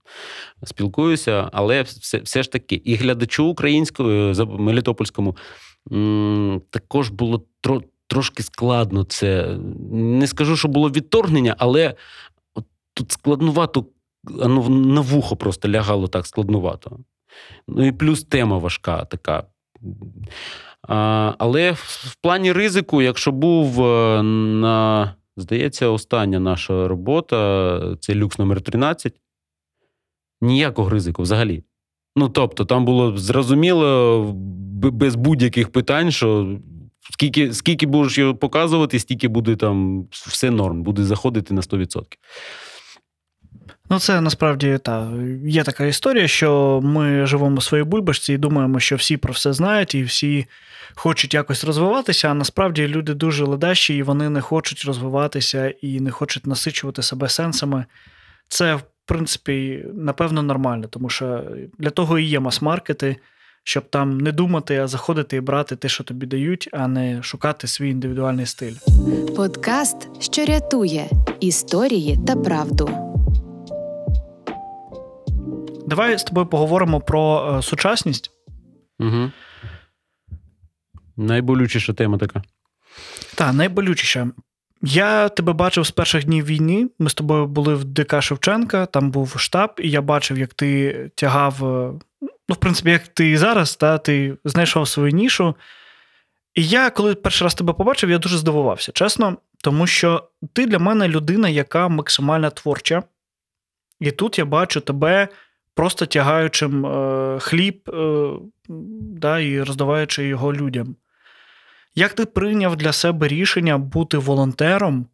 спілкуюся, 0.63 1.49
але 1.53 1.81
все, 1.81 2.17
все 2.17 2.43
ж 2.43 2.51
таки, 2.51 2.75
і 2.75 2.95
глядачу 2.95 3.45
українською, 3.45 4.33
за- 4.33 4.45
мелітопольському, 4.45 5.35
також 6.69 7.09
було 7.09 7.43
тро, 7.61 7.81
трошки 8.07 8.43
складно 8.43 9.03
це. 9.03 9.57
Не 9.91 10.27
скажу, 10.27 10.57
що 10.57 10.67
було 10.67 10.89
відторгнення, 10.89 11.55
але 11.57 11.95
тут 12.93 13.11
складнувато 13.11 13.85
воно 14.29 14.69
на 14.69 15.01
вухо 15.01 15.35
просто 15.35 15.69
лягало 15.69 16.07
так 16.07 16.25
складнувато. 16.25 16.99
Ну 17.67 17.85
і 17.85 17.91
плюс 17.91 18.23
тема 18.23 18.57
важка 18.57 19.05
така. 19.05 19.43
А, 20.87 21.33
але 21.37 21.71
в, 21.71 21.75
в 22.11 22.15
плані 22.21 22.51
ризику, 22.51 23.01
якщо 23.01 23.31
був 23.31 23.85
е, 23.85 24.23
на, 24.23 25.15
здається, 25.37 25.87
остання 25.87 26.39
наша 26.39 26.87
робота, 26.87 27.79
це 27.99 28.15
люкс 28.15 28.39
номер 28.39 28.61
13, 28.61 29.13
ніякого 30.41 30.89
ризику 30.89 31.21
взагалі. 31.21 31.63
Ну, 32.15 32.29
тобто, 32.29 32.65
там 32.65 32.85
було 32.85 33.17
зрозуміло 33.17 34.33
без 34.73 35.15
будь-яких 35.15 35.71
питань, 35.71 36.11
що 36.11 36.57
скільки, 37.11 37.53
скільки 37.53 37.85
будеш 37.85 38.17
його 38.17 38.35
показувати, 38.35 38.99
стільки 38.99 39.27
буде 39.27 39.55
там 39.55 40.07
все 40.11 40.51
норм, 40.51 40.83
буде 40.83 41.03
заходити 41.03 41.53
на 41.53 41.61
100%. 41.61 42.03
Ну, 43.89 43.99
це 43.99 44.21
насправді 44.21 44.77
та 44.83 45.11
є 45.45 45.63
така 45.63 45.85
історія, 45.85 46.27
що 46.27 46.79
ми 46.83 47.25
живемо 47.25 47.55
в 47.55 47.63
своїй 47.63 47.83
бульбашці 47.83 48.33
і 48.33 48.37
думаємо, 48.37 48.79
що 48.79 48.95
всі 48.95 49.17
про 49.17 49.33
все 49.33 49.53
знають 49.53 49.95
і 49.95 50.03
всі 50.03 50.45
хочуть 50.95 51.33
якось 51.33 51.63
розвиватися. 51.63 52.27
А 52.27 52.33
насправді 52.33 52.87
люди 52.87 53.13
дуже 53.13 53.45
ледащі, 53.45 53.95
і 53.95 54.03
вони 54.03 54.29
не 54.29 54.41
хочуть 54.41 54.85
розвиватися 54.85 55.73
і 55.81 55.99
не 55.99 56.11
хочуть 56.11 56.47
насичувати 56.47 57.01
себе 57.01 57.29
сенсами. 57.29 57.85
Це, 58.47 58.75
в 58.75 58.81
принципі, 59.05 59.85
напевно, 59.93 60.43
нормально, 60.43 60.87
тому 60.87 61.09
що 61.09 61.43
для 61.79 61.89
того 61.89 62.19
і 62.19 62.23
є 62.23 62.39
мас-маркети, 62.39 63.15
щоб 63.63 63.89
там 63.89 64.17
не 64.17 64.31
думати, 64.31 64.77
а 64.77 64.87
заходити 64.87 65.37
і 65.37 65.41
брати 65.41 65.75
те, 65.75 65.89
що 65.89 66.03
тобі 66.03 66.25
дають, 66.25 66.69
а 66.71 66.87
не 66.87 67.23
шукати 67.23 67.67
свій 67.67 67.89
індивідуальний 67.89 68.45
стиль. 68.45 68.75
Подкаст, 69.35 70.23
що 70.31 70.45
рятує 70.45 71.09
історії 71.39 72.19
та 72.27 72.35
правду. 72.35 73.04
Давай 75.87 76.17
з 76.17 76.23
тобою 76.23 76.47
поговоримо 76.47 77.01
про 77.01 77.55
е, 77.57 77.61
сучасність. 77.61 78.31
Угу. 78.99 79.31
Найболючіша 81.17 81.93
тема 81.93 82.17
така. 82.17 82.43
Та, 83.35 83.53
найболючіше. 83.53 84.27
Я 84.81 85.29
тебе 85.29 85.53
бачив 85.53 85.85
з 85.85 85.91
перших 85.91 86.25
днів 86.25 86.45
війни. 86.45 86.89
Ми 86.99 87.09
з 87.09 87.13
тобою 87.13 87.47
були 87.47 87.75
в 87.75 87.83
ДК 87.83 88.21
Шевченка, 88.21 88.85
там 88.85 89.11
був 89.11 89.35
штаб, 89.39 89.73
і 89.79 89.89
я 89.89 90.01
бачив, 90.01 90.37
як 90.37 90.53
ти 90.53 90.95
тягав. 91.15 91.65
е, 91.65 91.93
Ну, 92.49 92.53
в 92.53 92.57
принципі, 92.57 92.89
як 92.89 93.07
ти 93.07 93.29
і 93.29 93.37
зараз, 93.37 93.75
та, 93.75 93.97
ти 93.97 94.37
знайшов 94.43 94.87
свою 94.87 95.11
нішу. 95.11 95.55
І 96.55 96.67
я, 96.67 96.89
коли 96.89 97.15
перший 97.15 97.45
раз 97.45 97.55
тебе 97.55 97.73
побачив, 97.73 98.09
я 98.09 98.17
дуже 98.17 98.37
здивувався, 98.37 98.91
чесно, 98.91 99.37
тому 99.63 99.87
що 99.87 100.29
ти 100.53 100.65
для 100.65 100.79
мене 100.79 101.07
людина, 101.07 101.49
яка 101.49 101.87
максимально 101.87 102.49
творча. 102.49 103.03
І 103.99 104.11
тут 104.11 104.37
я 104.37 104.45
бачу 104.45 104.81
тебе 104.81 105.27
просто 105.75 106.05
тягаючим 106.05 106.85
е, 106.85 107.39
хліб 107.39 107.89
е, 107.89 108.29
да, 108.99 109.39
і 109.39 109.63
роздаваючи 109.63 110.27
його 110.27 110.53
людям. 110.53 110.95
Як 111.95 112.13
ти 112.13 112.25
прийняв 112.25 112.75
для 112.75 112.91
себе 112.91 113.27
рішення 113.27 113.77
бути 113.77 114.17
волонтером? 114.17 115.05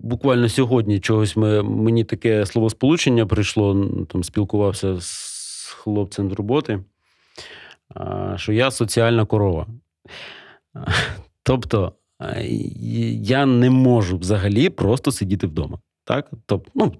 Буквально 0.00 0.48
сьогодні 0.48 1.00
чогось 1.00 1.36
ми, 1.36 1.62
мені 1.62 2.04
таке 2.04 2.46
словосполучення 2.46 3.26
прийшло, 3.26 3.90
там 4.08 4.24
спілкувався 4.24 5.00
з 5.00 5.68
хлопцем 5.68 6.30
з 6.30 6.32
роботи, 6.32 6.84
що 8.36 8.52
я 8.52 8.70
соціальна 8.70 9.24
корова. 9.24 9.66
Тобто 11.42 11.92
я 13.22 13.46
не 13.46 13.70
можу 13.70 14.18
взагалі 14.18 14.68
просто 14.68 15.12
сидіти 15.12 15.46
вдома. 15.46 15.78
Так? 16.04 16.30
Тобто, 16.46 16.70
ну, 16.74 16.92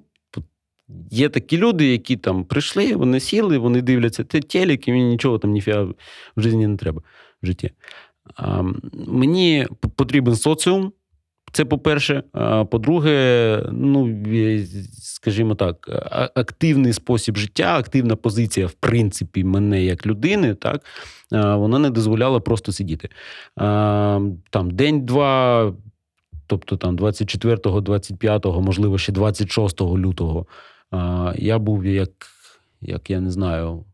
є 1.10 1.28
такі 1.28 1.58
люди, 1.58 1.86
які 1.86 2.16
там 2.16 2.44
прийшли, 2.44 2.96
вони 2.96 3.20
сіли, 3.20 3.58
вони 3.58 3.82
дивляться, 3.82 4.24
це 4.24 4.40
телек, 4.40 4.88
і 4.88 4.92
мені 4.92 5.04
нічого 5.04 5.38
там 5.38 5.50
ніфіга 5.50 5.82
в 5.82 5.94
житті 6.36 6.66
не 6.66 6.76
треба 6.76 7.02
в 7.42 7.46
житті. 7.46 7.70
А, 8.36 8.62
Мені 8.92 9.66
потрібен 9.96 10.36
соціум. 10.36 10.92
Це 11.52 11.64
по-перше. 11.64 12.22
А 12.32 12.64
по-друге, 12.64 13.66
ну, 13.72 14.24
скажімо 14.92 15.54
так, 15.54 15.88
активний 16.34 16.92
спосіб 16.92 17.36
життя, 17.36 17.78
активна 17.78 18.16
позиція, 18.16 18.66
в 18.66 18.72
принципі, 18.72 19.44
мене 19.44 19.84
як 19.84 20.06
людини, 20.06 20.54
так, 20.54 20.84
вона 21.30 21.78
не 21.78 21.90
дозволяла 21.90 22.40
просто 22.40 22.72
сидіти. 22.72 23.08
А, 23.56 24.20
Там 24.50 24.70
день-два, 24.70 25.72
тобто 26.46 26.76
там 26.76 26.96
24-го, 26.96 27.80
25-го, 27.80 28.60
можливо, 28.60 28.98
ще 28.98 29.12
26 29.12 29.80
лютого, 29.80 30.46
я 31.36 31.58
був 31.58 31.84
як, 31.86 32.10
як 32.80 33.10
я 33.10 33.20
не 33.20 33.30
знаю, 33.30 33.84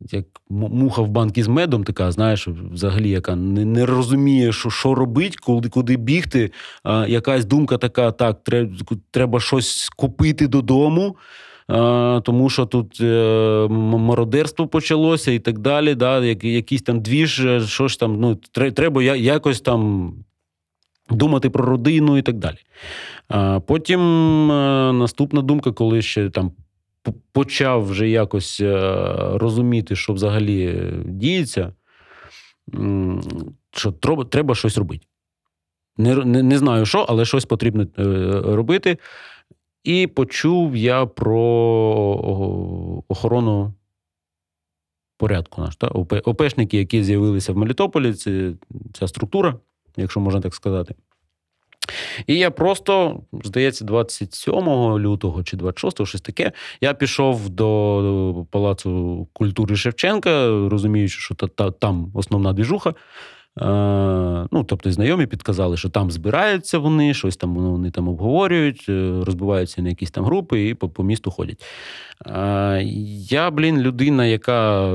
як 0.00 0.24
муха 0.50 1.02
в 1.02 1.08
банки 1.08 1.42
з 1.42 1.48
медом, 1.48 1.84
така, 1.84 2.12
знаєш, 2.12 2.48
взагалі, 2.48 3.10
яка 3.10 3.36
не 3.36 3.64
не 3.64 3.86
розуміє, 3.86 4.52
що 4.52 4.70
що 4.70 4.94
робити, 4.94 5.36
куди 5.42 5.68
куди 5.68 5.96
бігти. 5.96 6.50
А, 6.82 7.06
Якась 7.06 7.44
думка 7.44 7.78
така: 7.78 8.12
так, 8.12 8.40
треба 9.10 9.40
щось 9.40 9.88
купити 9.96 10.48
додому, 10.48 11.16
а, 11.68 12.20
тому 12.24 12.50
що 12.50 12.66
тут 12.66 13.00
е, 13.00 13.66
мародерство 13.70 14.66
почалося 14.66 15.32
і 15.32 15.38
так 15.38 15.58
далі. 15.58 15.94
Да, 15.94 16.24
як, 16.24 16.44
Якийсь 16.44 16.82
там 16.82 17.00
двіж, 17.00 17.40
е, 17.44 17.60
що 17.60 17.88
ж 17.88 18.00
там, 18.00 18.20
ну, 18.20 18.36
треба 18.54 19.02
якось 19.02 19.60
там. 19.60 20.12
Думати 21.10 21.50
про 21.50 21.64
родину 21.64 22.18
і 22.18 22.22
так 22.22 22.36
далі. 22.38 22.56
Потім 23.66 24.00
е, 24.50 24.92
наступна 24.92 25.42
думка, 25.42 25.72
коли 25.72 26.02
ще 26.02 26.30
там 26.30 26.52
почав 27.32 27.84
вже 27.84 28.08
якось 28.08 28.60
е, 28.60 28.80
розуміти, 29.38 29.96
що 29.96 30.12
взагалі 30.12 30.92
діється, 31.04 31.72
що 33.72 33.92
треба 33.92 34.24
треба 34.24 34.54
щось 34.54 34.78
робити. 34.78 35.06
Не, 35.96 36.14
не, 36.14 36.42
не 36.42 36.58
знаю 36.58 36.86
що, 36.86 37.06
але 37.08 37.24
щось 37.24 37.44
потрібно 37.44 37.86
е, 37.98 38.04
робити. 38.40 38.98
І 39.84 40.06
почув 40.06 40.76
я 40.76 41.06
про 41.06 41.40
охорону 43.08 43.74
порядку 45.16 45.62
наш. 45.62 45.76
Та? 45.76 45.88
ОПшники, 46.24 46.78
які 46.78 47.04
з'явилися 47.04 47.52
в 47.52 47.56
Мелітополі, 47.56 48.14
це 48.14 48.52
ця 48.92 49.08
структура, 49.08 49.54
якщо 49.96 50.20
можна 50.20 50.40
так 50.40 50.54
сказати. 50.54 50.94
І 52.26 52.34
я 52.34 52.50
просто, 52.50 53.20
здається, 53.44 53.84
27 53.84 54.54
лютого 54.98 55.42
чи 55.42 55.56
26-го, 55.56 56.06
щось 56.06 56.20
таке, 56.20 56.52
я 56.80 56.94
пішов 56.94 57.48
до 57.48 58.46
Палацу 58.50 59.28
культури 59.32 59.76
Шевченка, 59.76 60.48
розуміючи, 60.48 61.20
що 61.20 61.34
та, 61.34 61.70
там 61.70 62.10
основна 62.14 62.52
двіжуха. 62.52 62.94
Е, 63.60 63.64
ну, 64.52 64.64
Тобто, 64.64 64.92
знайомі 64.92 65.26
підказали, 65.26 65.76
що 65.76 65.88
там 65.88 66.10
збираються 66.10 66.78
вони, 66.78 67.14
щось 67.14 67.36
там 67.36 67.54
вони 67.54 67.90
там 67.90 68.08
обговорюють, 68.08 68.86
е, 68.88 69.22
розбиваються 69.24 69.82
на 69.82 69.88
якісь 69.88 70.10
там 70.10 70.24
групи 70.24 70.68
і 70.68 70.74
по, 70.74 70.88
по 70.88 71.02
місту 71.02 71.30
ходять. 71.30 71.64
Е, 72.26 72.82
я, 73.30 73.50
блін, 73.50 73.80
людина, 73.80 74.26
яка 74.26 74.90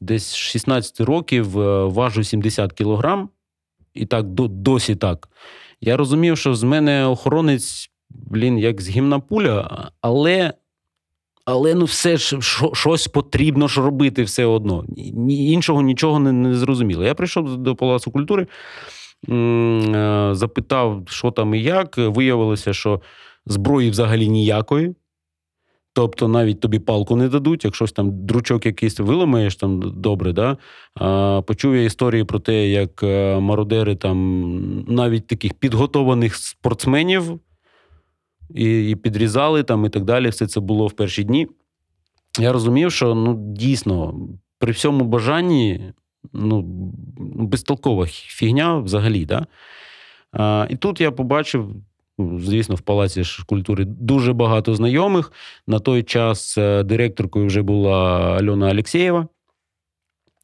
десь 0.00 0.34
16 0.34 1.00
років 1.00 1.50
важу 1.90 2.24
70 2.24 2.72
кілограм, 2.72 3.28
і 3.94 4.06
так 4.06 4.26
досі 4.28 4.96
так. 4.96 5.28
Я 5.80 5.96
розумів, 5.96 6.38
що 6.38 6.54
з 6.54 6.62
мене 6.62 7.06
охоронець, 7.06 7.90
блін, 8.10 8.58
як 8.58 8.80
з 8.80 8.88
гімна 8.88 9.20
пуля, 9.20 9.90
але 10.00 10.52
але 11.44 11.74
ну 11.74 11.84
все 11.84 12.16
ж 12.16 12.38
щось 12.72 13.08
потрібно 13.08 13.68
ж 13.68 13.80
робити 13.80 14.22
все 14.22 14.44
одно. 14.44 14.84
Іншого 15.28 15.82
нічого 15.82 16.18
не, 16.18 16.32
не 16.32 16.54
зрозуміло. 16.54 17.04
Я 17.04 17.14
прийшов 17.14 17.56
до 17.56 17.76
Палацу 17.76 18.10
культури, 18.10 18.46
е, 19.28 20.30
запитав, 20.32 21.02
що 21.06 21.30
там 21.30 21.54
і 21.54 21.62
як. 21.62 21.94
Виявилося, 21.98 22.72
що 22.72 23.00
зброї 23.46 23.90
взагалі 23.90 24.28
ніякої. 24.28 24.94
Тобто 25.98 26.28
навіть 26.28 26.60
тобі 26.60 26.78
палку 26.78 27.16
не 27.16 27.28
дадуть, 27.28 27.64
якщо 27.64 27.86
там 27.86 28.26
дручок 28.26 28.66
якийсь 28.66 29.00
виламаєш 29.00 29.56
там 29.56 29.80
добре. 29.96 30.32
да? 30.32 30.56
А, 30.94 31.42
Почув 31.46 31.76
я 31.76 31.82
історії 31.82 32.24
про 32.24 32.38
те, 32.38 32.68
як 32.68 33.02
е, 33.02 33.40
мародери 33.40 33.96
там 33.96 34.84
навіть 34.88 35.26
таких 35.26 35.54
підготованих 35.54 36.36
спортсменів 36.36 37.40
і 38.54 38.90
і 38.90 38.96
підрізали 38.96 39.62
там 39.62 39.84
і 39.84 39.88
так 39.88 40.04
далі. 40.04 40.28
Все 40.28 40.46
це 40.46 40.60
було 40.60 40.86
в 40.86 40.92
перші 40.92 41.24
дні. 41.24 41.48
Я 42.38 42.52
розумів, 42.52 42.92
що 42.92 43.14
ну, 43.14 43.54
дійсно 43.56 44.14
при 44.58 44.72
всьому 44.72 45.04
бажанні 45.04 45.92
ну, 46.32 46.62
безтолкова 47.36 48.06
фігня 48.06 48.78
взагалі. 48.78 49.24
Да? 49.24 49.46
А, 50.32 50.66
І 50.70 50.76
тут 50.76 51.00
я 51.00 51.10
побачив 51.10 51.74
звісно, 52.18 52.74
в 52.74 52.80
Палаці 52.80 53.22
культури 53.46 53.84
дуже 53.84 54.32
багато 54.32 54.74
знайомих. 54.74 55.32
На 55.66 55.78
той 55.78 56.02
час 56.02 56.58
е, 56.58 56.82
директоркою 56.82 57.46
вже 57.46 57.62
була 57.62 58.20
Альона 58.38 58.70
Алєксєєва. 58.70 59.28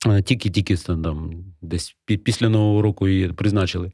Е, 0.06 0.22
тільки-тільки 0.22 0.76
там 0.76 1.44
десь 1.62 1.96
після 2.24 2.48
Нового 2.48 2.82
року 2.82 3.08
її 3.08 3.28
призначили. 3.28 3.92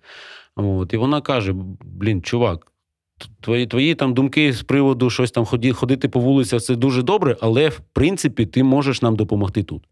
От, 0.56 0.92
І 0.92 0.96
вона 0.96 1.20
каже: 1.20 1.54
блін, 1.80 2.22
чувак, 2.22 2.72
твої 3.40 3.66
твої 3.66 3.94
там 3.94 4.14
думки 4.14 4.52
з 4.52 4.62
приводу 4.62 5.10
щось 5.10 5.30
там 5.30 5.44
ходити 5.72 6.08
по 6.08 6.20
вулицях, 6.20 6.62
це 6.62 6.76
дуже 6.76 7.02
добре, 7.02 7.36
але 7.40 7.68
в 7.68 7.80
принципі 7.92 8.46
ти 8.46 8.62
можеш 8.62 9.02
нам 9.02 9.16
допомогти 9.16 9.62
тут. 9.62 9.84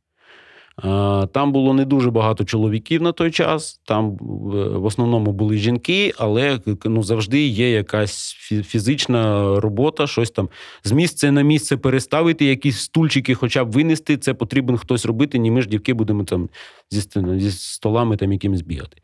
Там 1.32 1.52
було 1.52 1.74
не 1.74 1.84
дуже 1.84 2.10
багато 2.10 2.44
чоловіків 2.44 3.02
на 3.02 3.12
той 3.12 3.30
час. 3.30 3.80
Там 3.84 4.16
в 4.20 4.84
основному 4.84 5.32
були 5.32 5.56
жінки, 5.56 6.12
але 6.18 6.60
ну, 6.84 7.02
завжди 7.02 7.46
є 7.46 7.70
якась 7.70 8.36
фізична 8.64 9.54
робота, 9.60 10.06
щось 10.06 10.30
там 10.30 10.48
з 10.84 10.92
місця 10.92 11.32
на 11.32 11.42
місце 11.42 11.76
переставити, 11.76 12.44
якісь 12.44 12.78
стульчики, 12.78 13.34
хоча 13.34 13.64
б 13.64 13.70
винести. 13.70 14.16
Це 14.16 14.34
потрібен 14.34 14.76
хтось 14.76 15.06
робити. 15.06 15.38
Ні, 15.38 15.50
ми 15.50 15.62
ж 15.62 15.68
дівки 15.68 15.94
будемо 15.94 16.24
там 16.24 16.48
зі 16.90 17.00
зі 17.38 17.50
столами 17.50 18.16
там 18.16 18.32
якимось 18.32 18.62
бігати. 18.62 18.96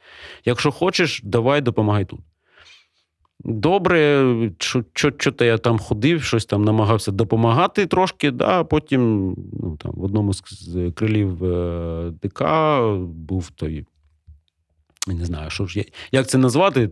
Якщо 0.45 0.71
хочеш, 0.71 1.21
давай 1.25 1.61
допомагай 1.61 2.05
тут. 2.05 2.21
Добре, 3.41 4.51
що-то 4.95 5.45
я 5.45 5.59
там 5.59 5.79
ходив, 5.79 6.23
щось 6.23 6.47
там 6.47 6.65
намагався 6.65 7.13
допомагати 7.13 7.87
трошки. 7.87 8.31
да, 8.31 8.61
а 8.61 8.65
Потім 8.65 9.29
ну, 9.53 9.77
там, 9.77 9.93
в 9.95 10.05
одному 10.05 10.33
з 10.35 10.43
крилів 10.95 11.45
е, 11.45 12.13
ДК 12.23 12.45
був 13.07 13.51
той, 13.51 13.87
не 15.07 15.25
знаю, 15.25 15.51
що 15.51 15.67
ж, 15.67 15.85
як 16.13 16.29
це 16.29 16.39
назвати, 16.39 16.91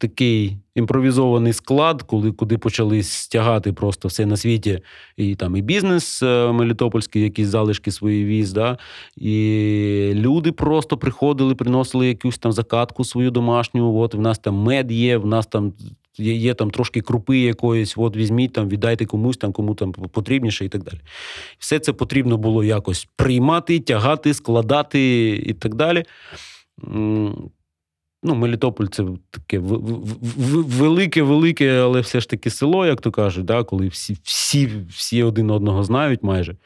такий 0.00 0.56
імпровізований 0.74 1.52
склад, 1.52 2.02
коли 2.02 2.32
куди 2.32 2.58
почали 2.58 3.02
стягати 3.02 3.72
просто 3.72 4.08
все 4.08 4.26
на 4.26 4.36
світі, 4.36 4.80
і 5.16 5.34
там 5.34 5.56
і 5.56 5.62
бізнес 5.62 6.22
е, 6.22 6.52
Мелітопольський, 6.52 7.22
якісь 7.22 7.48
залишки 7.48 7.90
свої 7.90 8.24
віз, 8.24 8.52
да, 8.52 8.78
і 9.16 10.12
люди 10.14 10.52
просто 10.52 10.96
приходили, 10.96 11.54
приносили 11.54 12.08
якусь 12.08 12.38
там 12.38 12.52
закатку 12.52 13.04
свою 13.04 13.30
домашню. 13.30 13.96
От 13.96 14.14
в 14.14 14.20
нас 14.20 14.38
там 14.38 14.54
мед 14.54 14.92
є, 14.92 15.16
в 15.16 15.26
нас 15.26 15.46
там. 15.46 15.72
Є, 16.18 16.34
є 16.34 16.54
там 16.54 16.70
трошки 16.70 17.00
крупи 17.00 17.38
якоїсь, 17.38 17.94
от 17.96 18.16
візьміть 18.16 18.52
там, 18.52 18.68
віддайте 18.68 19.06
комусь 19.06 19.36
там, 19.36 19.52
кому 19.52 19.74
там 19.74 19.92
потрібніше 19.92 20.64
і 20.64 20.68
так 20.68 20.82
далі. 20.82 21.00
Все 21.58 21.78
це 21.78 21.92
потрібно 21.92 22.36
було 22.36 22.64
якось 22.64 23.08
приймати, 23.16 23.80
тягати, 23.80 24.34
складати 24.34 25.28
і 25.46 25.52
так 25.52 25.74
далі. 25.74 26.04
Ну, 28.22 28.34
Мелітополь 28.34 28.86
це 28.86 29.04
таке 29.30 29.58
велике-велике, 29.58 31.80
але 31.80 32.00
все 32.00 32.20
ж 32.20 32.28
таки 32.28 32.50
село, 32.50 32.86
як 32.86 33.00
то 33.00 33.10
кажуть, 33.10 33.44
да, 33.44 33.64
коли 33.64 33.88
всі 33.88 34.16
всі, 34.22 34.70
всі 34.88 35.22
один 35.22 35.50
одного 35.50 35.84
знають 35.84 36.22
майже. 36.22 36.56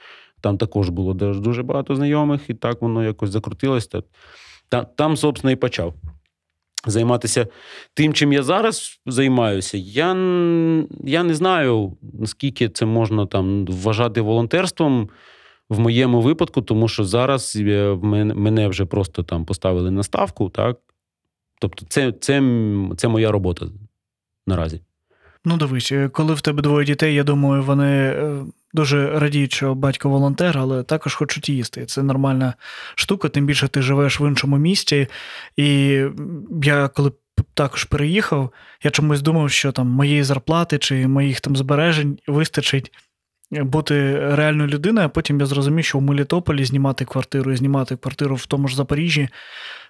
Там 0.41 0.59
також 0.59 0.89
було 0.89 1.15
дуже 1.15 1.63
багато 1.63 1.97
знайомих, 1.97 2.51
і 2.51 2.55
так 2.55 2.83
воно 2.83 3.05
якось 3.05 3.31
закрутилось. 3.31 3.91
Там, 4.69 4.87
там 4.97 5.17
собственно, 5.17 5.53
і 5.53 5.57
почав 5.57 5.95
займатися 6.87 7.47
тим, 7.95 8.15
чим 8.15 8.33
я 8.33 8.43
зараз 8.43 9.01
займаюся. 9.07 9.79
Я 9.79 10.09
я 11.05 11.23
не 11.23 11.35
знаю, 11.35 11.97
наскільки 12.13 12.69
це 12.69 12.87
можна 12.87 13.27
там 13.27 13.67
вважати 13.67 14.21
волонтерством 14.21 15.09
в 15.69 15.79
моєму 15.79 16.21
випадку, 16.21 16.63
тому 16.63 16.89
що 16.89 17.05
зараз 17.05 17.57
мене 17.57 18.69
вже 18.69 18.85
просто 18.85 19.23
там 19.23 19.45
поставили 19.45 19.91
на 19.91 20.03
ставку, 20.03 20.49
так. 20.49 20.79
Тобто, 21.65 21.87
це, 21.89 22.13
це, 22.13 22.43
це 22.97 23.09
моя 23.09 23.31
робота 23.31 23.67
наразі. 24.47 24.81
Ну, 25.45 25.57
дивись, 25.57 25.93
е, 25.93 26.09
коли 26.09 26.35
в 26.35 26.41
тебе 26.41 26.63
двоє 26.63 26.87
дітей, 26.87 27.15
я 27.15 27.25
думаю, 27.25 27.63
вони 27.63 27.87
е, 27.87 28.45
дуже 28.75 29.19
радіють, 29.19 29.53
що 29.53 29.75
батько 29.75 30.09
волонтер, 30.09 30.59
але 30.59 30.83
також 30.83 31.15
хочуть 31.15 31.49
їсти. 31.49 31.87
Це 31.87 32.03
нормальна 32.03 32.55
штука, 32.95 33.29
тим 33.29 33.47
більше 33.47 33.69
ти 33.69 33.83
живеш 33.83 34.21
в 34.21 34.29
іншому 34.29 34.59
місті. 34.59 35.07
І 35.57 36.01
я 36.63 36.89
коли 36.89 37.13
також 37.55 37.85
переїхав, 37.85 38.53
я 38.83 38.91
чомусь 38.91 39.23
думав, 39.23 39.51
що 39.51 39.73
там 39.73 39.87
моєї 39.87 40.23
зарплати 40.23 40.79
чи 40.79 41.07
моїх 41.09 41.41
там 41.41 41.57
збережень 41.57 42.19
вистачить. 42.27 42.93
Бути 43.51 44.19
реальною 44.35 44.69
людиною, 44.69 45.07
а 45.07 45.09
потім 45.09 45.41
я 45.41 45.47
зрозумів, 45.47 45.85
що 45.85 45.99
в 45.99 46.03
Мелітополі 46.03 46.65
знімати 46.65 47.05
квартиру 47.05 47.53
і 47.53 47.57
знімати 47.57 47.97
квартиру 47.97 48.37
в 48.37 48.47
тому 48.47 48.69
ж 48.69 48.77
Запоріжжі 48.77 49.29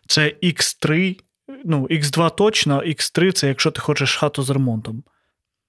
це 0.06 0.34
X3 0.42 1.16
ну, 1.64 1.86
X2 1.86 2.34
точно, 2.34 2.82
X3 2.82 3.32
це 3.32 3.48
якщо 3.48 3.70
ти 3.70 3.80
хочеш 3.80 4.16
хату 4.16 4.42
з 4.42 4.50
ремонтом. 4.50 5.04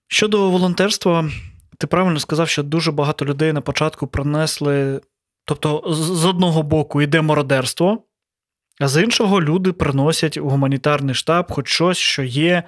Щодо 0.07 0.49
волонтерства, 0.49 1.29
ти 1.77 1.87
правильно 1.87 2.19
сказав, 2.19 2.49
що 2.49 2.63
дуже 2.63 2.91
багато 2.91 3.25
людей 3.25 3.53
на 3.53 3.61
початку 3.61 4.07
принесли. 4.07 5.01
Тобто, 5.45 5.83
з 5.93 6.25
одного 6.25 6.63
боку 6.63 7.01
йде 7.01 7.21
мародерство, 7.21 8.03
а 8.79 8.87
з 8.87 9.03
іншого 9.03 9.41
люди 9.41 9.71
приносять 9.71 10.37
у 10.37 10.49
гуманітарний 10.49 11.15
штаб 11.15 11.51
хоч 11.51 11.67
щось, 11.67 11.97
що 11.97 12.23
є, 12.23 12.63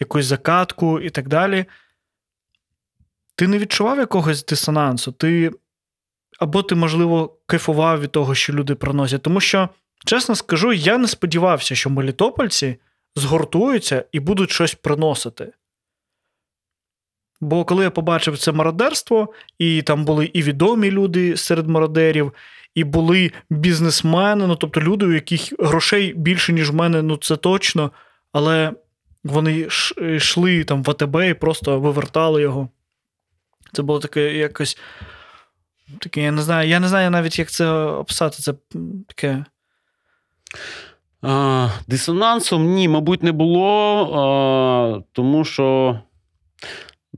якусь 0.00 0.24
закатку 0.24 1.00
і 1.00 1.10
так 1.10 1.28
далі. 1.28 1.64
Ти 3.36 3.48
не 3.48 3.58
відчував 3.58 3.98
якогось 3.98 4.44
дисонансу? 4.44 5.12
Ти 5.12 5.50
або 6.38 6.62
ти, 6.62 6.74
можливо, 6.74 7.38
кайфував 7.46 8.00
від 8.00 8.12
того, 8.12 8.34
що 8.34 8.52
люди 8.52 8.74
приносять. 8.74 9.22
Тому 9.22 9.40
що, 9.40 9.68
чесно 10.04 10.34
скажу, 10.34 10.72
я 10.72 10.98
не 10.98 11.08
сподівався, 11.08 11.74
що 11.74 11.90
мелітопольці 11.90 12.76
згуртуються 13.16 14.04
і 14.12 14.20
будуть 14.20 14.50
щось 14.50 14.74
приносити. 14.74 15.52
Бо 17.40 17.64
коли 17.64 17.84
я 17.84 17.90
побачив 17.90 18.38
це 18.38 18.52
мародерство, 18.52 19.32
і 19.58 19.82
там 19.82 20.04
були 20.04 20.24
і 20.24 20.42
відомі 20.42 20.90
люди 20.90 21.36
серед 21.36 21.68
мародерів, 21.68 22.32
і 22.74 22.84
були 22.84 23.32
бізнесмени, 23.50 24.46
ну 24.46 24.56
тобто 24.56 24.80
люди, 24.80 25.06
у 25.06 25.12
яких 25.12 25.52
грошей 25.58 26.14
більше, 26.14 26.52
ніж 26.52 26.70
в 26.70 26.74
мене, 26.74 27.02
ну 27.02 27.16
це 27.16 27.36
точно. 27.36 27.90
Але 28.32 28.72
вони 29.24 29.68
йшли 29.96 30.64
там 30.64 30.82
в 30.82 30.90
АТБ 30.90 31.16
і 31.16 31.34
просто 31.34 31.80
вивертали 31.80 32.42
його. 32.42 32.68
Це 33.72 33.82
було 33.82 33.98
таке 33.98 34.36
якось. 34.36 34.78
Таке, 35.98 36.22
я 36.22 36.32
не 36.32 36.42
знаю, 36.42 36.68
я 36.68 36.80
не 36.80 36.88
знаю 36.88 37.10
навіть, 37.10 37.38
як 37.38 37.50
це 37.50 37.70
описати. 37.72 38.36
Це 38.42 38.54
таке. 39.08 39.44
А, 41.22 41.68
Дисонансом 41.88 42.64
ні, 42.64 42.88
мабуть, 42.88 43.22
не 43.22 43.32
було, 43.32 45.04
тому 45.12 45.44
що, 45.44 45.98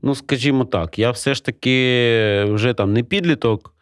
ну, 0.01 0.15
скажімо 0.15 0.65
так, 0.65 0.99
я 0.99 1.11
все 1.11 1.33
ж 1.33 1.45
таки 1.45 2.45
вже 2.49 2.73
там 2.73 2.93
не 2.93 3.03
підліток. 3.03 3.73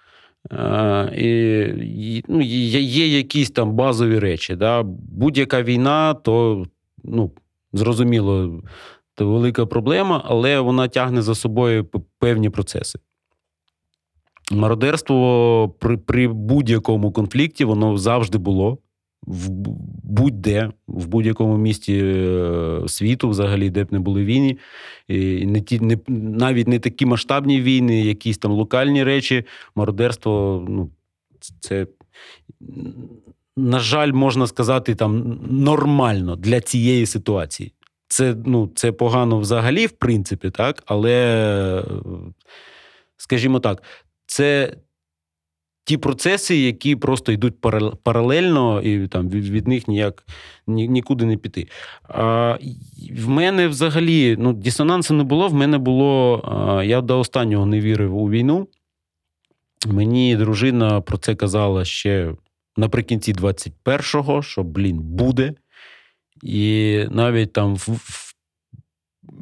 І, 1.15 2.23
ну, 2.27 2.41
Є 2.41 3.07
якісь 3.07 3.51
там 3.51 3.73
базові 3.73 4.19
речі. 4.19 4.55
Да? 4.55 4.83
Будь-яка 4.83 5.63
війна, 5.63 6.13
то 6.13 6.65
ну, 7.03 7.31
зрозуміло, 7.73 8.61
це 9.17 9.23
велика 9.23 9.65
проблема, 9.65 10.23
але 10.25 10.59
вона 10.59 10.87
тягне 10.87 11.21
за 11.21 11.35
собою 11.35 11.85
певні 12.19 12.49
процеси. 12.49 12.99
Мародерство 14.51 15.69
при 15.79 15.97
при 15.97 16.27
будь-якому 16.27 17.11
конфлікті 17.11 17.65
воно 17.65 17.97
завжди 17.97 18.37
було. 18.37 18.77
В 19.27 19.49
будь-де, 20.03 20.71
в 20.87 21.07
будь-якому 21.07 21.57
місті 21.57 22.01
е, 22.03 22.81
світу, 22.87 23.29
взагалі, 23.29 23.69
де 23.69 23.83
б 23.83 23.93
не 23.93 23.99
були 23.99 24.25
війни, 24.25 24.57
і 25.07 25.45
не 25.45 25.61
ті, 25.61 25.79
не, 25.79 25.97
навіть 26.07 26.67
не 26.67 26.79
такі 26.79 27.05
масштабні 27.05 27.61
війни, 27.61 28.01
якісь 28.01 28.37
там 28.37 28.51
локальні 28.51 29.03
речі, 29.03 29.43
мародерство, 29.75 30.65
ну, 30.69 30.89
це, 31.59 31.87
на 33.57 33.79
жаль, 33.79 34.11
можна 34.11 34.47
сказати, 34.47 34.95
там 34.95 35.39
нормально 35.49 36.35
для 36.35 36.61
цієї 36.61 37.05
ситуації. 37.05 37.73
Це 38.07 38.35
ну, 38.45 38.71
це 38.75 38.91
погано 38.91 39.39
взагалі, 39.39 39.85
в 39.85 39.91
принципі, 39.91 40.49
так, 40.49 40.83
але, 40.85 41.83
скажімо 43.17 43.59
так, 43.59 43.83
це 44.25 44.75
ті 45.83 45.97
процеси, 45.97 46.57
які 46.57 46.95
просто 46.95 47.31
йдуть 47.31 47.61
паралельно, 48.03 48.81
і 48.81 49.07
там 49.07 49.29
від, 49.29 49.67
них 49.67 49.87
ніяк 49.87 50.23
ні, 50.67 50.87
нікуди 50.87 51.25
не 51.25 51.37
піти. 51.37 51.67
А, 52.03 52.57
В 53.17 53.29
мене 53.29 53.67
взагалі 53.67 54.35
ну, 54.39 54.53
дисонансу 54.53 55.13
не 55.13 55.23
було. 55.23 55.47
В 55.47 55.53
мене 55.53 55.77
було. 55.77 56.41
А, 56.43 56.83
я 56.83 57.01
до 57.01 57.19
останнього 57.19 57.65
не 57.65 57.79
вірив 57.79 58.15
у 58.15 58.29
війну. 58.29 58.67
Мені 59.87 60.35
дружина 60.35 61.01
про 61.01 61.17
це 61.17 61.35
казала 61.35 61.85
ще 61.85 62.33
наприкінці 62.77 63.33
21-го, 63.33 64.41
що, 64.41 64.63
блін, 64.63 64.99
буде. 64.99 65.53
І 66.43 66.99
навіть 67.11 67.53
там 67.53 67.75
в, 67.75 67.87
в 67.89 68.31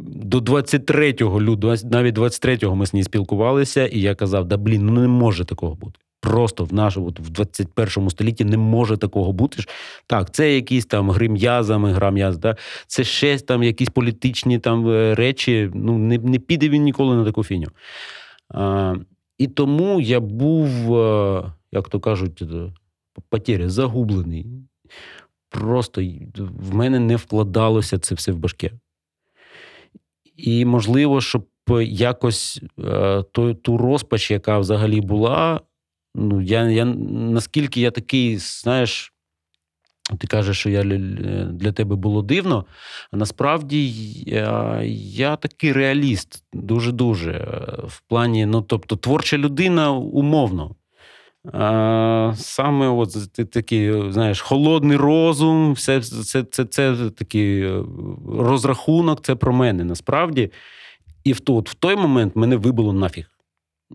до 0.01 0.39
23 0.39 1.15
лютого, 1.21 1.75
навіть 1.83 2.17
23-го 2.17 2.75
ми 2.75 2.85
з 2.85 2.93
нею 2.93 3.03
спілкувалися, 3.03 3.87
і 3.87 4.01
я 4.01 4.15
казав: 4.15 4.45
да 4.45 4.57
блін, 4.57 4.85
ну 4.85 4.91
не 4.91 5.07
може 5.07 5.45
такого 5.45 5.75
бути. 5.75 5.99
Просто 6.21 6.63
в 6.65 6.73
нашому 6.73 7.07
в 7.07 7.29
21 7.29 8.09
столітті 8.09 8.45
не 8.45 8.57
може 8.57 8.97
такого 8.97 9.31
бути. 9.31 9.63
Так, 10.07 10.33
це 10.33 10.55
якісь 10.55 10.85
там 10.85 11.11
гри 11.11 11.29
м'язами, 11.29 11.93
гра 11.93 12.11
м'яз, 12.11 12.37
да? 12.37 12.55
це 12.87 13.03
ще 13.03 13.39
там 13.39 13.63
якісь 13.63 13.89
політичні 13.89 14.59
там 14.59 14.89
е, 14.89 15.15
речі. 15.15 15.71
Ну, 15.73 15.97
не 15.97 16.17
не 16.17 16.39
піде 16.39 16.69
він 16.69 16.83
ніколи 16.83 17.15
на 17.15 17.25
таку 17.25 17.43
фіню. 17.43 17.67
А, 18.49 18.95
І 19.37 19.47
тому 19.47 20.01
я 20.01 20.19
був, 20.19 20.97
е, 20.97 21.53
як 21.71 21.89
то 21.89 21.99
кажуть, 21.99 22.41
е, 22.41 22.73
потері, 23.29 23.67
загублений. 23.67 24.45
Просто 25.49 26.01
в 26.37 26.75
мене 26.75 26.99
не 26.99 27.15
вкладалося 27.15 27.99
це 27.99 28.15
все 28.15 28.31
в 28.31 28.37
башке. 28.37 28.71
І 30.35 30.65
можливо, 30.65 31.21
щоб 31.21 31.47
якось 31.81 32.61
ту, 33.31 33.53
ту 33.53 33.77
розпач, 33.77 34.31
яка 34.31 34.59
взагалі 34.59 35.01
була, 35.01 35.61
ну, 36.19 36.41
я, 36.41 36.69
я, 36.69 36.85
наскільки 36.85 37.81
я 37.81 37.91
такий, 37.91 38.37
знаєш, 38.37 39.13
ти 40.19 40.27
кажеш, 40.27 40.59
що 40.59 40.69
я 40.69 40.83
для 41.51 41.71
тебе 41.71 41.95
було 41.95 42.21
дивно. 42.21 42.65
А 43.11 43.17
насправді 43.17 43.89
я 44.25 44.81
я 45.11 45.35
такий 45.35 45.73
реаліст, 45.73 46.43
дуже-дуже. 46.53 47.31
В 47.87 48.01
плані, 48.01 48.45
ну, 48.45 48.61
тобто, 48.61 48.95
творча 48.95 49.37
людина 49.37 49.91
умовно. 49.91 50.75
А, 51.53 52.33
Саме 52.35 52.87
от 52.87 53.33
ти 53.33 53.45
такий, 53.45 54.11
знаєш, 54.11 54.41
холодний 54.41 54.97
розум, 54.97 55.73
все 55.73 56.01
це 56.01 56.23
це, 56.23 56.43
це, 56.43 56.65
це 56.65 57.09
такий 57.09 57.61
е, 57.61 57.83
розрахунок, 58.29 59.21
це 59.21 59.35
про 59.35 59.53
мене 59.53 59.83
насправді. 59.83 60.51
І 61.23 61.33
в, 61.33 61.39
в 61.47 61.73
той 61.73 61.95
момент 61.95 62.35
мене 62.35 62.55
вибило 62.55 62.93
нафіг 62.93 63.38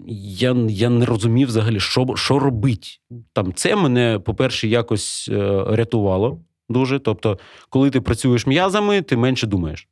я 0.06 0.56
я 0.68 0.90
не 0.90 1.04
розумів 1.04 1.48
взагалі, 1.48 1.80
що 1.80 2.06
що 2.16 2.38
робить. 2.38 3.00
Там 3.32 3.52
це 3.52 3.76
мене, 3.76 4.18
по-перше, 4.18 4.68
якось 4.68 5.28
е, 5.32 5.64
рятувало 5.68 6.40
дуже. 6.68 6.98
Тобто, 6.98 7.38
коли 7.68 7.90
ти 7.90 8.00
працюєш 8.00 8.46
м'язами, 8.46 9.02
ти 9.02 9.16
менше 9.16 9.46
думаєш. 9.46 9.88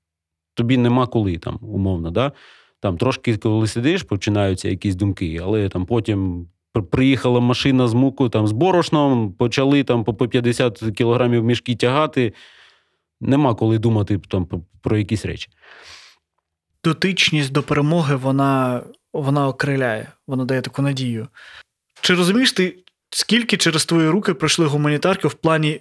Тобі 0.55 0.77
нема 0.77 1.07
коли 1.07 1.39
там, 1.39 1.59
умовно. 1.63 2.11
да? 2.11 2.33
Там 2.81 2.99
трошки, 2.99 3.37
коли 3.37 3.67
сидиш, 3.67 4.03
починаються 4.03 4.69
якісь 4.69 4.95
думки, 4.95 5.41
але 5.43 5.69
там 5.69 5.87
потім. 5.87 6.49
Приїхала 6.91 7.41
машина 7.41 7.89
з 7.89 7.95
мукою, 7.95 8.31
там, 8.31 8.47
з 8.47 8.53
борошном, 8.53 9.33
почали 9.33 9.85
там 9.85 10.05
по 10.05 10.15
50 10.15 10.83
кілограмів 10.97 11.45
мішки 11.45 11.77
тягати. 11.77 12.33
Нема 13.21 13.55
коли 13.55 13.79
думати 13.79 14.21
там, 14.29 14.49
про 14.83 14.99
якісь 14.99 15.27
речі. 15.27 15.49
Дотичність 16.85 17.53
до 17.53 17.63
перемоги, 17.63 18.17
вона 18.17 18.83
вона 19.13 19.49
окриляє, 19.49 20.07
вона 20.27 20.45
дає 20.45 20.61
таку 20.61 20.83
надію. 20.83 21.29
Чи 22.01 22.15
розумієш 22.15 22.53
ти, 22.53 22.77
скільки 23.11 23.57
через 23.57 23.85
твої 23.85 24.09
руки 24.09 24.35
пройшли 24.35 24.67
гуманітарки 24.67 25.29
в 25.29 25.35
плані 25.35 25.81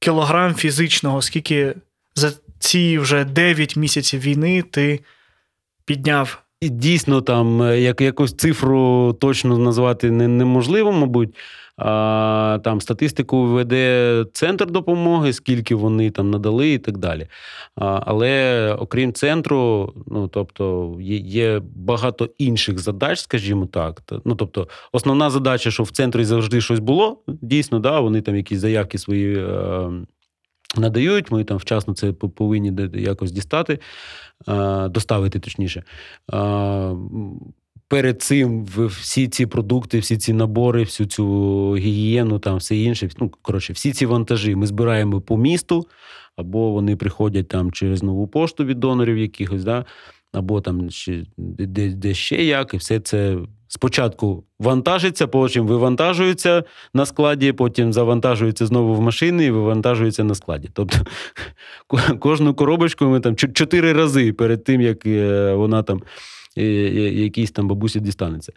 кілограм 0.00 0.54
фізичного, 0.54 1.22
скільки 1.22 1.74
за 2.14 2.32
ці 2.58 2.98
вже 2.98 3.24
9 3.24 3.76
місяців 3.76 4.20
війни 4.20 4.62
ти 4.62 5.00
підняв? 5.84 6.42
Дійсно, 6.62 7.20
там 7.22 7.62
е, 7.62 7.80
як 7.80 8.00
якусь 8.00 8.36
цифру 8.36 9.12
точно 9.20 9.58
назвати 9.58 10.10
неможливо, 10.10 10.92
мабуть 10.92 11.34
там 11.78 12.80
статистику 12.80 13.44
веде 13.44 14.24
центр 14.32 14.70
допомоги, 14.70 15.32
скільки 15.32 15.74
вони 15.74 16.10
там 16.10 16.30
надали, 16.30 16.72
і 16.72 16.78
так 16.78 16.98
далі. 16.98 17.26
Але 17.76 18.72
окрім 18.78 19.12
центру, 19.12 19.92
ну 20.06 20.28
тобто 20.28 20.96
є, 21.00 21.62
багато 21.74 22.28
інших 22.38 22.78
задач, 22.78 23.18
скажімо 23.18 23.66
так. 23.66 24.02
Ну 24.24 24.34
тобто, 24.34 24.68
основна 24.92 25.30
задача, 25.30 25.70
що 25.70 25.82
в 25.82 25.90
центрі 25.90 26.24
завжди 26.24 26.60
щось 26.60 26.80
було, 26.80 27.18
дійсно, 27.26 27.78
да, 27.78 28.00
вони 28.00 28.20
там 28.20 28.36
якісь 28.36 28.58
заявки 28.58 28.98
свої. 28.98 29.38
Е, 29.38 29.90
надають, 30.76 31.30
ми 31.30 31.44
там 31.44 31.56
вчасно 31.56 31.94
це 31.94 32.12
повинні 32.12 32.72
якось 32.94 33.32
дістати, 33.32 33.78
доставити 34.88 35.38
точніше 35.38 35.82
перед 37.92 38.22
цим 38.22 38.64
всі 38.86 39.28
ці 39.28 39.46
продукти, 39.46 39.98
всі 39.98 40.16
ці 40.16 40.32
набори, 40.32 40.80
всю 40.80 41.06
цю 41.06 41.26
гігієну, 41.76 42.38
там 42.38 42.56
все 42.56 42.76
інше. 42.76 43.08
Ну, 43.18 43.30
коротше, 43.42 43.72
всі 43.72 43.92
ці 43.92 44.06
вантажі 44.06 44.56
ми 44.56 44.66
збираємо 44.66 45.20
по 45.20 45.36
місту, 45.36 45.86
або 46.36 46.70
вони 46.70 46.96
приходять 46.96 47.48
там 47.48 47.72
через 47.72 48.02
нову 48.02 48.26
пошту 48.26 48.64
від 48.64 48.80
донорів 48.80 49.18
якихось, 49.18 49.64
да, 49.64 49.84
або 50.32 50.60
там 50.60 50.90
ще, 50.90 51.24
де, 51.36 51.88
де 51.88 52.14
ще 52.14 52.44
як, 52.44 52.74
і 52.74 52.76
все 52.76 53.00
це. 53.00 53.38
Спочатку 53.68 54.44
вантажиться, 54.58 55.26
потім 55.26 55.66
вивантажується 55.66 56.64
на 56.94 57.06
складі, 57.06 57.52
потім 57.52 57.92
завантажується 57.92 58.66
знову 58.66 58.94
в 58.94 59.00
машини 59.00 59.44
і 59.44 59.50
вивантажується 59.50 60.24
на 60.24 60.34
складі. 60.34 60.70
Тобто 60.72 60.98
кожну 62.18 62.54
коробочку 62.54 63.04
ми 63.04 63.20
там 63.20 63.36
чотири 63.36 63.92
рази 63.92 64.32
перед 64.32 64.64
тим, 64.64 64.80
як 64.80 65.06
е, 65.06 65.54
вона 65.54 65.82
там 65.82 66.02
якійсь 66.56 67.50
там 67.50 67.68
бабусі 67.68 68.00
дістанеться. 68.00 68.52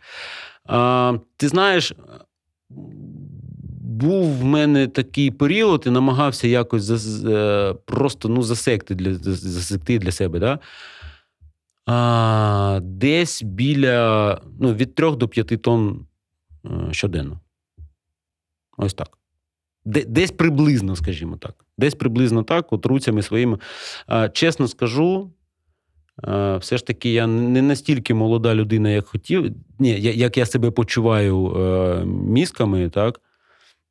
А, 0.65 1.13
Ти 1.37 1.47
знаєш, 1.47 1.93
був 3.95 4.37
в 4.37 4.43
мене 4.43 4.87
такий 4.87 5.31
період 5.31 5.83
і 5.85 5.89
намагався 5.89 6.47
якось 6.47 6.83
за, 6.83 7.29
е, 7.29 7.73
просто 7.85 8.29
ну, 8.29 8.43
засекти 8.43 8.95
для 8.95 9.13
засекти 9.13 9.99
для 9.99 10.11
себе. 10.11 10.39
Да? 10.39 10.59
А, 11.85 12.79
Десь 12.83 13.43
біля 13.43 14.41
ну, 14.59 14.73
від 14.73 14.95
3 14.95 15.11
до 15.11 15.27
5 15.27 15.61
тонн 15.61 16.05
е, 16.65 16.69
щоденно. 16.91 17.39
Ось 18.77 18.93
так. 18.93 19.17
Десь 19.85 20.31
приблизно, 20.31 20.95
скажімо 20.95 21.37
так. 21.37 21.65
Десь 21.77 21.95
приблизно 21.95 22.43
так, 22.43 22.73
от 22.73 22.85
руцями 22.85 23.21
своїми. 23.21 23.59
Чесно 24.33 24.67
скажу, 24.67 25.31
все 26.59 26.77
ж 26.77 26.85
таки, 26.85 27.13
я 27.13 27.27
не 27.27 27.61
настільки 27.61 28.13
молода 28.13 28.55
людина, 28.55 28.89
як 28.89 29.07
хотів. 29.07 29.53
Ні, 29.79 30.01
як 30.01 30.37
я 30.37 30.45
себе 30.45 30.71
почуваю 30.71 31.55
е, 31.55 32.05
мізками, 32.05 32.89
так. 32.89 33.21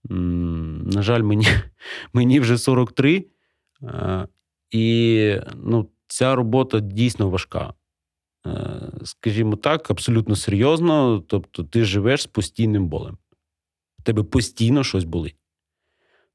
На 0.04 1.02
жаль, 1.02 1.22
мені, 1.22 1.46
мені 2.12 2.40
вже 2.40 2.58
43. 2.58 3.24
е, 3.82 4.28
І 4.70 5.36
ну, 5.54 5.88
ця 6.06 6.34
робота 6.34 6.80
дійсно 6.80 7.30
важка. 7.30 7.74
Е, 8.46 8.90
Скажімо 9.04 9.56
так, 9.56 9.90
абсолютно 9.90 10.36
серйозно. 10.36 11.24
Тобто, 11.26 11.64
ти 11.64 11.84
живеш 11.84 12.22
з 12.22 12.26
постійним 12.26 12.88
болем. 12.88 13.18
У 13.98 14.02
тебе 14.02 14.22
постійно 14.22 14.84
щось 14.84 15.04
болить. 15.04 15.36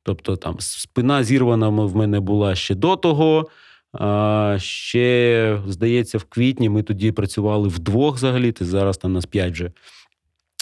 Тобто, 0.03 0.35
там 0.35 0.55
спина 0.59 1.23
зірвана 1.23 1.69
в 1.69 1.95
мене 1.95 2.19
була 2.19 2.55
ще 2.55 2.75
до 2.75 2.95
того. 2.95 3.49
Ще, 4.57 5.61
здається, 5.67 6.17
в 6.17 6.23
квітні 6.23 6.69
ми 6.69 6.83
тоді 6.83 7.11
працювали 7.11 7.67
вдвох 7.67 8.15
взагалі. 8.15 8.51
Ти 8.51 8.65
зараз 8.65 8.97
там 8.97 9.13
нас 9.13 9.25
п'ять 9.25 9.53
вже. 9.53 9.71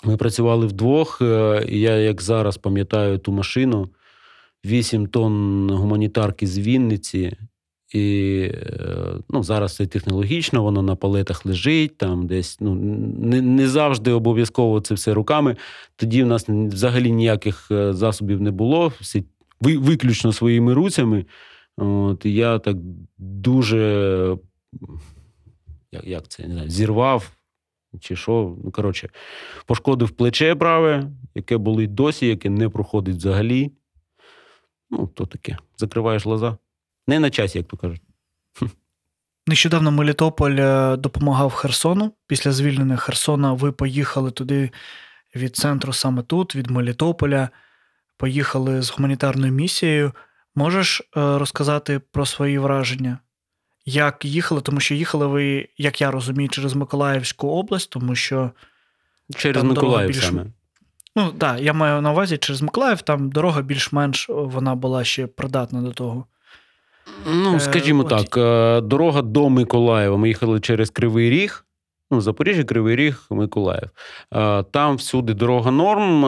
Ми 0.03 0.17
працювали 0.17 0.67
вдвох. 0.67 1.21
е, 1.21 1.65
і 1.69 1.80
Я, 1.80 1.95
як 1.95 2.21
зараз 2.21 2.57
пам'ятаю 2.57 3.17
ту 3.17 3.32
машину, 3.32 3.89
8 4.65 5.07
тонн 5.07 5.69
гуманітарки 5.69 6.47
з 6.47 6.59
Вінниці. 6.59 7.38
І 7.93 8.39
е, 8.53 9.13
ну, 9.30 9.43
зараз 9.43 9.75
це 9.75 9.86
технологічно, 9.86 10.63
воно 10.63 10.82
на 10.82 10.95
палетах 10.95 11.45
лежить, 11.45 11.97
там 11.97 12.28
десь 12.28 12.57
ну, 12.59 12.75
не, 12.75 13.41
не 13.41 13.67
завжди 13.67 14.11
обов'язково 14.11 14.82
це 14.82 14.93
все 14.93 15.13
руками. 15.13 15.55
Тоді 15.95 16.23
в 16.23 16.28
нас 16.28 16.49
взагалі 16.49 17.11
ніяких 17.11 17.67
е, 17.71 17.93
засобів 17.93 18.41
не 18.41 18.51
було, 18.51 18.93
всі 19.01 19.23
ви- 19.61 19.78
виключно 19.78 20.34
своїми 20.34 20.73
руцями. 20.73 21.25
От, 21.78 22.25
я 22.25 22.59
так 22.59 22.78
дуже 23.17 24.38
як, 25.91 26.03
як 26.03 26.28
це 26.28 26.47
не 26.47 26.53
знаю, 26.53 26.69
зірвав 26.69 27.32
чи 27.99 28.15
що. 28.15 28.55
Ну, 28.63 28.71
коротше, 28.71 29.09
пошкодив 29.65 30.09
плече 30.09 30.55
праве, 30.55 31.11
яке 31.36 31.57
болить 31.57 31.93
досі, 31.93 32.28
яке 32.28 32.49
не 32.49 32.69
проходить 32.69 33.15
взагалі. 33.15 33.71
Ну, 34.89 35.07
то 35.07 35.25
таке. 35.25 35.57
Закриваєш 35.78 36.25
глаза. 36.25 36.57
Не 37.07 37.19
на 37.19 37.30
часі, 37.30 37.57
як 37.57 37.67
то 37.67 37.78
кажуть. 37.78 38.01
Нещодавно 39.47 39.91
Мелітополь 39.91 40.55
е, 40.59 40.97
допомагав 40.97 41.51
Херсону. 41.51 42.13
Після 42.28 42.51
звільнення 42.51 42.97
Херсона 42.97 43.53
ви 43.53 43.71
поїхали 43.71 44.32
туди 44.32 44.71
від 45.36 45.55
центру 45.55 45.93
саме 45.93 46.23
тут, 46.23 46.55
від 46.55 46.71
Мелітополя. 46.71 47.49
Поїхали 48.17 48.82
з 48.82 48.91
гуманітарною 48.91 49.53
місією. 49.53 50.13
Можеш 50.58 50.99
е, 51.01 51.03
розказати 51.14 51.99
про 52.12 52.26
свої 52.26 52.60
враження? 52.60 53.18
Як 53.86 54.26
їхали? 54.26 54.62
Тому 54.62 54.80
що 54.80 54.95
їхали 54.95 55.28
ви, 55.28 55.68
як 55.78 56.01
я 56.01 56.12
розумію, 56.12 56.49
через 56.49 56.74
Миколаївську 56.74 57.47
область, 57.47 57.89
тому 57.89 58.16
що 58.16 58.51
Через 59.36 59.62
Там 59.62 59.70
Миколаїв 59.70 60.08
більш- 60.12 60.26
саме. 60.26 60.45
Ну 61.16 61.32
так, 61.32 61.62
я 61.62 61.74
маю 61.74 62.01
на 62.01 62.12
увазі 62.12 62.38
через 62.38 62.62
Миколаїв, 62.62 63.01
там 63.01 63.30
дорога 63.30 63.62
більш-менш 63.62 64.26
вона 64.30 64.76
була 64.76 65.03
ще 65.03 65.28
придатна 65.28 65.82
до 65.82 65.91
того. 65.91 66.26
Ну, 67.28 67.55
Е, 67.55 67.60
скажімо 67.60 68.03
от- 68.03 68.10
так, 68.10 68.38
е, 68.38 68.82
дорога 68.82 69.22
до 69.22 69.49
Миколаєва. 69.49 70.18
Ми 70.18 70.28
їхали 70.28 70.60
через 70.60 70.89
Кривий 70.89 71.30
Ріг. 71.30 71.66
Ну, 72.12 72.22
Запоріжжя, 72.22 72.64
Кривий 72.64 72.95
Ріг, 72.95 73.26
Миколаїв. 73.30 73.89
Там 74.72 74.95
всюди 74.95 75.34
дорога 75.34 75.72
норм. 75.72 76.22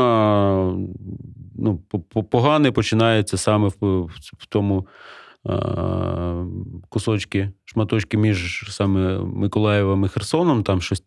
Ну, 1.56 1.82
по- 1.90 2.00
по- 2.00 2.24
погане 2.24 2.72
починається 2.72 3.38
саме 3.38 3.70
в, 3.82 4.08
тому 4.50 4.88
кусочки, 6.90 7.52
шматочки 7.66 8.18
між 8.18 8.66
саме 8.70 9.20
Миколаєвом 9.20 10.06
і 10.06 10.08
Херсоном. 10.08 10.64
Там 10.64 10.82
щось 10.82 11.04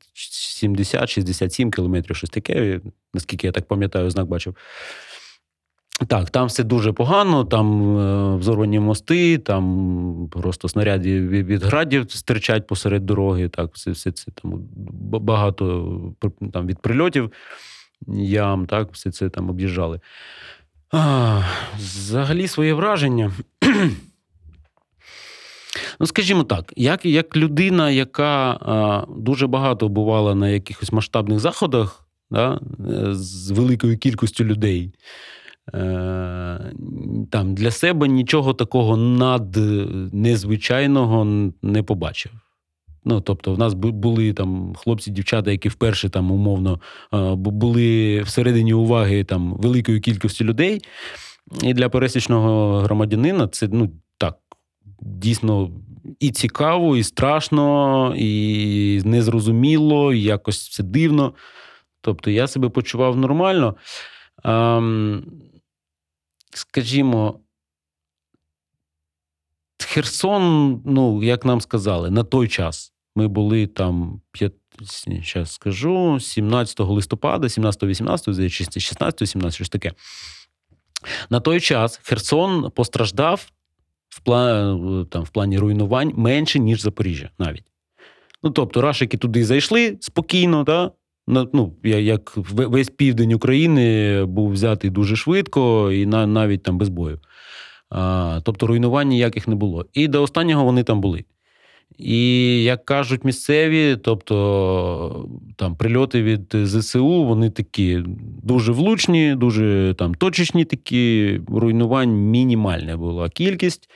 70-67 0.64 1.70
кілометрів, 1.70 2.16
щось 2.16 2.30
таке, 2.30 2.80
наскільки 3.14 3.46
я 3.46 3.52
так 3.52 3.68
пам'ятаю, 3.68 4.10
знак 4.10 4.26
бачив. 4.26 4.56
Так, 6.08 6.30
там 6.30 6.46
все 6.46 6.64
дуже 6.64 6.92
погано, 6.92 7.44
там 7.44 7.98
е, 7.98 8.36
взорвані 8.36 8.80
мости, 8.80 9.38
там 9.38 10.28
просто 10.32 10.68
снаряди 10.68 11.20
від, 11.20 11.62
градів 11.62 12.10
стирчать 12.10 12.66
посеред 12.66 13.06
дороги. 13.06 13.48
Так, 13.48 13.70
все, 13.74 13.90
все 13.90 14.12
це 14.12 14.30
там 14.42 14.68
багато 15.20 16.14
там, 16.52 16.66
від 16.66 16.78
прильотів 16.78 17.32
ям, 18.08 18.66
так, 18.66 18.92
все 18.92 19.10
це 19.10 19.28
там 19.28 19.50
об'їжджали. 19.50 20.00
А, 20.90 21.42
взагалі, 21.78 22.48
своє 22.48 22.74
враження. 22.74 23.32
Ну, 26.00 26.06
скажімо 26.06 26.44
так, 26.44 26.72
як, 26.76 27.04
як 27.04 27.36
людина, 27.36 27.90
яка 27.90 28.58
а, 28.60 29.04
дуже 29.16 29.46
багато 29.46 29.88
бувала 29.88 30.34
на 30.34 30.48
якихось 30.48 30.92
масштабних 30.92 31.40
заходах, 31.40 32.06
да, 32.30 32.60
е, 32.90 33.14
з 33.14 33.50
великою 33.50 33.98
кількістю 33.98 34.44
людей. 34.44 34.92
Е, 35.74 36.72
Там 37.30 37.54
для 37.54 37.70
себе 37.70 38.08
нічого 38.08 38.54
такого 38.54 38.96
над 38.96 39.56
незвичайного 40.14 41.50
не 41.62 41.82
побачив. 41.82 42.32
Ну, 43.04 43.20
тобто, 43.20 43.54
в 43.54 43.58
нас 43.58 43.74
були 43.74 44.32
там 44.32 44.74
хлопці, 44.76 45.10
дівчата, 45.10 45.50
які 45.50 45.68
вперше 45.68 46.08
там 46.08 46.30
умовно 46.30 46.80
е, 47.14 47.34
були 47.34 48.20
всередині 48.22 48.74
уваги 48.74 49.24
там 49.24 49.54
великої 49.54 50.00
кількості 50.00 50.44
людей. 50.44 50.80
І 51.62 51.74
для 51.74 51.88
пересічного 51.88 52.78
громадянина 52.80 53.48
це 53.48 53.68
ну 53.72 53.90
так 54.18 54.38
дійсно 55.00 55.70
і 56.20 56.30
цікаво, 56.30 56.96
і 56.96 57.02
страшно, 57.02 58.14
і 58.16 59.02
незрозуміло, 59.04 60.12
і 60.12 60.22
якось 60.22 60.68
все 60.68 60.82
дивно. 60.82 61.34
Тобто 62.00 62.30
я 62.30 62.46
себе 62.46 62.68
почував 62.68 63.16
нормально. 63.16 63.74
Скажімо, 66.52 67.40
Херсон, 69.82 70.82
ну, 70.86 71.22
як 71.22 71.44
нам 71.44 71.60
сказали, 71.60 72.10
на 72.10 72.24
той 72.24 72.48
час 72.48 72.92
ми 73.16 73.28
були 73.28 73.66
там, 73.66 74.20
зараз 75.24 75.52
скажу, 75.52 76.20
17 76.20 76.80
листопада, 76.80 77.46
17-18, 77.46 78.28
16-17, 78.28 79.50
щось 79.50 79.68
таке. 79.68 79.92
На 81.30 81.40
той 81.40 81.60
час 81.60 82.00
Херсон 82.02 82.70
постраждав 82.70 83.50
в, 84.08 84.20
пла- 84.28 85.06
там, 85.06 85.22
в 85.22 85.28
плані 85.28 85.58
руйнувань 85.58 86.12
менше, 86.16 86.58
ніж 86.58 86.80
Запоріжжя 86.80 87.30
навіть. 87.38 87.64
Ну, 88.42 88.50
тобто, 88.50 88.82
рашики 88.82 89.16
туди 89.16 89.44
зайшли 89.44 89.96
спокійно, 90.00 90.64
да? 90.64 90.90
Ну, 91.26 91.74
як 91.84 92.32
весь 92.46 92.90
південь 92.90 93.32
України 93.32 94.24
був 94.24 94.52
взятий 94.52 94.90
дуже 94.90 95.16
швидко 95.16 95.92
і 95.92 96.06
на, 96.06 96.26
навіть 96.26 96.62
там 96.62 96.78
без 96.78 96.88
бою. 96.88 97.20
Тобто 98.42 98.66
руйнувань 98.66 99.08
ніяких 99.08 99.48
не 99.48 99.54
було. 99.54 99.86
І 99.92 100.08
до 100.08 100.22
останнього 100.22 100.64
вони 100.64 100.82
там 100.82 101.00
були. 101.00 101.24
І 101.98 102.62
як 102.62 102.84
кажуть 102.84 103.24
місцеві, 103.24 103.96
тобто 103.96 105.28
там 105.56 105.76
прильоти 105.76 106.22
від 106.22 106.54
ЗСУ, 106.54 107.24
вони 107.24 107.50
такі 107.50 108.02
дуже 108.42 108.72
влучні, 108.72 109.34
дуже 109.34 109.94
там 109.98 110.14
точечні 110.14 110.64
такі, 110.64 111.40
руйнувань 111.48 112.10
мінімальна 112.10 112.96
була 112.96 113.28
кількість. 113.28 113.88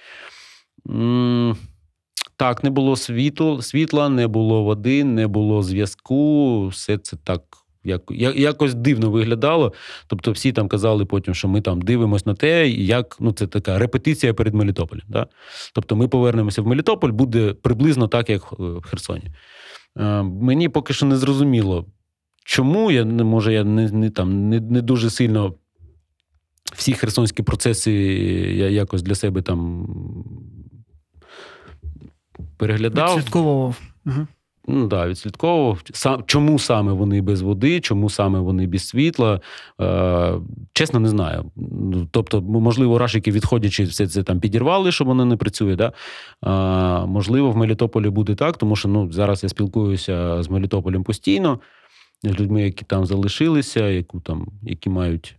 Так, 2.37 2.65
не 2.65 2.71
було 2.71 2.97
світу, 2.97 3.63
світла, 3.63 4.09
не 4.09 4.27
було 4.27 4.63
води, 4.63 5.05
не 5.05 5.27
було 5.27 5.63
зв'язку. 5.63 6.67
Все 6.69 6.99
це 6.99 7.17
так 7.25 7.43
як, 7.87 8.03
якось 8.37 8.75
дивно 8.75 9.11
виглядало. 9.11 9.73
Тобто, 10.07 10.33
всі 10.33 10.53
там 10.53 10.69
казали 10.69 11.05
потім, 11.05 11.35
що 11.35 11.49
ми 11.49 11.61
там 11.61 11.83
дивимося 11.83 12.25
на 12.27 12.35
те, 12.35 12.69
як 12.69 13.17
ну 13.21 13.33
це 13.33 13.47
така 13.47 13.79
репетиція 13.79 14.35
перед 14.35 14.55
Мелітополем. 14.55 15.05
Да? 15.09 15.27
Тобто, 15.75 15.97
ми 15.97 16.09
повернемося 16.09 16.63
в 16.63 16.67
Мелітополь, 16.67 17.11
буде 17.11 17.53
приблизно 17.53 18.09
так, 18.09 18.31
як 18.31 18.43
е, 18.43 18.57
в 18.59 18.83
Херсоні. 18.83 19.31
Е, 19.99 20.23
Мені 20.23 20.69
поки 20.69 20.93
що 20.93 21.07
не 21.07 21.17
зрозуміло, 21.17 21.87
чому 22.45 22.91
я 22.91 23.05
може, 23.05 23.53
я 23.53 23.65
не, 23.65 23.91
не 23.91 24.11
там 24.11 24.49
не, 24.49 24.61
не 24.61 24.83
дуже 24.83 25.11
сильно. 25.11 25.55
Всі 26.75 26.93
херсонські 26.93 27.43
процеси 27.43 27.93
я 28.55 28.69
якось 28.69 29.03
для 29.03 29.15
себе 29.15 29.43
там 29.43 29.87
переглядав. 32.57 33.17
Відслідковував. 33.17 33.81
Угу. 34.07 34.27
Ну 34.69 34.87
да, 34.87 35.09
відслідковував. 35.09 35.83
Сам, 35.93 36.23
чому 36.27 36.59
саме 36.59 36.93
вони 36.93 37.21
без 37.23 37.43
води, 37.43 37.81
чому 37.81 38.11
саме 38.11 38.39
вони 38.39 38.67
без 38.67 38.89
світла? 38.89 39.41
Е, 39.81 40.33
чесно, 40.73 41.01
не 41.01 41.09
знаю. 41.09 41.51
Тобто, 42.11 42.43
можливо, 42.43 42.99
рашики, 42.99 43.31
відходячи, 43.31 43.85
все 43.85 44.07
це 44.07 44.23
там 44.23 44.41
підірвали, 44.41 44.93
що 44.93 45.05
воно 45.05 45.25
не 45.25 45.37
працює. 45.37 45.77
Да? 45.77 45.93
Е, 46.47 47.07
можливо, 47.07 47.51
в 47.51 47.57
Мелітополі 47.57 48.11
буде 48.11 48.35
так, 48.35 48.57
тому 48.57 48.77
що 48.77 48.89
ну, 48.89 49.13
зараз 49.13 49.43
я 49.43 49.49
спілкуюся 49.49 50.43
з 50.43 50.51
Мелітополем 50.51 51.05
постійно. 51.05 51.61
з 52.23 52.41
людьми, 52.41 52.63
які 52.63 52.85
там 52.85 53.07
залишилися, 53.07 53.89
яку 53.89 54.21
там, 54.21 54.49
які 54.63 54.91
мають 54.91 55.37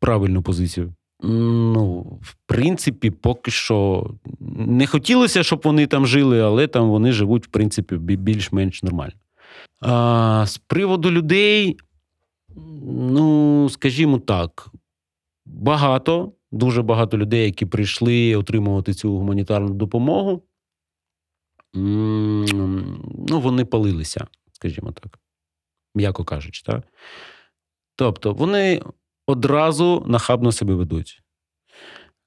правильну 0.00 0.42
позицію. 0.42 0.94
Ну, 1.26 2.00
в 2.22 2.34
принципі, 2.46 3.10
поки 3.10 3.50
що 3.50 4.10
не 4.40 4.86
хотілося, 4.86 5.42
щоб 5.42 5.60
вони 5.64 5.86
там 5.86 6.06
жили, 6.06 6.40
але 6.40 6.66
там 6.66 6.90
вони 6.90 7.12
живуть, 7.12 7.46
в 7.46 7.48
принципі, 7.48 7.96
більш-менш 7.96 8.82
нормально. 8.82 9.14
А, 9.80 10.44
з 10.46 10.58
приводу 10.58 11.10
людей, 11.10 11.76
ну, 12.86 13.68
скажімо 13.70 14.18
так, 14.18 14.70
багато, 15.46 16.32
дуже 16.52 16.82
багато 16.82 17.18
людей, 17.18 17.44
які 17.44 17.66
прийшли 17.66 18.36
отримувати 18.36 18.94
цю 18.94 19.18
гуманітарну 19.18 19.74
допомогу. 19.74 20.42
Ну, 21.74 23.40
вони 23.40 23.64
палилися, 23.64 24.26
скажімо 24.52 24.92
так, 24.92 25.18
м'яко 25.94 26.24
кажучи. 26.24 26.62
Так? 26.66 26.82
Тобто, 27.96 28.32
вони 28.32 28.82
одразу 29.26 30.04
нахабно 30.06 30.52
себе 30.52 30.74
ведуть. 30.74 31.22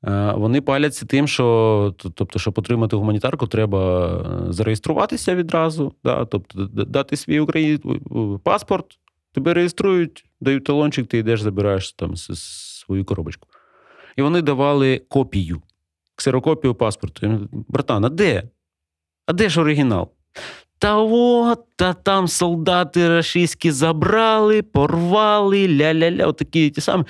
Е, 0.06 0.34
Вони 0.36 0.62
паляться 0.62 1.06
тим, 1.06 1.28
що 1.28 1.96
тобто, 1.98 2.40
щоб 2.40 2.60
отримати 2.60 2.96
гуманітарку, 2.96 3.48
треба 3.48 4.08
е, 4.50 4.54
зареєструватися 4.54 5.36
відразу, 5.36 5.94
да? 6.04 6.26
тобто 6.26 6.66
дати 6.72 7.16
свій 7.16 7.40
Україні 7.40 7.80
паспорт, 8.44 9.00
тебе 9.34 9.54
реєструють, 9.54 10.26
дають 10.42 10.64
талончик, 10.64 11.08
ти 11.08 11.18
йдеш, 11.18 11.42
забираєш 11.42 11.94
там 11.94 12.16
свою 12.16 13.06
коробочку. 13.06 13.48
І 14.16 14.22
вони 14.22 14.42
давали 14.42 15.02
копію, 15.10 15.62
ксерокопію 16.16 16.76
паспорту. 16.76 17.50
Братан, 17.52 18.06
а 18.06 18.10
де? 18.10 18.44
А 19.26 19.34
де 19.34 19.50
ж 19.50 19.62
оригінал? 19.62 20.12
Та 20.80 20.98
от, 20.98 21.60
та 21.76 21.94
там 21.94 22.28
солдати 22.28 23.10
рашистські 23.10 23.72
забрали, 23.72 24.62
порвали, 24.62 25.68
ля-ля-ля, 25.68 26.28
отакі 26.28 26.70
ті 26.70 26.82
самі. 26.82 27.04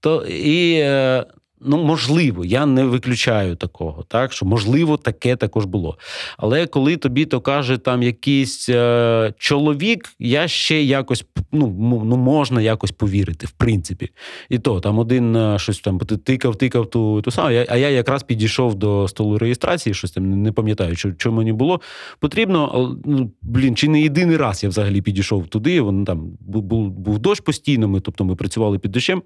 То, 0.00 0.26
і, 0.26 0.74
е, 0.74 1.24
ну, 1.64 1.84
можливо, 1.84 2.44
я 2.44 2.66
не 2.66 2.84
виключаю 2.84 3.56
такого, 3.56 4.02
так, 4.02 4.32
що 4.32 4.46
можливо, 4.46 4.96
таке 4.96 5.36
також 5.36 5.64
було. 5.64 5.98
Але 6.38 6.66
коли 6.66 6.96
тобі 6.96 7.24
то 7.24 7.40
каже 7.40 7.78
там 7.78 8.02
якийсь 8.02 8.68
е, 8.68 9.32
чоловік, 9.38 10.08
я 10.18 10.48
ще 10.48 10.82
якось 10.82 11.24
ну, 11.52 12.02
ну, 12.04 12.16
можна 12.16 12.60
якось 12.62 12.90
повірити, 12.90 13.46
в 13.46 13.50
принципі. 13.50 14.10
І 14.48 14.58
то 14.58 14.80
там 14.80 14.98
один 14.98 15.36
е, 15.36 15.58
щось 15.58 15.80
там 15.80 15.98
тикав, 15.98 16.56
тикав 16.56 16.90
ту, 16.90 17.22
ту 17.22 17.30
саму, 17.30 17.50
я- 17.50 17.66
а 17.68 17.76
я 17.76 17.90
якраз 17.90 18.22
підійшов 18.22 18.74
до 18.74 19.08
столу 19.08 19.38
реєстрації, 19.38 19.94
щось 19.94 20.12
там 20.12 20.42
не 20.42 20.52
пам'ятаю, 20.52 20.96
що, 20.96 21.12
що 21.18 21.32
мені 21.32 21.52
було 21.52 21.80
потрібно. 22.20 22.96
Ну, 23.04 23.30
блін, 23.42 23.76
чи 23.76 23.88
не 23.88 24.00
єдиний 24.02 24.36
раз 24.36 24.62
я 24.62 24.68
взагалі 24.68 25.02
підійшов 25.02 25.46
туди. 25.48 25.80
Воно 25.80 26.04
там 26.04 26.32
був, 26.40 26.62
був, 26.90 27.18
дощ 27.18 27.40
постійно. 27.40 27.88
Ми, 27.88 28.00
тобто 28.00 28.24
ми 28.24 28.34
працювали 28.36 28.78
під 28.78 28.90
дощем. 28.92 29.22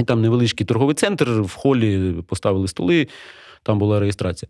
І 0.00 0.04
там 0.04 0.20
невеличкий 0.20 0.66
торговий 0.66 0.94
центр, 0.94 1.30
в 1.40 1.54
холі 1.54 2.14
поставили 2.26 2.68
столи, 2.68 3.08
там 3.62 3.78
була 3.78 4.00
реєстрація. 4.00 4.48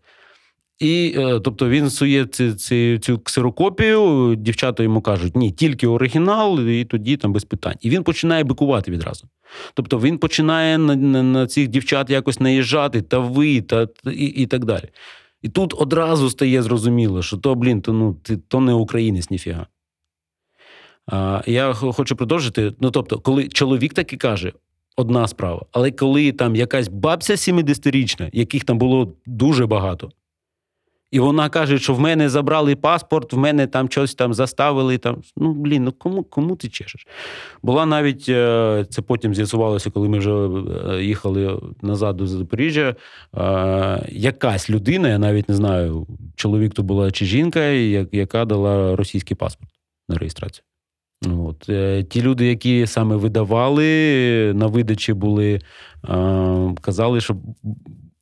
І 0.78 1.14
е, 1.16 1.40
тобто 1.40 1.68
він 1.68 1.90
сує 1.90 2.26
ці, 2.26 2.98
цю 2.98 3.18
ксерокопію, 3.18 4.34
дівчата 4.34 4.82
йому 4.82 5.00
кажуть, 5.00 5.36
ні, 5.36 5.52
тільки 5.52 5.86
оригінал, 5.86 6.60
і 6.60 6.84
тоді 6.84 7.16
там 7.16 7.32
без 7.32 7.44
питань. 7.44 7.74
І 7.80 7.90
він 7.90 8.02
починає 8.02 8.44
бикувати 8.44 8.90
відразу. 8.90 9.28
Тобто 9.74 9.98
він 9.98 10.18
починає 10.18 10.78
на, 10.78 10.96
на, 10.96 11.22
на 11.22 11.46
цих 11.46 11.68
дівчат 11.68 12.10
якось 12.10 12.40
наїжджати, 12.40 13.02
та 13.02 13.18
ви, 13.18 13.60
та, 13.60 13.88
і, 14.06 14.26
і 14.26 14.46
так 14.46 14.64
далі. 14.64 14.88
І 15.42 15.48
тут 15.48 15.74
одразу 15.78 16.30
стає 16.30 16.62
зрозуміло, 16.62 17.22
що 17.22 17.36
то, 17.36 17.54
блін, 17.54 17.82
то, 17.82 17.92
ну, 17.92 18.14
ти, 18.14 18.36
то 18.36 18.60
не 18.60 18.72
українець 18.72 19.30
ніфіга. 19.30 19.66
Я 21.46 21.72
хочу 21.72 22.16
продовжити. 22.16 22.72
Ну, 22.80 22.90
тобто, 22.90 23.18
коли 23.18 23.48
чоловік 23.48 23.94
таки 23.94 24.16
каже, 24.16 24.52
одна 24.96 25.28
справа. 25.28 25.62
Але 25.72 25.90
коли 25.90 26.32
там 26.32 26.56
якась 26.56 26.88
бабця 26.88 27.34
70-річна, 27.34 28.30
яких 28.32 28.64
там 28.64 28.78
було 28.78 29.12
дуже 29.26 29.66
багато, 29.66 30.10
і 31.12 31.20
вона 31.20 31.48
каже, 31.48 31.78
що 31.78 31.94
в 31.94 32.00
мене 32.00 32.28
забрали 32.28 32.76
паспорт, 32.76 33.32
в 33.32 33.38
мене 33.38 33.66
там 33.66 33.90
щось 33.90 34.14
там 34.14 34.34
заставили. 34.34 34.98
Там, 34.98 35.22
ну, 35.36 35.52
блін, 35.52 35.84
ну 35.84 35.92
кому, 35.92 36.22
кому 36.22 36.56
ти 36.56 36.68
чешеш? 36.68 37.06
Була 37.62 37.86
навіть, 37.86 38.28
е, 38.28 38.86
це 38.90 39.02
потім 39.02 39.34
з'ясувалося, 39.34 39.90
коли 39.90 40.08
ми 40.08 40.18
вже 40.18 40.30
е, 40.30 41.04
їхали 41.04 41.60
назад 41.82 42.16
до 42.16 42.26
Запоріжжя. 42.26 42.96
е, 43.36 44.06
Якась 44.12 44.70
людина, 44.70 45.08
я 45.08 45.18
навіть 45.18 45.48
не 45.48 45.54
знаю, 45.54 46.06
чоловік 46.36 46.74
то 46.74 46.82
була 46.82 47.10
чи 47.10 47.24
жінка, 47.24 47.64
яка 48.12 48.44
дала 48.44 48.96
російський 48.96 49.36
паспорт 49.36 49.70
на 50.08 50.16
реєстрацію. 50.18 50.64
От. 51.30 51.68
е, 51.68 52.02
Ті 52.04 52.22
люди, 52.22 52.46
які 52.46 52.86
саме 52.86 53.16
видавали, 53.16 54.52
на 54.54 54.66
видачі 54.66 55.12
були, 55.12 55.54
е, 55.54 55.60
казали, 56.80 57.20
що 57.20 57.36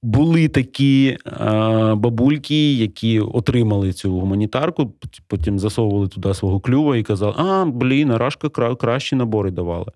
були 0.03 0.49
такі 0.49 1.17
е, 1.27 1.95
бабульки, 1.95 2.73
які 2.73 3.21
отримали 3.21 3.93
цю 3.93 4.13
гуманітарку, 4.21 4.95
потім 5.27 5.59
засовували 5.59 6.09
туди 6.09 6.35
свого 6.35 6.61
клюва 6.61 6.97
і 6.97 7.03
казали: 7.03 7.35
а, 7.37 7.65
блін, 7.65 8.11
Арашка 8.11 8.49
кра- 8.49 8.77
кращі 8.77 9.17
набори 9.17 9.51
давали. 9.51 9.93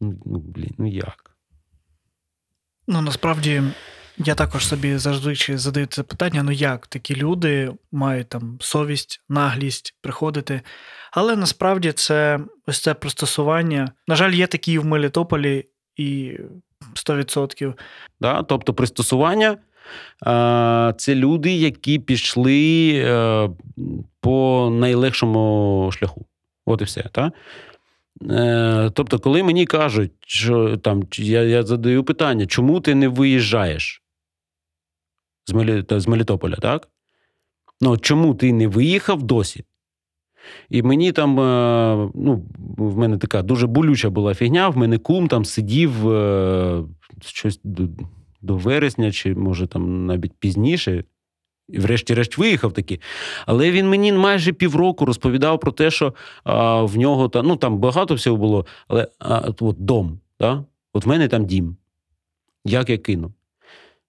Ну, 0.00 0.14
ну, 0.26 0.38
блін, 0.38 0.74
ну 0.78 0.86
як? 0.86 1.36
Ну, 2.88 3.00
насправді, 3.02 3.62
я 4.18 4.34
також 4.34 4.66
собі 4.66 4.96
завжди 4.96 5.58
задаю 5.58 5.86
це 5.86 6.02
питання: 6.02 6.42
ну 6.42 6.50
як 6.52 6.86
такі 6.86 7.16
люди 7.16 7.72
мають 7.92 8.28
там 8.28 8.58
совість, 8.60 9.22
наглість 9.28 9.94
приходити. 10.00 10.60
Але 11.12 11.36
насправді 11.36 11.92
це 11.92 12.40
ось 12.66 12.82
це 12.82 12.94
пристосування. 12.94 13.92
На 14.08 14.16
жаль, 14.16 14.32
є 14.32 14.46
такі 14.46 14.78
в 14.78 14.84
Мелітополі, 14.84 15.66
і 15.96 16.38
100%. 16.94 17.74
Да? 18.20 18.42
Тобто 18.42 18.74
пристосування 18.74 19.58
це 20.96 21.14
люди, 21.14 21.52
які 21.52 21.98
пішли 21.98 22.92
е, 22.96 23.50
по 24.20 24.68
найлегшому 24.72 25.90
шляху. 25.92 26.26
От 26.66 26.80
і 26.80 26.84
все. 26.84 27.02
Та? 27.12 27.32
Е, 28.30 28.90
тобто, 28.94 29.18
коли 29.18 29.42
мені 29.42 29.66
кажуть, 29.66 30.12
що 30.26 30.76
там 30.76 31.02
я, 31.16 31.42
я 31.42 31.62
задаю 31.62 32.04
питання, 32.04 32.46
чому 32.46 32.80
ти 32.80 32.94
не 32.94 33.08
виїжджаєш 33.08 34.02
з, 35.46 35.52
Мелі, 35.52 35.84
з 35.90 36.08
Мелітополя, 36.08 36.56
так? 36.56 36.88
Ну, 37.80 37.98
чому 37.98 38.34
ти 38.34 38.52
не 38.52 38.68
виїхав 38.68 39.22
досі? 39.22 39.64
І 40.68 40.82
мені 40.82 41.12
там, 41.12 41.40
е, 41.40 42.10
ну, 42.14 42.44
в 42.78 42.98
мене 42.98 43.18
така 43.18 43.42
дуже 43.42 43.66
болюча 43.66 44.10
була 44.10 44.34
фігня, 44.34 44.68
в 44.68 44.76
мене 44.76 44.98
кум 44.98 45.28
там 45.28 45.44
сидів 45.44 46.08
е, 46.08 46.84
щось 47.20 47.60
до, 47.64 47.88
до 48.40 48.56
вересня, 48.56 49.12
чи 49.12 49.34
може 49.34 49.66
там 49.66 50.06
навіть 50.06 50.32
пізніше. 50.38 51.04
І 51.72 51.78
врешті-решт 51.78 52.38
виїхав 52.38 52.72
таки. 52.72 53.00
Але 53.46 53.70
він 53.70 53.88
мені 53.88 54.12
майже 54.12 54.52
півроку 54.52 55.04
розповідав 55.04 55.60
про 55.60 55.72
те, 55.72 55.90
що 55.90 56.14
а, 56.44 56.82
в 56.82 56.96
нього 56.96 57.28
там, 57.28 57.46
ну 57.46 57.56
там 57.56 57.78
багато 57.78 58.14
всього 58.14 58.36
було, 58.36 58.66
але 58.88 59.08
а, 59.18 59.38
от 59.60 59.76
дом. 59.78 60.20
Да? 60.40 60.64
От 60.92 61.04
в 61.06 61.08
мене 61.08 61.28
там 61.28 61.46
дім. 61.46 61.76
Як 62.64 62.90
я 62.90 62.98
кину? 62.98 63.32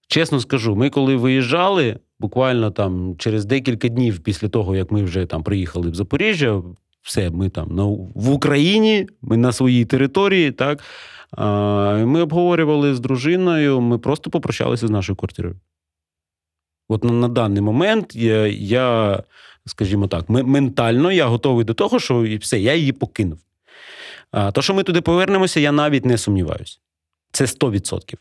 Чесно 0.08 0.40
скажу, 0.40 0.76
ми 0.76 0.90
коли 0.90 1.16
виїжджали, 1.16 2.00
буквально 2.20 2.72
там 2.72 3.16
через 3.18 3.46
декілька 3.46 3.88
днів 3.88 4.20
після 4.20 4.50
того, 4.50 4.76
як 4.76 4.92
ми 4.92 5.04
вже 5.04 5.26
там 5.26 5.44
приїхали 5.44 5.90
в 5.90 5.96
Запоріжжя, 5.96 6.62
все, 7.02 7.30
ми 7.30 7.50
там 7.50 7.76
на, 7.76 7.84
в 8.16 8.30
Україні, 8.30 9.08
ми 9.22 9.38
на 9.38 9.52
своїй 9.52 9.86
території, 9.86 10.52
так. 10.52 10.84
А, 11.32 12.06
ми 12.06 12.22
обговорювали 12.22 12.96
з 12.96 13.00
дружиною, 13.00 13.82
ми 13.82 13.98
просто 13.98 14.30
попрощалися 14.30 14.88
з 14.88 14.90
нашою 14.90 15.16
квартирою. 15.16 15.56
От 16.92 17.04
на, 17.04 17.12
на 17.12 17.28
даний 17.28 17.62
момент 17.62 18.16
я, 18.16 18.48
я, 18.48 19.24
скажімо 19.66 20.08
так, 20.08 20.30
ментально 20.30 21.12
я 21.12 21.26
готовий 21.26 21.66
до 21.66 21.74
того, 21.74 22.00
що 22.00 22.26
і 22.26 22.38
все, 22.38 22.60
я 22.60 22.76
її 22.76 22.92
покинув. 22.92 23.40
А, 24.32 24.52
то, 24.52 24.62
що 24.62 24.74
ми 24.74 24.84
туди 24.84 25.02
повернемося, 25.02 25.60
я 25.60 25.72
навіть 25.72 26.06
не 26.06 26.18
сумніваюся. 26.18 26.78
Це 27.32 27.46
100%. 27.46 28.16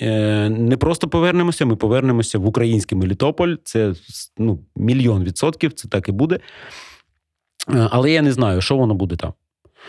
Е, 0.00 0.48
не 0.48 0.76
просто 0.76 1.08
повернемося, 1.08 1.66
ми 1.66 1.76
повернемося 1.76 2.38
в 2.38 2.46
український 2.46 2.98
Мелітополь. 2.98 3.54
Це 3.64 3.94
ну, 4.38 4.58
мільйон 4.76 5.24
відсотків, 5.24 5.72
це 5.72 5.88
так 5.88 6.08
і 6.08 6.12
буде. 6.12 6.34
Е, 6.34 7.88
Але 7.90 8.10
я 8.10 8.22
не 8.22 8.32
знаю, 8.32 8.60
що 8.60 8.76
воно 8.76 8.94
буде 8.94 9.16
там. 9.16 9.32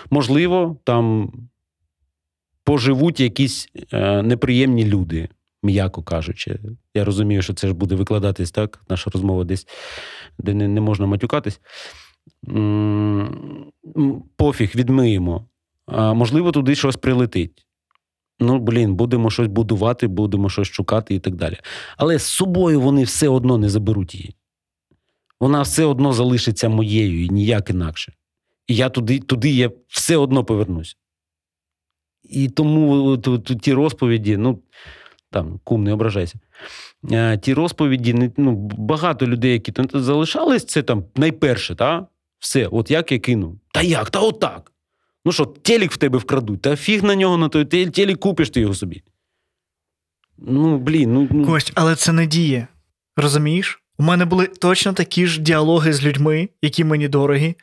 Можливо, 0.09 0.77
там 0.83 1.31
поживуть 2.63 3.19
якісь 3.19 3.69
е, 3.93 4.21
неприємні 4.21 4.85
люди, 4.85 5.29
м'яко 5.65 6.03
кажучи. 6.03 6.59
Я 6.93 7.05
розумію, 7.05 7.41
що 7.41 7.53
це 7.53 7.67
ж 7.67 7.73
буде 7.73 7.95
викладатись 7.95 8.51
так, 8.51 8.81
наша 8.89 9.11
розмова 9.13 9.43
десь, 9.43 9.67
де 10.37 10.53
не, 10.53 10.67
не 10.67 10.81
можна 10.81 11.05
матюкатись. 11.05 11.59
Пофіг, 14.35 14.71
відмиємо. 14.75 15.45
А, 15.85 16.13
можливо, 16.13 16.51
туди 16.51 16.75
щось 16.75 16.95
прилетить. 16.95 17.65
Ну, 18.39 18.59
блін, 18.59 18.95
будемо 18.95 19.29
щось 19.29 19.47
будувати, 19.47 20.07
будемо 20.07 20.49
щось 20.49 20.67
шукати 20.67 21.15
і 21.15 21.19
так 21.19 21.35
далі. 21.35 21.57
Але 21.97 22.19
з 22.19 22.23
собою 22.23 22.81
вони 22.81 23.03
все 23.03 23.29
одно 23.29 23.57
не 23.57 23.69
заберуть 23.69 24.15
її. 24.15 24.35
Вона 25.39 25.61
все 25.61 25.85
одно 25.85 26.13
залишиться 26.13 26.69
моєю 26.69 27.25
і 27.25 27.29
ніяк 27.29 27.69
інакше. 27.69 28.13
І 28.67 28.75
я 28.75 28.89
туди, 28.89 29.19
туди 29.19 29.49
я 29.49 29.71
все 29.87 30.17
одно 30.17 30.45
повернусь. 30.45 30.97
І 32.23 32.49
тому 32.49 33.17
ті 33.61 33.73
розповіді, 33.73 34.37
ну 34.37 34.59
там 35.35 35.59
кум, 35.63 35.83
не 35.83 35.93
ображайся. 35.93 36.35
Е, 37.11 37.37
Ті 37.37 37.53
розповіді, 37.53 38.31
ну, 38.37 38.55
багато 38.77 39.27
людей, 39.27 39.53
які 39.53 39.71
там 39.71 39.87
залишались, 39.93 40.65
це 40.65 40.83
там 40.83 41.05
найперше, 41.15 41.75
та? 41.75 42.07
все, 42.39 42.67
от 42.67 42.91
як 42.91 43.11
я 43.11 43.19
кинув. 43.19 43.59
Та 43.73 43.81
як? 43.81 44.09
Та 44.09 44.19
отак. 44.19 44.71
Ну 45.25 45.31
що, 45.31 45.45
телек 45.45 45.91
в 45.91 45.97
тебе 45.97 46.17
вкрадуть, 46.17 46.61
та 46.61 46.75
фіг 46.75 47.03
на 47.03 47.15
нього 47.15 47.37
на 47.37 47.49
той 47.49 47.63
тел- 47.63 47.91
телек 47.91 48.19
купиш 48.19 48.49
ти 48.49 48.61
його 48.61 48.73
собі. 48.73 49.03
Ну, 50.37 50.77
блін, 50.77 51.13
ну. 51.13 51.27
ну 51.31 51.45
Кость, 51.45 51.71
але 51.75 51.95
це 51.95 52.11
не 52.11 52.25
діє. 52.25 52.67
Розумієш? 53.17 53.83
У 53.97 54.03
мене 54.03 54.25
були 54.25 54.47
точно 54.47 54.93
такі 54.93 55.27
ж 55.27 55.41
діалоги 55.41 55.93
з 55.93 56.03
людьми, 56.03 56.49
які 56.61 56.83
мені 56.83 57.07
дорогі. 57.07 57.55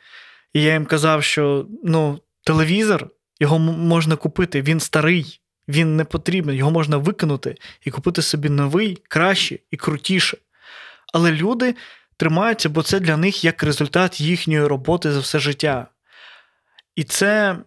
І 0.53 0.61
я 0.61 0.73
їм 0.73 0.85
казав, 0.85 1.23
що 1.23 1.67
ну, 1.83 2.19
телевізор 2.43 3.07
його 3.39 3.59
можна 3.59 4.15
купити, 4.15 4.61
він 4.61 4.79
старий, 4.79 5.39
він 5.67 5.95
не 5.95 6.05
потрібен, 6.05 6.55
його 6.55 6.71
можна 6.71 6.97
викинути 6.97 7.55
і 7.81 7.91
купити 7.91 8.21
собі 8.21 8.49
новий, 8.49 9.01
краще 9.07 9.59
і 9.71 9.77
крутіше. 9.77 10.37
Але 11.13 11.31
люди 11.31 11.75
тримаються, 12.17 12.69
бо 12.69 12.83
це 12.83 12.99
для 12.99 13.17
них 13.17 13.43
як 13.43 13.63
результат 13.63 14.21
їхньої 14.21 14.67
роботи 14.67 15.11
за 15.11 15.19
все 15.19 15.39
життя. 15.39 15.87
І 16.95 17.03
це, 17.03 17.57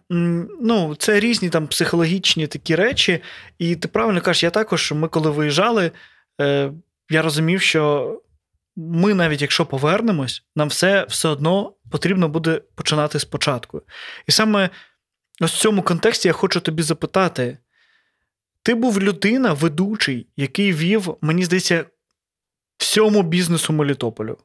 ну, 0.61 0.95
це 0.95 1.19
різні 1.19 1.49
там 1.49 1.67
психологічні 1.67 2.47
такі 2.47 2.75
речі. 2.75 3.23
І 3.59 3.75
ти 3.75 3.87
правильно 3.87 4.21
кажеш, 4.21 4.43
я 4.43 4.49
також, 4.49 4.91
ми 4.91 5.07
коли 5.07 5.29
виїжджали, 5.31 5.91
е, 6.41 6.71
я 7.09 7.21
розумів, 7.21 7.61
що 7.61 8.13
ми, 8.75 9.13
навіть 9.13 9.41
якщо 9.41 9.65
повернемось, 9.65 10.43
нам 10.55 10.67
все 10.67 11.05
все 11.09 11.29
одно 11.29 11.73
потрібно 11.91 12.29
буде 12.29 12.61
починати 12.75 13.19
спочатку. 13.19 13.81
І 14.27 14.31
саме 14.31 14.69
ось 15.41 15.53
в 15.53 15.57
цьому 15.57 15.81
контексті 15.81 16.27
я 16.27 16.33
хочу 16.33 16.59
тобі 16.59 16.83
запитати: 16.83 17.57
ти 18.67 18.75
був 18.75 19.01
людина, 19.01 19.53
ведучий, 19.53 20.27
який 20.37 20.73
вів, 20.73 21.15
мені 21.21 21.43
здається, 21.43 21.85
всьому 22.77 23.23
бізнесу 23.23 23.73
Мелітополю. 23.73 24.37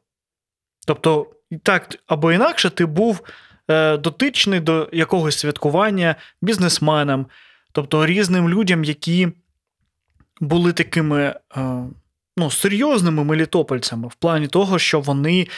Тобто, 0.87 1.27
так 1.63 1.97
або 2.07 2.33
інакше, 2.33 2.71
ти 2.71 2.87
був 2.87 3.21
е, 3.69 3.97
дотичний 3.97 4.61
до 4.61 4.89
якогось 4.93 5.39
святкування 5.39 6.17
бізнесменам, 6.43 7.27
тобто 7.73 8.07
різним 8.07 8.49
людям, 8.49 8.85
які 8.85 9.29
були 10.41 10.73
такими 10.73 11.21
е, 11.57 11.85
ну, 12.37 12.51
серйозними 12.51 13.25
мелітопольцями 13.25 14.09
в 14.09 14.15
плані 14.15 14.47
того, 14.47 14.79
що 14.79 15.01
вони 15.01 15.49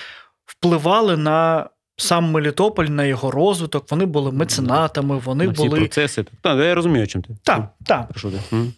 впливали 0.47 1.17
на 1.17 1.69
сам 1.97 2.25
Мелітополь, 2.25 2.85
на 2.85 3.05
його 3.05 3.31
розвиток, 3.31 3.91
вони 3.91 4.07
були 4.07 4.33
меценатами, 4.33 5.19
вони 5.19 5.47
на 5.47 5.53
всі 5.53 5.63
були. 5.69 5.79
процеси. 5.79 6.23
Так, 6.23 6.35
так, 6.41 6.59
я 6.59 6.75
розумію, 6.75 7.07
чим 7.07 7.23
ти. 7.23 7.37
Так, 7.43 7.75
так. 7.87 8.13
Ти? 8.13 8.57
М? 8.57 8.73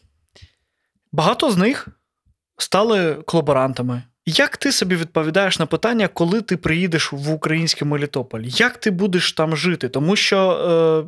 Багато 1.13 1.51
з 1.51 1.57
них 1.57 1.89
стали 2.59 3.15
колаборантами. 3.15 4.03
Як 4.29 4.57
ти 4.57 4.73
собі 4.73 4.97
відповідаєш 4.97 5.59
на 5.59 5.67
питання, 5.67 6.09
коли 6.09 6.43
ти 6.43 6.57
приїдеш 6.57 7.13
в 7.13 7.31
український 7.31 7.89
Мелітополь? 7.89 8.41
Як 8.43 8.77
ти 8.77 8.91
будеш 8.91 9.33
там 9.33 9.57
жити? 9.57 9.89
Тому 9.89 10.17
що, 10.17 10.51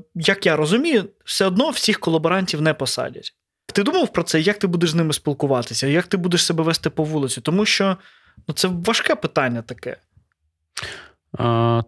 е, 0.05 0.11
як 0.15 0.47
я 0.47 0.57
розумію, 0.57 1.05
все 1.25 1.47
одно 1.47 1.71
всіх 1.71 2.01
колаборантів 2.01 2.61
не 2.63 2.75
посадять. 2.75 3.35
Ти 3.75 3.83
думав 3.83 4.13
про 4.13 4.23
це, 4.23 4.41
як 4.41 4.59
ти 4.59 4.67
будеш 4.67 4.91
з 4.91 4.95
ними 4.95 5.13
спілкуватися, 5.13 5.87
як 5.87 6.07
ти 6.07 6.17
будеш 6.17 6.45
себе 6.45 6.65
вести 6.65 6.91
по 6.91 7.05
вулиці? 7.05 7.41
Тому 7.41 7.65
що 7.67 7.97
ну, 8.49 8.55
це 8.55 8.69
важке 8.69 9.15
питання 9.15 9.63
таке. 9.63 9.97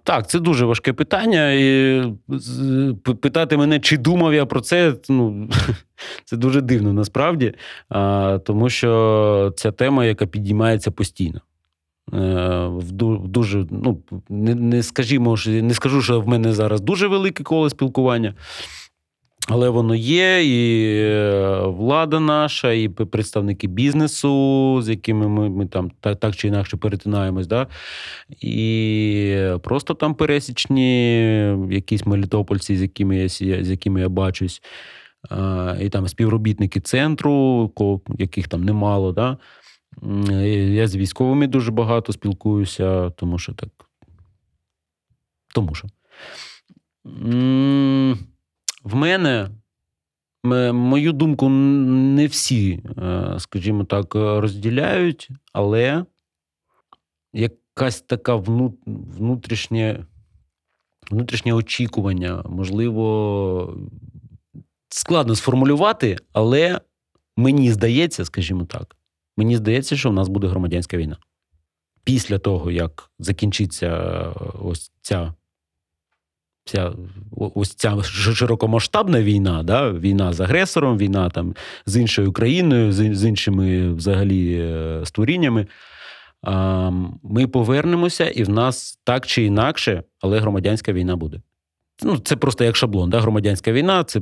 Так, 0.04 0.28
це 0.28 0.38
дуже 0.38 0.64
важке 0.64 0.92
питання. 0.92 1.52
І 1.52 2.02
питати 3.20 3.56
мене, 3.56 3.80
чи 3.80 3.96
думав 3.96 4.34
я 4.34 4.46
про 4.46 4.60
це, 4.60 4.94
ну, 5.08 5.48
це 6.24 6.36
дуже 6.36 6.60
дивно 6.60 6.92
насправді, 6.92 7.54
тому 8.44 8.68
що 8.68 9.52
ця 9.56 9.72
тема, 9.72 10.04
яка 10.04 10.26
підіймається 10.26 10.90
постійно. 10.90 11.40
Е, 12.14 12.66
в 12.66 12.92
дуже, 13.28 13.66
ну, 13.70 14.02
не, 14.28 14.54
не, 14.54 14.82
скажімо, 14.82 15.36
не 15.46 15.74
скажу, 15.74 16.02
що 16.02 16.20
в 16.20 16.28
мене 16.28 16.52
зараз 16.52 16.80
дуже 16.80 17.06
велике 17.06 17.44
коло 17.44 17.70
спілкування. 17.70 18.34
Але 19.48 19.68
воно 19.68 19.94
є, 19.94 20.44
і 20.44 20.94
е, 20.96 21.60
влада 21.66 22.20
наша, 22.20 22.72
і 22.72 22.88
представники 22.88 23.66
бізнесу, 23.66 24.78
з 24.82 24.88
якими 24.88 25.28
ми, 25.28 25.48
ми 25.48 25.66
там 25.66 25.90
так, 26.00 26.20
так 26.20 26.36
чи 26.36 26.48
інакше 26.48 26.76
перетинаємось, 26.76 27.46
да? 27.46 27.66
і 28.40 29.46
просто 29.62 29.94
там 29.94 30.14
пересічні 30.14 31.26
якісь 31.70 32.06
мелітопольці, 32.06 32.76
з 32.76 32.82
якими 32.82 33.16
я, 33.16 33.28
з 33.64 33.70
якими 33.70 34.00
я 34.00 34.08
бачусь, 34.08 34.62
і 35.80 35.88
там 35.88 36.08
співробітники 36.08 36.80
центру, 36.80 37.72
яких 38.18 38.48
там 38.48 38.64
немало. 38.64 39.12
Да? 39.12 39.38
Я 40.72 40.88
з 40.88 40.96
військовими 40.96 41.46
дуже 41.46 41.70
багато 41.70 42.12
спілкуюся, 42.12 43.10
тому 43.10 43.38
що 43.38 43.52
так. 43.52 43.68
Тому 45.54 45.74
що. 45.74 45.88
В 48.84 48.94
мене, 48.94 49.50
мою 50.72 51.12
думку, 51.12 51.48
не 51.48 52.26
всі, 52.26 52.82
е, 52.98 53.34
скажімо 53.38 53.84
так, 53.84 54.14
розділяють, 54.14 55.30
але 55.52 56.04
якась 57.32 58.00
така 58.00 58.34
внутрішнє, 58.86 60.06
внутрішнє 61.10 61.52
очікування, 61.52 62.42
можливо, 62.48 63.78
складно 64.88 65.34
сформулювати, 65.34 66.18
але 66.32 66.80
мені 67.36 67.72
здається, 67.72 68.24
скажімо 68.24 68.64
так, 68.64 68.96
мені 69.36 69.56
здається, 69.56 69.96
що 69.96 70.10
в 70.10 70.12
нас 70.12 70.28
буде 70.28 70.46
громадянська 70.46 70.96
війна. 70.96 71.16
Після 72.04 72.38
того, 72.38 72.70
як 72.70 73.10
закінчиться 73.18 73.86
е, 73.86 74.34
ось 74.62 74.92
ця 75.02 75.34
ця, 76.70 76.92
ось 77.54 77.74
ця 77.74 78.02
широкомасштабна 78.02 79.22
війна, 79.22 79.62
да? 79.62 79.90
війна 79.90 80.32
з 80.32 80.40
агресором, 80.40 80.98
війна 80.98 81.30
там, 81.30 81.54
з 81.86 81.96
іншою 81.96 82.32
країною, 82.32 82.92
з, 82.92 83.24
іншими 83.24 83.92
взагалі 83.92 84.58
е, 84.60 85.00
створіннями. 85.04 85.66
Ми 87.22 87.46
повернемося, 87.46 88.28
і 88.28 88.44
в 88.44 88.48
нас 88.48 88.98
так 89.04 89.26
чи 89.26 89.44
інакше, 89.44 90.02
але 90.20 90.38
громадянська 90.38 90.92
війна 90.92 91.16
буде. 91.16 91.40
Ну, 92.02 92.18
це 92.18 92.36
просто 92.36 92.64
як 92.64 92.76
шаблон. 92.76 93.10
Да? 93.10 93.20
Громадянська 93.20 93.72
війна, 93.72 94.04
це 94.04 94.20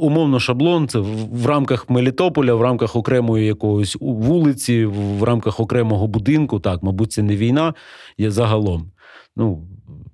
умовно 0.00 0.40
шаблон, 0.40 0.88
це 0.88 0.98
в, 0.98 1.46
рамках 1.46 1.90
Мелітополя, 1.90 2.54
в 2.54 2.62
рамках 2.62 2.96
окремої 2.96 3.46
якоїсь 3.46 3.96
вулиці, 4.00 4.84
в 4.84 5.22
рамках 5.22 5.60
окремого 5.60 6.06
будинку. 6.06 6.60
Так, 6.60 6.82
мабуть, 6.82 7.12
це 7.12 7.22
не 7.22 7.36
війна, 7.36 7.74
є 8.18 8.30
загалом. 8.30 8.90
Ну, 9.36 9.66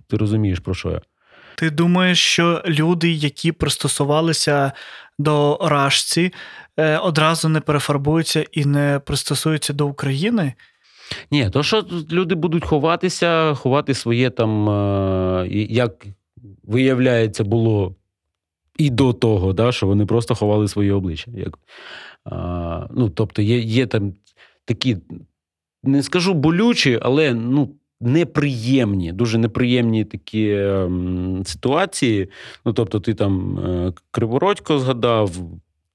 ти 0.09 0.17
розумієш, 0.17 0.59
про 0.59 0.75
що 0.75 0.91
я. 0.91 1.01
Ти 1.55 1.71
думаєш, 1.71 2.19
що 2.19 2.63
люди, 2.67 3.13
які 3.13 3.53
пристосувалися 3.53 4.73
до 5.19 5.59
рашці, 5.63 6.33
е, 6.77 6.99
одразу 6.99 7.49
не 7.49 7.61
перефарбуються 7.61 8.45
і 8.53 8.65
не 8.65 9.01
пристосуються 9.07 9.73
до 9.73 9.87
України? 9.87 10.55
Ні, 11.31 11.51
то 11.51 11.63
що 11.63 11.85
люди 12.13 12.35
будуть 12.35 12.65
ховатися, 12.65 13.55
ховати 13.55 13.95
своє 13.95 14.31
там, 14.31 14.69
е, 14.69 15.49
як 15.71 16.07
виявляється, 16.63 17.45
було 17.45 17.95
і 18.79 18.91
до 18.91 19.13
того, 19.13 19.53
да, 19.53 19.73
що 19.73 19.87
вони 19.87 20.07
просто 20.07 20.35
ховали 20.35 20.69
своє 20.69 20.93
обличчя. 20.93 21.31
Як, 21.35 21.59
ну, 22.91 23.11
тобто, 23.15 23.43
є, 23.43 23.59
є 23.59 23.87
там 23.87 24.15
такі, 24.65 24.97
не 25.83 26.03
скажу 26.03 26.35
болючі, 26.35 26.99
але 27.03 27.35
ну, 27.35 27.75
неприємні, 28.03 29.13
дуже 29.13 29.39
неприємні 29.39 30.05
такі 30.05 30.51
ем, 30.51 31.43
ситуації. 31.45 32.29
Ну, 32.65 32.73
тобто, 32.73 33.01
ти 33.01 33.15
там 33.15 33.59
е, 33.59 33.93
Кривородько 34.11 34.79
згадав. 34.79 35.31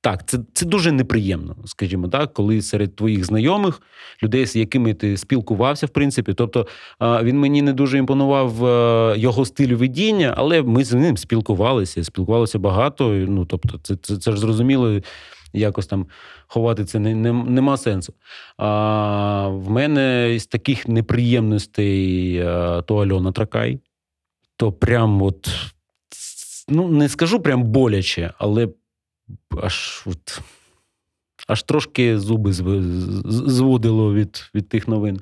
Так, 0.01 0.27
це, 0.27 0.38
це 0.53 0.65
дуже 0.65 0.91
неприємно, 0.91 1.55
скажімо 1.65 2.07
так, 2.07 2.34
коли 2.34 2.61
серед 2.61 2.95
твоїх 2.95 3.25
знайомих 3.25 3.81
людей, 4.23 4.45
з 4.45 4.55
якими 4.55 4.93
ти 4.93 5.17
спілкувався, 5.17 5.85
в 5.85 5.89
принципі. 5.89 6.34
Тобто 6.34 6.67
він 7.01 7.39
мені 7.39 7.61
не 7.61 7.73
дуже 7.73 7.97
імпонував 7.97 8.65
е, 8.65 9.17
його 9.17 9.45
стиль 9.45 9.75
ведіння, 9.75 10.34
але 10.38 10.61
ми 10.61 10.84
з 10.84 10.93
ним 10.93 11.17
спілкувалися, 11.17 12.03
спілкувалися 12.03 12.59
багато. 12.59 13.09
Ну, 13.09 13.45
тобто, 13.45 13.79
це, 13.84 13.95
це, 13.95 14.17
це 14.17 14.31
ж 14.31 14.38
зрозуміло, 14.38 15.01
якось 15.57 15.88
там 15.88 16.07
ховати 16.47 16.85
це 16.85 16.99
не, 16.99 17.15
не, 17.15 17.34
нема 17.34 17.77
сенсу. 17.77 18.13
А 18.57 19.47
в 19.47 19.69
мене 19.69 20.35
із 20.35 20.47
таких 20.47 20.88
неприємностей 20.88 22.35
е, 22.35 22.81
то 22.81 22.97
Альона 22.97 23.31
Тракай, 23.31 23.79
то 24.55 24.71
прям 24.71 25.21
от. 25.21 25.49
Ну, 26.69 26.88
не 26.88 27.09
скажу 27.09 27.39
прям 27.39 27.63
боляче, 27.63 28.34
але 28.38 28.69
аж 29.63 30.03
от, 30.05 30.41
аж 31.47 31.63
трошки 31.63 32.19
зуби 32.19 32.53
зводило 32.53 34.13
від, 34.13 34.49
від 34.55 34.69
тих 34.69 34.88
новин. 34.88 35.21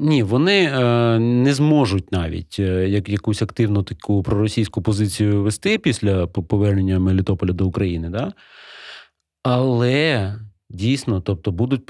Ні, 0.00 0.22
вони 0.22 0.64
е, 0.64 1.18
не 1.18 1.54
зможуть 1.54 2.12
навіть 2.12 2.56
е, 2.58 2.88
як 2.88 3.08
якусь 3.08 3.42
активну 3.42 3.82
таку 3.82 4.22
проросійську 4.22 4.82
позицію 4.82 5.42
вести 5.42 5.78
після 5.78 6.26
повернення 6.26 6.98
Мелітополя 6.98 7.52
до 7.52 7.66
України. 7.66 8.10
Да? 8.10 8.32
Але 9.42 10.34
дійсно, 10.70 11.20
тобто, 11.20 11.52
будуть. 11.52 11.86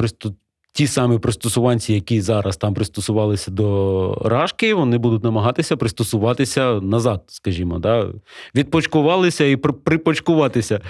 Ті 0.72 0.86
самі 0.86 1.18
пристосуванці, 1.18 1.94
які 1.94 2.20
зараз 2.20 2.56
там 2.56 2.74
пристосувалися 2.74 3.50
до 3.50 4.18
Рашки, 4.24 4.74
вони 4.74 4.98
будуть 4.98 5.24
намагатися 5.24 5.76
пристосуватися 5.76 6.80
назад, 6.80 7.24
скажімо, 7.26 7.78
да? 7.78 8.08
відпочкувалися 8.54 9.44
і 9.44 9.56
припочкуватися. 9.56 10.80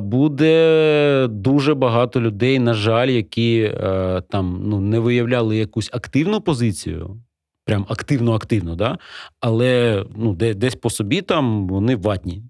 Буде 0.00 1.26
дуже 1.30 1.74
багато 1.74 2.20
людей, 2.20 2.58
на 2.58 2.74
жаль, 2.74 3.08
які 3.08 3.60
е, 3.60 4.22
там 4.30 4.62
ну, 4.64 4.80
не 4.80 4.98
виявляли 4.98 5.56
якусь 5.56 5.90
активну 5.92 6.40
позицію. 6.40 7.22
Прям 7.64 7.86
активно-активно, 7.88 8.74
да? 8.74 8.98
але 9.40 10.04
ну, 10.16 10.34
десь 10.34 10.74
по 10.74 10.90
собі 10.90 11.22
там 11.22 11.68
вони 11.68 11.96
ватні. 11.96 12.42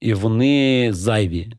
І 0.00 0.14
вони 0.14 0.88
зайві. 0.92 1.52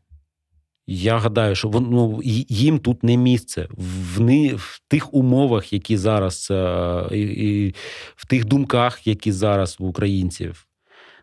Я 0.92 1.18
гадаю, 1.18 1.54
що 1.54 1.68
ну, 1.68 2.20
їм 2.48 2.78
тут 2.78 3.02
не 3.02 3.16
місце 3.16 3.68
в 3.70 4.20
ни, 4.20 4.54
в 4.54 4.80
тих 4.88 5.14
умовах, 5.14 5.72
які 5.72 5.96
зараз, 5.96 6.48
е, 6.50 7.04
і, 7.12 7.20
і 7.20 7.74
в 8.16 8.26
тих 8.26 8.44
думках, 8.44 9.06
які 9.06 9.32
зараз 9.32 9.76
в 9.78 9.84
українців, 9.84 10.66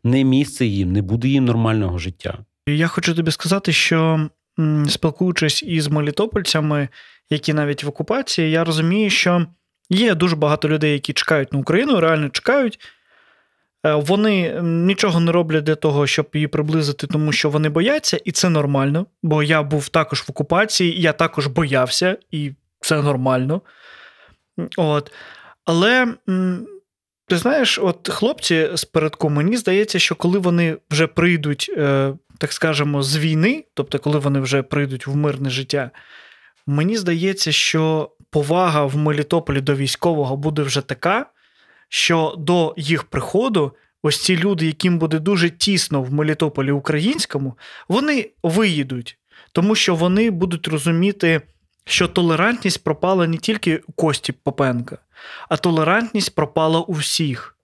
не 0.04 0.24
місце 0.24 0.66
їм, 0.66 0.92
не 0.92 1.02
буде 1.02 1.28
їм 1.28 1.46
нормального 1.46 1.98
життя. 1.98 2.38
Я 2.68 2.88
хочу 2.88 3.16
тобі 3.16 3.32
сказати, 3.32 3.74
що 3.74 4.30
спілкуючись 4.88 5.64
із 5.64 5.88
мелітопольцями, 5.88 6.90
які 7.30 7.54
навіть 7.54 7.84
в 7.84 7.88
окупації, 7.88 8.52
я 8.52 8.64
розумію, 8.64 9.10
що 9.10 9.46
є 9.90 10.16
дуже 10.16 10.36
багато 10.36 10.70
людей, 10.70 10.94
які 10.94 11.14
чекають 11.14 11.54
на 11.54 11.60
Україну, 11.60 12.00
реально 12.00 12.30
чекають. 12.30 12.80
Е, 13.86 13.94
вони 13.94 14.62
нічого 14.62 15.20
не 15.20 15.32
роблять 15.32 15.64
для 15.64 15.76
того, 15.76 16.08
щоб 16.08 16.30
її 16.34 16.48
приблизити, 16.48 17.08
тому 17.08 17.32
що 17.32 17.50
вони 17.50 17.70
бояться, 17.70 18.20
і 18.26 18.32
це 18.32 18.50
нормально. 18.50 19.06
Бо 19.24 19.44
я 19.44 19.64
був 19.64 19.90
також 19.90 20.20
в 20.22 20.26
окупації, 20.30 21.02
я 21.02 21.14
також 21.14 21.48
боявся, 21.48 22.18
і 22.32 22.52
це 22.80 23.02
нормально. 23.02 23.62
От. 24.78 25.12
Але 25.66 26.14
ти 27.28 27.38
знаєш, 27.38 27.80
от 27.80 28.10
хлопці 28.10 28.70
з 28.74 28.86
передку, 28.86 29.30
мені 29.30 29.58
здається, 29.58 30.00
що 30.00 30.16
коли 30.16 30.40
вони 30.40 30.78
вже 30.92 31.08
прийдуть, 31.08 31.72
е, 31.78 32.14
так 32.38 32.54
скажемо, 32.54 33.04
з 33.04 33.18
війни, 33.18 33.66
тобто, 33.74 34.00
коли 34.00 34.20
вони 34.20 34.40
вже 34.40 34.64
прийдуть 34.64 35.08
в 35.08 35.16
мирне 35.16 35.50
життя, 35.50 35.92
мені 36.68 36.98
здається, 36.98 37.52
що 37.52 38.12
повага 38.30 38.86
в 38.86 38.98
Мелітополі 38.98 39.62
до 39.62 39.76
військового 39.76 40.38
буде 40.38 40.62
вже 40.62 40.82
така 40.82 41.26
що 41.90 42.36
до 42.38 42.74
їх 42.78 43.04
приходу 43.04 43.72
ось 44.02 44.24
ці 44.24 44.38
люди, 44.38 44.66
яким 44.66 45.00
буде 45.00 45.20
дуже 45.20 45.50
тісно 45.50 46.02
в 46.02 46.14
Мелітополі 46.14 46.72
українському, 46.72 47.58
вони 47.88 48.32
виїдуть, 48.44 49.18
тому 49.52 49.76
що 49.76 49.96
вони 49.96 50.32
будуть 50.32 50.68
розуміти, 50.68 51.42
що 51.86 52.08
толерантність 52.08 52.84
пропала 52.84 53.28
не 53.28 53.38
тільки 53.38 53.82
у 53.88 53.92
Кості 53.92 54.32
Попенка, 54.32 54.98
а 55.50 55.58
толерантність 55.58 56.36
пропала 56.36 56.80
у 56.80 56.94
всіх. 56.94 57.58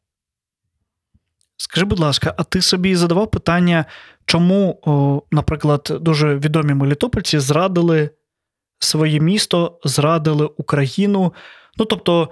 Скажи, 1.58 1.86
будь 1.86 2.00
ласка, 2.00 2.34
а 2.38 2.44
ти 2.44 2.62
собі 2.62 2.96
задавав 2.96 3.32
питання, 3.32 3.86
чому, 4.26 5.24
наприклад, 5.32 5.98
дуже 6.02 6.36
відомі 6.38 6.74
мелітопольці 6.74 7.40
зрадили 7.40 8.10
своє 8.80 9.20
місто, 9.20 9.80
зрадили 9.84 10.46
Україну? 10.58 11.34
Ну, 11.78 11.86
тобто, 11.86 12.30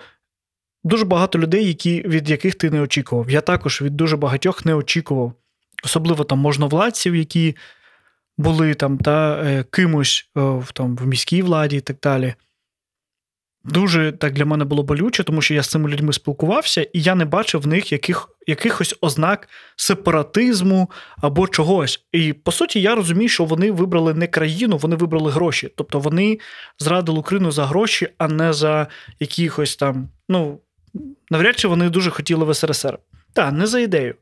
дуже 0.83 1.05
багато 1.05 1.39
людей, 1.39 1.67
які, 1.67 2.01
від 2.01 2.29
яких 2.29 2.55
ти 2.55 2.69
не 2.69 2.81
очікував. 2.81 3.29
Я 3.29 3.41
також 3.41 3.81
від 3.81 3.97
дуже 3.97 4.17
багатьох 4.17 4.65
не 4.65 4.75
очікував. 4.75 5.33
Особливо 5.83 6.23
там 6.23 6.39
можновладців, 6.39 7.15
які 7.15 7.55
були 8.37 8.73
там 8.73 8.97
та 8.97 9.43
е, 9.43 9.63
кимось 9.71 10.29
в, 10.35 10.71
там, 10.73 10.95
в 10.95 11.07
міській 11.07 11.41
владі 11.41 11.77
і 11.77 11.81
так 11.81 11.97
далі. 12.03 12.33
Дуже 13.63 14.11
так 14.11 14.33
для 14.33 14.45
мене 14.45 14.65
було 14.65 14.83
болюче, 14.83 15.23
тому 15.23 15.41
що 15.41 15.53
я 15.53 15.63
з 15.63 15.67
цими 15.67 15.89
людьми 15.89 16.13
спілкувався, 16.13 16.81
і 16.81 17.01
я 17.01 17.15
не 17.15 17.25
бачив 17.25 17.61
в 17.61 17.67
них 17.67 17.91
яких, 17.91 18.29
якихось 18.47 18.95
ознак 19.01 19.49
сепаратизму 19.75 20.91
або 21.17 21.47
чогось. 21.47 22.05
І 22.11 22.33
по 22.33 22.51
суті, 22.51 22.81
я 22.81 22.95
розумію, 22.95 23.29
що 23.29 23.45
вони 23.45 23.71
вибрали 23.71 24.13
не 24.13 24.27
країну, 24.27 24.77
вони 24.77 24.95
вибрали 24.95 25.31
гроші. 25.31 25.73
Тобто 25.77 25.99
вони 25.99 26.39
зрадили 26.79 27.19
Україну 27.19 27.51
за 27.51 27.65
гроші, 27.65 28.07
а 28.17 28.27
не 28.27 28.53
за 28.53 28.87
якихось 29.19 29.75
там, 29.75 30.09
ну, 30.29 30.59
навряд 31.29 31.59
чи 31.59 31.67
вони 31.67 31.89
дуже 31.89 32.09
хотіли 32.09 32.45
в 32.45 32.55
СРСР. 32.55 32.99
Так, 33.33 33.53
не 33.53 33.67
за 33.67 33.79
ідею. 33.79 34.15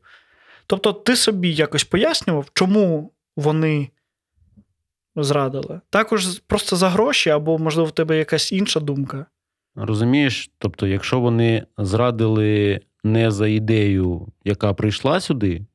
Тобто, 0.66 0.92
ти 0.92 1.16
собі 1.16 1.52
якось 1.52 1.84
пояснював, 1.84 2.50
чому 2.54 3.12
вони 3.36 3.90
зрадили? 5.16 5.80
Також 5.90 6.38
просто 6.38 6.76
за 6.76 6.88
гроші, 6.88 7.30
або, 7.30 7.58
можливо, 7.58 7.88
в 7.88 7.92
тебе 7.92 8.18
якась 8.18 8.52
інша 8.52 8.80
думка. 8.80 9.26
Розумієш, 9.74 10.50
тобто, 10.58 10.86
якщо 10.86 11.20
вони 11.20 11.66
зрадили 11.78 12.80
не 13.04 13.30
за 13.30 13.48
ідею, 13.48 14.28
яка 14.44 14.74
прийшла 14.74 15.20
сюди, 15.20 15.66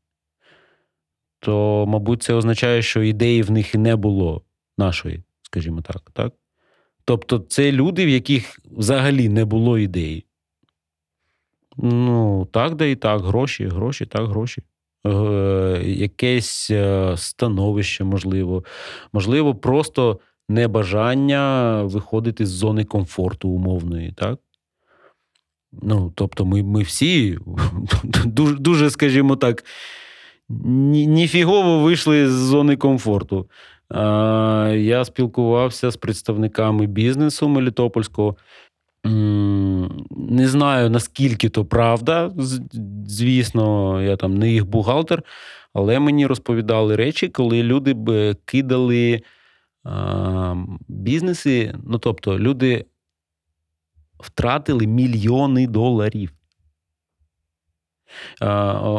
то, 1.39 1.85
мабуть, 1.88 2.23
це 2.23 2.34
означає, 2.34 2.81
що 2.81 3.03
ідеї 3.03 3.41
в 3.41 3.51
них 3.51 3.76
і 3.76 3.77
не 3.77 3.95
було 3.95 4.41
нашої, 4.77 5.23
скажімо 5.41 5.81
так. 5.81 6.11
так? 6.13 6.34
Тобто, 7.05 7.39
це 7.39 7.72
люди, 7.72 8.05
в 8.05 8.09
яких 8.09 8.59
взагалі 8.72 9.30
не 9.30 9.45
було 9.45 9.77
ідеї. 9.77 10.26
Ну, 11.77 12.47
так, 12.52 12.76
да 12.76 12.85
і 12.85 12.95
так, 12.95 13.22
гроші, 13.22 13.68
гроші, 13.68 14.06
так, 14.06 14.27
гроші. 14.27 14.61
Е, 15.07 15.81
Якесь 15.85 16.72
е, 16.72 17.14
становище, 17.18 18.03
можливо. 18.03 18.64
Можливо, 19.14 19.56
просто 19.56 20.19
небажання 20.49 21.81
виходити 21.84 22.45
з 22.45 22.49
зони 22.49 22.84
комфорту 22.84 23.49
умовної, 23.49 24.11
так? 24.11 24.39
Ну, 25.81 26.11
тобто, 26.15 26.45
ми 26.45 26.64
ми 26.64 26.81
всі 26.81 27.38
дуже, 28.26 28.56
дуже, 28.56 28.89
скажімо 28.89 29.35
так, 29.35 29.64
ніфігово 30.49 31.80
вийшли 31.80 32.30
з 32.30 32.34
зони 32.34 32.76
комфорту. 32.76 33.49
Я 33.91 35.06
спілкувався 35.06 35.91
з 35.91 35.97
представниками 35.97 36.85
бізнесу 36.85 37.47
Мелітопольського. 37.47 38.35
Не 39.06 40.48
знаю, 40.48 40.90
наскільки 40.90 41.49
то 41.49 41.65
правда. 41.65 42.32
Звісно, 43.07 44.02
я 44.02 44.18
там 44.18 44.38
не 44.38 44.52
їх 44.52 44.65
бухгалтер, 44.65 45.23
але 45.73 45.99
мені 45.99 46.26
розповідали 46.26 46.95
речі, 46.95 47.27
коли 47.30 47.64
люди 47.64 47.94
б 47.94 48.36
кидали 48.45 49.22
а, 49.84 50.56
бізнеси. 50.88 51.76
Ну, 51.84 51.98
тобто, 51.98 52.40
люди 52.40 52.86
втратили 54.19 54.88
мільйони 54.88 55.68
доларів. 55.68 56.32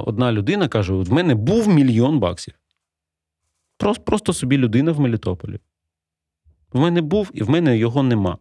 Одна 0.06 0.32
людина 0.32 0.68
каже: 0.68 0.92
в 0.92 1.12
мене 1.12 1.34
був 1.34 1.68
мільйон 1.68 2.18
баксів. 2.18 2.54
Просто 4.04 4.32
собі 4.32 4.58
людина 4.58 4.92
в 4.92 5.00
Мелітополі. 5.00 5.58
В 6.72 6.80
мене 6.80 7.00
був, 7.00 7.30
і 7.34 7.42
в 7.42 7.50
мене 7.50 7.78
його 7.78 8.02
нема. 8.02 8.38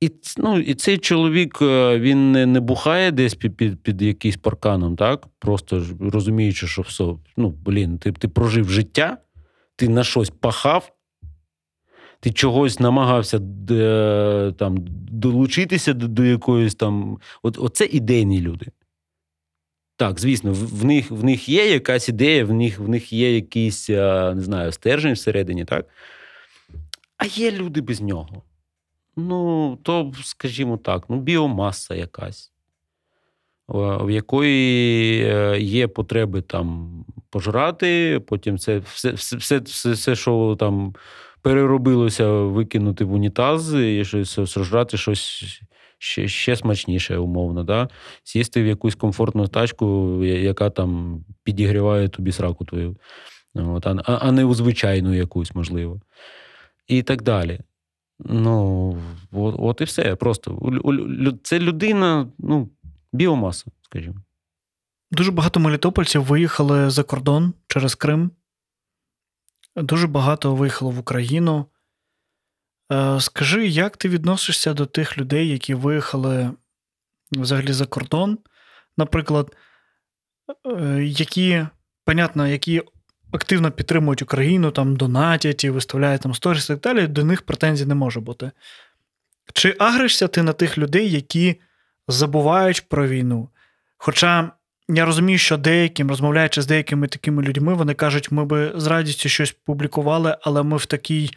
І 0.00 0.10
ну, 0.36 0.58
і 0.58 0.74
цей 0.74 0.98
чоловік 0.98 1.58
е, 1.62 1.98
він 1.98 2.32
не 2.32 2.46
не 2.46 2.60
бухає 2.60 3.10
десь 3.10 3.34
під 3.34 3.56
під, 3.56 3.82
під 3.82 4.02
якийсь 4.02 4.36
парканом, 4.36 4.96
так? 4.96 5.26
Просто 5.38 5.84
розуміючи, 6.00 6.66
що 6.66 6.82
все, 6.82 7.04
ну, 7.36 7.50
блін, 7.50 7.98
ти 7.98 8.12
ти 8.12 8.28
прожив 8.28 8.70
життя, 8.70 9.18
ти 9.76 9.88
на 9.88 10.04
щось 10.04 10.30
пахав, 10.30 10.92
ти 12.20 12.32
чогось 12.32 12.80
намагався 12.80 13.38
де, 13.38 14.52
там, 14.58 14.76
долучитися 15.10 15.92
до, 15.92 16.08
до 16.08 16.24
якоїсь 16.24 16.74
там. 16.74 17.18
От, 17.42 17.58
Оце 17.60 17.84
ідейні 17.84 18.40
люди. 18.40 18.66
Так, 19.96 20.20
звісно, 20.20 20.52
в, 20.52 20.84
них 20.84 21.10
в 21.10 21.24
них 21.24 21.48
є 21.48 21.70
якась 21.70 22.08
ідея, 22.08 22.44
в 22.44 22.52
них 22.52 22.78
в 22.78 22.88
них 22.88 23.12
є 23.12 23.34
якийсь, 23.34 23.88
не 23.88 24.40
знаю, 24.40 24.72
стержень 24.72 25.12
всередині, 25.12 25.64
так? 25.64 25.86
А 27.16 27.24
є 27.26 27.50
люди 27.50 27.80
без 27.80 28.00
нього. 28.00 28.42
Ну, 29.16 29.78
то, 29.82 30.12
скажімо 30.22 30.76
так, 30.76 31.04
ну, 31.08 31.20
біомаса 31.20 31.94
якась, 31.94 32.52
в 33.68 34.10
якої 34.10 35.22
е, 35.24 35.60
є 35.60 35.88
потреби 35.88 36.42
там 36.42 36.90
пожрати, 37.30 38.20
потім 38.26 38.58
це 38.58 38.78
все, 38.78 39.12
все, 39.12 39.36
все, 39.36 39.58
все 39.92 40.14
що 40.14 40.56
там 40.58 40.94
переробилося, 41.42 42.30
викинути 42.30 43.04
в 43.04 43.12
унітаз 43.12 43.74
і 43.74 44.04
щось 44.04 44.50
сожрати 44.50 44.96
щось 44.96 45.60
ще 45.98 46.28
ще 46.28 46.56
смачніше, 46.56 47.16
умовно. 47.16 47.64
да? 47.64 47.88
Сісти 48.24 48.62
в 48.62 48.66
якусь 48.66 48.94
комфортну 48.94 49.48
тачку, 49.48 50.18
яка 50.24 50.70
там 50.70 51.20
підігріває 51.42 52.08
тобі 52.08 52.32
сраку 52.32 52.64
твою, 52.64 52.96
От, 53.54 53.86
а, 53.86 54.02
а 54.06 54.32
не 54.32 54.44
у 54.44 54.54
звичайну 54.54 55.14
якусь, 55.14 55.54
можливо. 55.54 56.00
І 56.86 57.02
так 57.02 57.22
далі. 57.22 57.60
Ну, 58.18 58.92
от, 59.32 59.54
от 59.58 59.80
і 59.80 59.84
все. 59.84 60.16
Просто 60.16 60.72
це 61.42 61.58
людина, 61.58 62.32
ну, 62.38 62.70
біомаса, 63.12 63.70
скажімо. 63.82 64.16
Дуже 65.10 65.30
багато 65.32 65.60
мелітопольців 65.60 66.24
виїхали 66.24 66.90
за 66.90 67.02
кордон 67.02 67.54
через 67.66 67.94
Крим. 67.94 68.30
Дуже 69.76 70.06
багато 70.06 70.54
виїхало 70.54 70.90
в 70.90 70.98
Україну. 70.98 71.66
Е, 72.92 73.20
скажи, 73.20 73.66
як 73.66 73.96
ти 73.96 74.08
відносишся 74.08 74.74
до 74.74 74.86
тих 74.86 75.18
людей, 75.18 75.48
які 75.48 75.74
виїхали 75.74 76.50
взагалі 77.32 77.72
за 77.72 77.86
кордон? 77.86 78.38
Наприклад, 78.96 79.56
е, 80.66 81.04
які, 81.04 81.66
понятно, 82.04 82.46
які 82.46 82.82
активно 83.34 83.70
підтримують 83.70 84.22
Україну, 84.22 84.70
там 84.70 84.96
донатять 84.96 85.64
і 85.64 85.70
виставляють 85.70 86.22
там 86.22 86.34
сторіс 86.34 86.64
і 86.64 86.68
так 86.68 86.80
далі, 86.80 87.06
до 87.06 87.24
них 87.24 87.42
претензій 87.42 87.86
не 87.86 87.94
може 87.94 88.20
бути. 88.20 88.50
Чи 89.52 89.76
агришся 89.78 90.28
ти 90.28 90.42
на 90.42 90.52
тих 90.52 90.78
людей, 90.78 91.10
які 91.10 91.60
забувають 92.08 92.88
про 92.88 93.08
війну? 93.08 93.48
Хоча 93.98 94.50
я 94.88 95.04
розумію, 95.04 95.38
що 95.38 95.56
деяким, 95.56 96.08
розмовляючи 96.08 96.62
з 96.62 96.66
деякими 96.66 97.08
такими 97.08 97.42
людьми, 97.42 97.74
вони 97.74 97.94
кажуть, 97.94 98.32
ми 98.32 98.44
би 98.44 98.72
з 98.74 98.86
радістю 98.86 99.28
щось 99.28 99.52
публікували, 99.52 100.36
але 100.42 100.62
ми 100.62 100.76
в 100.76 100.86
такій 100.86 101.30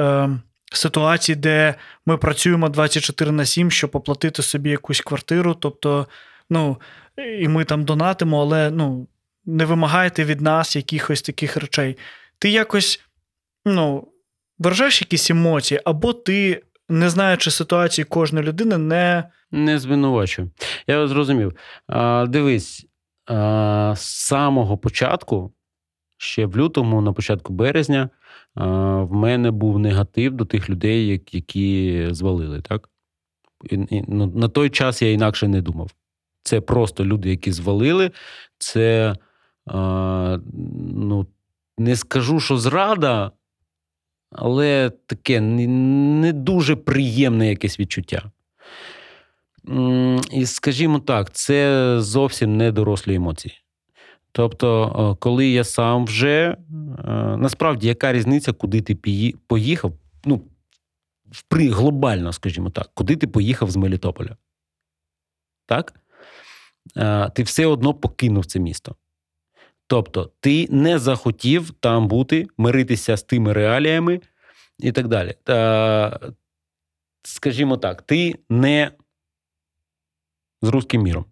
е, 0.00 0.30
ситуації, 0.72 1.36
де 1.36 1.74
ми 2.06 2.16
працюємо 2.16 2.68
24 2.68 3.30
на 3.30 3.44
7, 3.44 3.70
щоб 3.70 3.90
оплатити 3.92 4.42
собі 4.42 4.70
якусь 4.70 5.00
квартиру. 5.00 5.54
Тобто, 5.54 6.06
ну, 6.50 6.80
і 7.40 7.48
ми 7.48 7.64
там 7.64 7.84
донатимо, 7.84 8.40
але 8.40 8.70
ну, 8.70 9.06
не 9.46 9.64
вимагайте 9.64 10.24
від 10.24 10.40
нас 10.40 10.76
якихось 10.76 11.22
таких 11.22 11.56
речей. 11.56 11.96
Ти 12.38 12.50
якось 12.50 13.00
ну, 13.64 14.08
виражаєш 14.58 15.00
якісь 15.00 15.30
емоції, 15.30 15.80
або 15.84 16.12
ти, 16.12 16.62
не 16.88 17.10
знаючи 17.10 17.50
ситуації 17.50 18.04
кожної 18.04 18.46
людини, 18.46 18.78
не. 18.78 19.24
Не 19.50 19.78
звинувачую. 19.78 20.50
Я 20.86 21.06
зрозумів. 21.06 21.56
А, 21.86 22.26
Дивись, 22.28 22.86
а, 23.26 23.94
з 23.96 24.00
самого 24.00 24.78
початку, 24.78 25.52
ще 26.18 26.46
в 26.46 26.56
лютому, 26.56 27.00
на 27.00 27.12
початку 27.12 27.52
березня, 27.52 28.10
а, 28.54 28.66
в 29.02 29.12
мене 29.12 29.50
був 29.50 29.78
негатив 29.78 30.32
до 30.32 30.44
тих 30.44 30.70
людей, 30.70 31.22
які 31.32 32.08
звалили. 32.10 32.60
так? 32.60 32.88
І, 33.70 33.74
і, 33.74 34.04
ну, 34.08 34.26
На 34.26 34.48
той 34.48 34.70
час 34.70 35.02
я 35.02 35.12
інакше 35.12 35.48
не 35.48 35.62
думав. 35.62 35.90
Це 36.42 36.60
просто 36.60 37.04
люди, 37.04 37.30
які 37.30 37.52
звалили. 37.52 38.10
Це 38.58 39.16
ну, 39.66 41.26
не 41.78 41.96
скажу, 41.96 42.40
що 42.40 42.58
зрада, 42.58 43.32
але 44.32 44.90
таке 45.06 45.40
не 45.40 46.32
дуже 46.32 46.76
приємне 46.76 47.48
якесь 47.48 47.80
відчуття. 47.80 48.30
І, 50.30 50.46
скажімо 50.46 50.98
так, 50.98 51.32
це 51.32 51.96
зовсім 52.00 52.56
не 52.56 52.72
дорослі 52.72 53.14
емоції. 53.14 53.54
Тобто, 54.32 55.16
коли 55.20 55.46
я 55.46 55.64
сам 55.64 56.04
вже 56.04 56.56
насправді 57.38 57.88
яка 57.88 58.12
різниця, 58.12 58.52
куди 58.52 58.80
ти 58.80 58.94
поїхав? 59.46 59.92
Ну, 60.24 60.42
глобально, 61.50 62.32
скажімо 62.32 62.70
так, 62.70 62.90
куди 62.94 63.16
ти 63.16 63.26
поїхав 63.26 63.70
з 63.70 63.76
Мелітополя? 63.76 64.36
Так? 65.66 66.00
Ти 67.34 67.42
все 67.42 67.66
одно 67.66 67.94
покинув 67.94 68.46
це 68.46 68.58
місто. 68.60 68.96
Тобто, 69.86 70.30
ти 70.40 70.66
не 70.70 70.98
захотів 70.98 71.70
там 71.70 72.08
бути, 72.08 72.46
миритися 72.58 73.16
з 73.16 73.22
тими 73.22 73.52
реаліями 73.52 74.20
і 74.78 74.92
так 74.92 75.08
далі. 75.08 75.34
Та, 75.44 76.20
Скажімо 77.22 77.76
так, 77.76 78.02
ти 78.02 78.34
не 78.48 78.90
з 80.62 80.68
руським 80.68 81.02
міром. 81.02 81.24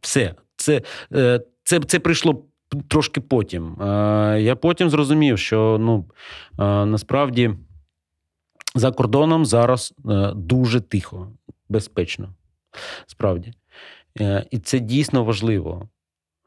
Все. 0.00 0.34
Це, 0.56 0.82
е, 1.12 1.40
це, 1.64 1.80
це 1.80 1.98
прийшло. 1.98 2.44
Трошки 2.88 3.20
потім. 3.20 3.76
Я 4.38 4.56
потім 4.56 4.90
зрозумів, 4.90 5.38
що 5.38 5.76
ну, 5.80 6.04
насправді 6.86 7.54
за 8.74 8.90
кордоном 8.92 9.46
зараз 9.46 9.94
е, 10.10 10.32
дуже 10.34 10.80
тихо, 10.80 11.32
безпечно. 11.68 12.34
Справді. 13.06 13.52
Е, 14.20 14.46
і 14.50 14.58
це 14.58 14.78
дійсно 14.78 15.24
важливо. 15.24 15.88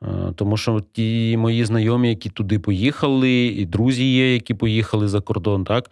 Е, 0.04 0.34
тому 0.36 0.58
що 0.58 0.82
ті 0.92 1.38
мої 1.38 1.66
знайомі, 1.66 2.10
які 2.10 2.30
туди 2.30 2.60
поїхали, 2.60 3.46
і 3.46 3.66
друзі 3.66 4.14
є, 4.14 4.34
які 4.34 4.54
поїхали 4.54 5.08
за 5.08 5.22
кордон, 5.22 5.64
так 5.64 5.92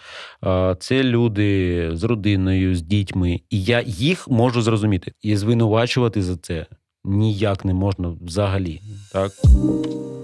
це 0.79 1.03
люди 1.03 1.89
з 1.93 2.03
родиною, 2.03 2.75
з 2.75 2.81
дітьми. 2.81 3.41
І 3.49 3.63
я 3.63 3.81
їх 3.81 4.27
можу 4.27 4.61
зрозуміти 4.61 5.11
і 5.21 5.37
звинувачувати 5.37 6.21
за 6.21 6.37
це 6.37 6.65
ніяк 7.07 7.65
не 7.65 7.73
можна 7.73 8.13
взагалі. 8.21 8.81
Так, 9.13 9.31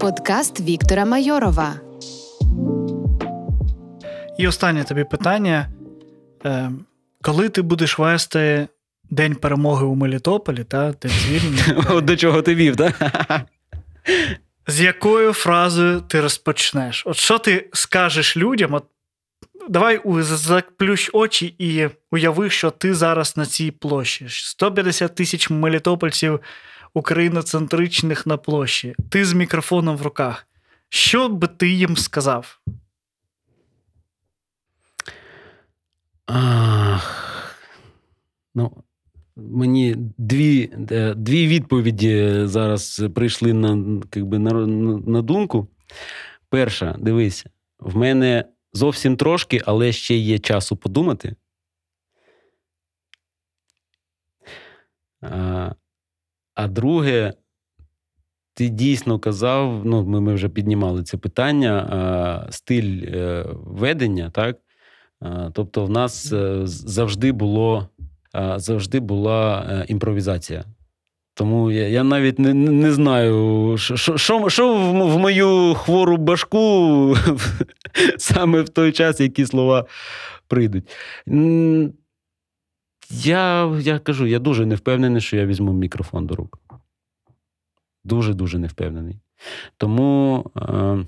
подкаст 0.00 0.60
Віктора 0.60 1.04
Майорова. 1.04 1.74
І 4.38 4.48
останнє 4.48 4.84
тобі 4.84 5.04
питання: 5.04 5.68
е, 6.44 6.70
коли 7.22 7.48
ти 7.48 7.62
будеш 7.62 7.98
вести 7.98 8.68
День 9.10 9.34
перемоги 9.34 9.86
у 9.86 9.94
Мелітополі, 9.94 10.64
та 10.64 10.92
День 11.02 11.10
звільнення? 11.10 12.00
До 12.06 12.16
чого 12.16 12.42
ти 12.42 12.54
вів, 12.54 12.76
так? 12.76 12.94
З 14.66 14.80
якою 14.80 15.32
фразою 15.32 16.00
ти 16.00 16.20
розпочнеш? 16.20 17.02
От 17.06 17.16
що 17.16 17.38
ти 17.38 17.70
скажеш 17.72 18.36
людям? 18.36 18.74
От 18.74 18.84
Давай 19.68 20.00
заплющ 20.20 21.10
очі 21.12 21.54
і 21.58 21.88
уяви, 22.10 22.50
що 22.50 22.70
ти 22.70 22.94
зараз 22.94 23.36
на 23.36 23.46
цій 23.46 23.70
площі. 23.70 24.26
150 24.28 25.14
тисяч 25.14 25.50
мелітопольців 25.50 26.40
україноцентричних 26.94 28.26
на 28.26 28.36
площі. 28.36 28.94
Ти 29.10 29.24
з 29.24 29.32
мікрофоном 29.32 29.96
в 29.96 30.02
руках. 30.02 30.46
Що 30.88 31.28
би 31.28 31.46
ти 31.46 31.68
їм 31.68 31.96
сказав? 31.96 32.60
Ах, 36.26 37.56
ну, 38.54 38.83
Мені 39.36 39.96
дві 40.18 40.70
е, 40.90 41.14
дві 41.14 41.46
відповіді 41.46 42.40
зараз 42.44 43.04
прийшли 43.14 43.52
на 43.52 44.00
якби, 44.14 44.38
на, 44.38 44.52
на 45.06 45.22
думку. 45.22 45.68
Перша, 46.48 46.96
дивись, 46.98 47.46
в 47.78 47.96
мене 47.96 48.44
зовсім 48.72 49.16
трошки, 49.16 49.60
але 49.64 49.92
ще 49.92 50.16
є 50.16 50.38
часу 50.38 50.76
подумати. 50.76 51.36
А 55.20 55.72
а 56.54 56.68
друге, 56.68 57.32
ти 58.54 58.68
дійсно 58.68 59.18
казав, 59.18 59.82
ну, 59.84 60.04
ми 60.04 60.20
ми 60.20 60.34
вже 60.34 60.48
піднімали 60.48 61.02
це 61.02 61.16
питання, 61.16 61.72
а, 61.72 62.52
стиль 62.52 63.02
е, 63.06 63.44
ведення, 63.54 64.30
так? 64.30 64.58
А, 65.20 65.50
тобто, 65.50 65.84
в 65.84 65.90
нас 65.90 66.32
е, 66.32 66.60
завжди 66.66 67.32
було 67.32 67.88
завжди 68.56 69.00
була 69.00 69.66
е, 69.70 69.84
імпровізація. 69.88 70.64
Тому 71.34 71.70
я 71.70 71.88
я 71.88 72.04
навіть 72.04 72.38
не 72.38 72.54
не 72.54 72.92
знаю, 72.92 73.76
що 73.78 74.16
що 74.48 74.74
в 75.06 75.18
мою 75.18 75.74
хвору 75.74 76.16
башку 76.16 77.16
саме 78.18 78.62
в 78.62 78.68
той 78.68 78.92
час, 78.92 79.20
які 79.20 79.46
слова 79.46 79.86
прийдуть. 80.48 80.84
Я 83.10 83.76
я 83.80 83.98
кажу, 83.98 84.26
я 84.26 84.38
дуже 84.38 84.66
не 84.66 84.74
впевнений, 84.74 85.20
що 85.20 85.36
я 85.36 85.46
візьму 85.46 85.72
мікрофон 85.72 86.26
до 86.26 86.34
рук. 86.34 86.58
Дуже-дуже 88.04 88.58
не 88.58 88.66
впевнений. 88.66 89.20
Тому, 89.76 90.44
е, 90.56 91.06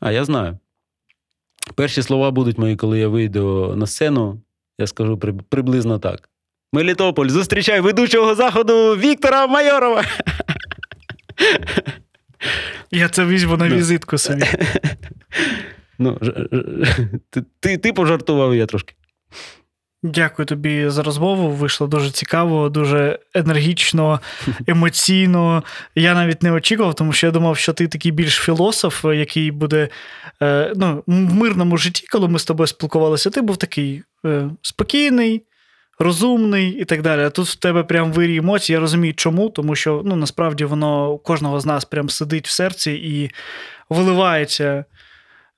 а 0.00 0.12
я 0.12 0.24
знаю. 0.24 0.58
Перші 1.74 2.02
слова 2.02 2.30
будуть 2.30 2.58
мої, 2.58 2.76
коли 2.76 2.98
я 2.98 3.08
вийду 3.08 3.74
на 3.76 3.86
сцену, 3.86 4.40
я 4.78 4.86
скажу 4.86 5.18
приблизно 5.48 5.98
так. 5.98 6.28
Мелітополь, 6.72 7.28
зустрічай 7.28 7.80
ведучого 7.80 8.34
заходу 8.34 8.96
Віктора 8.96 9.46
Майорова. 9.46 10.04
Я 12.90 13.08
це 13.08 13.26
візьму 13.26 13.56
на 13.56 13.68
ну. 13.68 13.76
візитку 13.76 14.18
собі. 14.18 14.44
Ну, 15.98 16.20
Ти 17.60 17.76
ти, 17.76 17.92
пожартував 17.92 18.54
я 18.54 18.66
трошки. 18.66 18.94
Дякую 20.02 20.46
тобі 20.46 20.88
за 20.88 21.02
розмову. 21.02 21.50
Вийшло 21.50 21.86
дуже 21.86 22.10
цікаво, 22.10 22.68
дуже 22.68 23.18
енергічно, 23.34 24.20
емоційно. 24.66 25.62
Я 25.94 26.14
навіть 26.14 26.42
не 26.42 26.52
очікував, 26.52 26.94
тому 26.94 27.12
що 27.12 27.26
я 27.26 27.30
думав, 27.30 27.58
що 27.58 27.72
ти 27.72 27.88
такий 27.88 28.12
більш 28.12 28.34
філософ, 28.34 29.04
який 29.04 29.50
буде 29.50 29.88
е, 30.42 30.72
ну, 30.76 31.04
в 31.06 31.34
мирному 31.34 31.76
житті, 31.76 32.06
коли 32.12 32.28
ми 32.28 32.38
з 32.38 32.44
тобою 32.44 32.66
спілкувалися, 32.66 33.30
ти 33.30 33.40
був 33.40 33.56
такий 33.56 34.02
е, 34.24 34.50
спокійний 34.62 35.42
розумний 35.98 36.70
і 36.70 36.84
так 36.84 37.02
далі. 37.02 37.20
А 37.20 37.30
тут 37.30 37.46
в 37.46 37.56
тебе 37.56 37.82
прям 37.84 38.12
вирій 38.12 38.36
емоцій. 38.36 38.72
Я 38.72 38.80
розумію, 38.80 39.14
чому, 39.14 39.50
тому 39.50 39.74
що 39.74 40.02
ну, 40.04 40.16
насправді 40.16 40.64
воно 40.64 41.12
у 41.12 41.18
кожного 41.18 41.60
з 41.60 41.66
нас 41.66 41.84
прям 41.84 42.08
сидить 42.08 42.46
в 42.46 42.50
серці 42.50 42.92
і 42.92 43.30
виливається. 43.88 44.84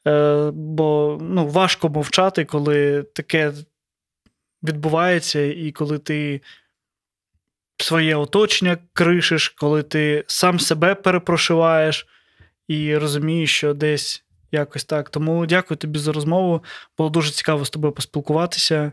Е, 0.07 0.51
Бо 0.55 1.19
ну, 1.21 1.49
важко 1.49 1.89
мовчати, 1.89 2.45
коли 2.45 3.03
таке 3.03 3.53
відбувається, 4.63 5.41
і 5.41 5.73
коли 5.73 5.99
ти 5.99 6.41
своє 7.77 8.17
оточення 8.17 8.79
кришиш, 8.93 9.49
коли 9.49 9.83
ти 9.83 10.25
сам 10.27 10.61
себе 10.61 10.95
перепрошиваєш 10.95 12.07
і 12.69 12.97
розумієш, 12.97 13.57
що 13.57 13.75
десь 13.75 14.25
якось 14.53 14.85
так. 14.85 15.11
Тому 15.11 15.47
дякую 15.47 15.79
тобі 15.79 15.99
за 15.99 16.13
розмову. 16.13 16.65
Було 16.99 17.11
дуже 17.11 17.31
цікаво 17.31 17.65
з 17.65 17.71
тобою 17.71 17.93
поспілкуватися. 17.93 18.93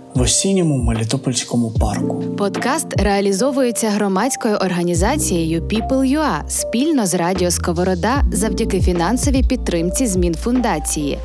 в 0.15 0.21
осінньому 0.21 0.77
Мелітопольському 0.77 1.71
парку. 1.71 2.23
Подкаст 2.37 3.01
реалізовується 3.01 3.89
громадською 3.89 4.55
організацією 4.55 5.61
People.ua 5.61 6.49
спільно 6.49 7.05
з 7.05 7.13
Радіо 7.13 7.51
Сковорода 7.51 8.23
завдяки 8.33 8.81
фінансовій 8.81 9.43
підтримці 9.43 10.07
змін 10.07 10.35
фундації. 10.35 11.17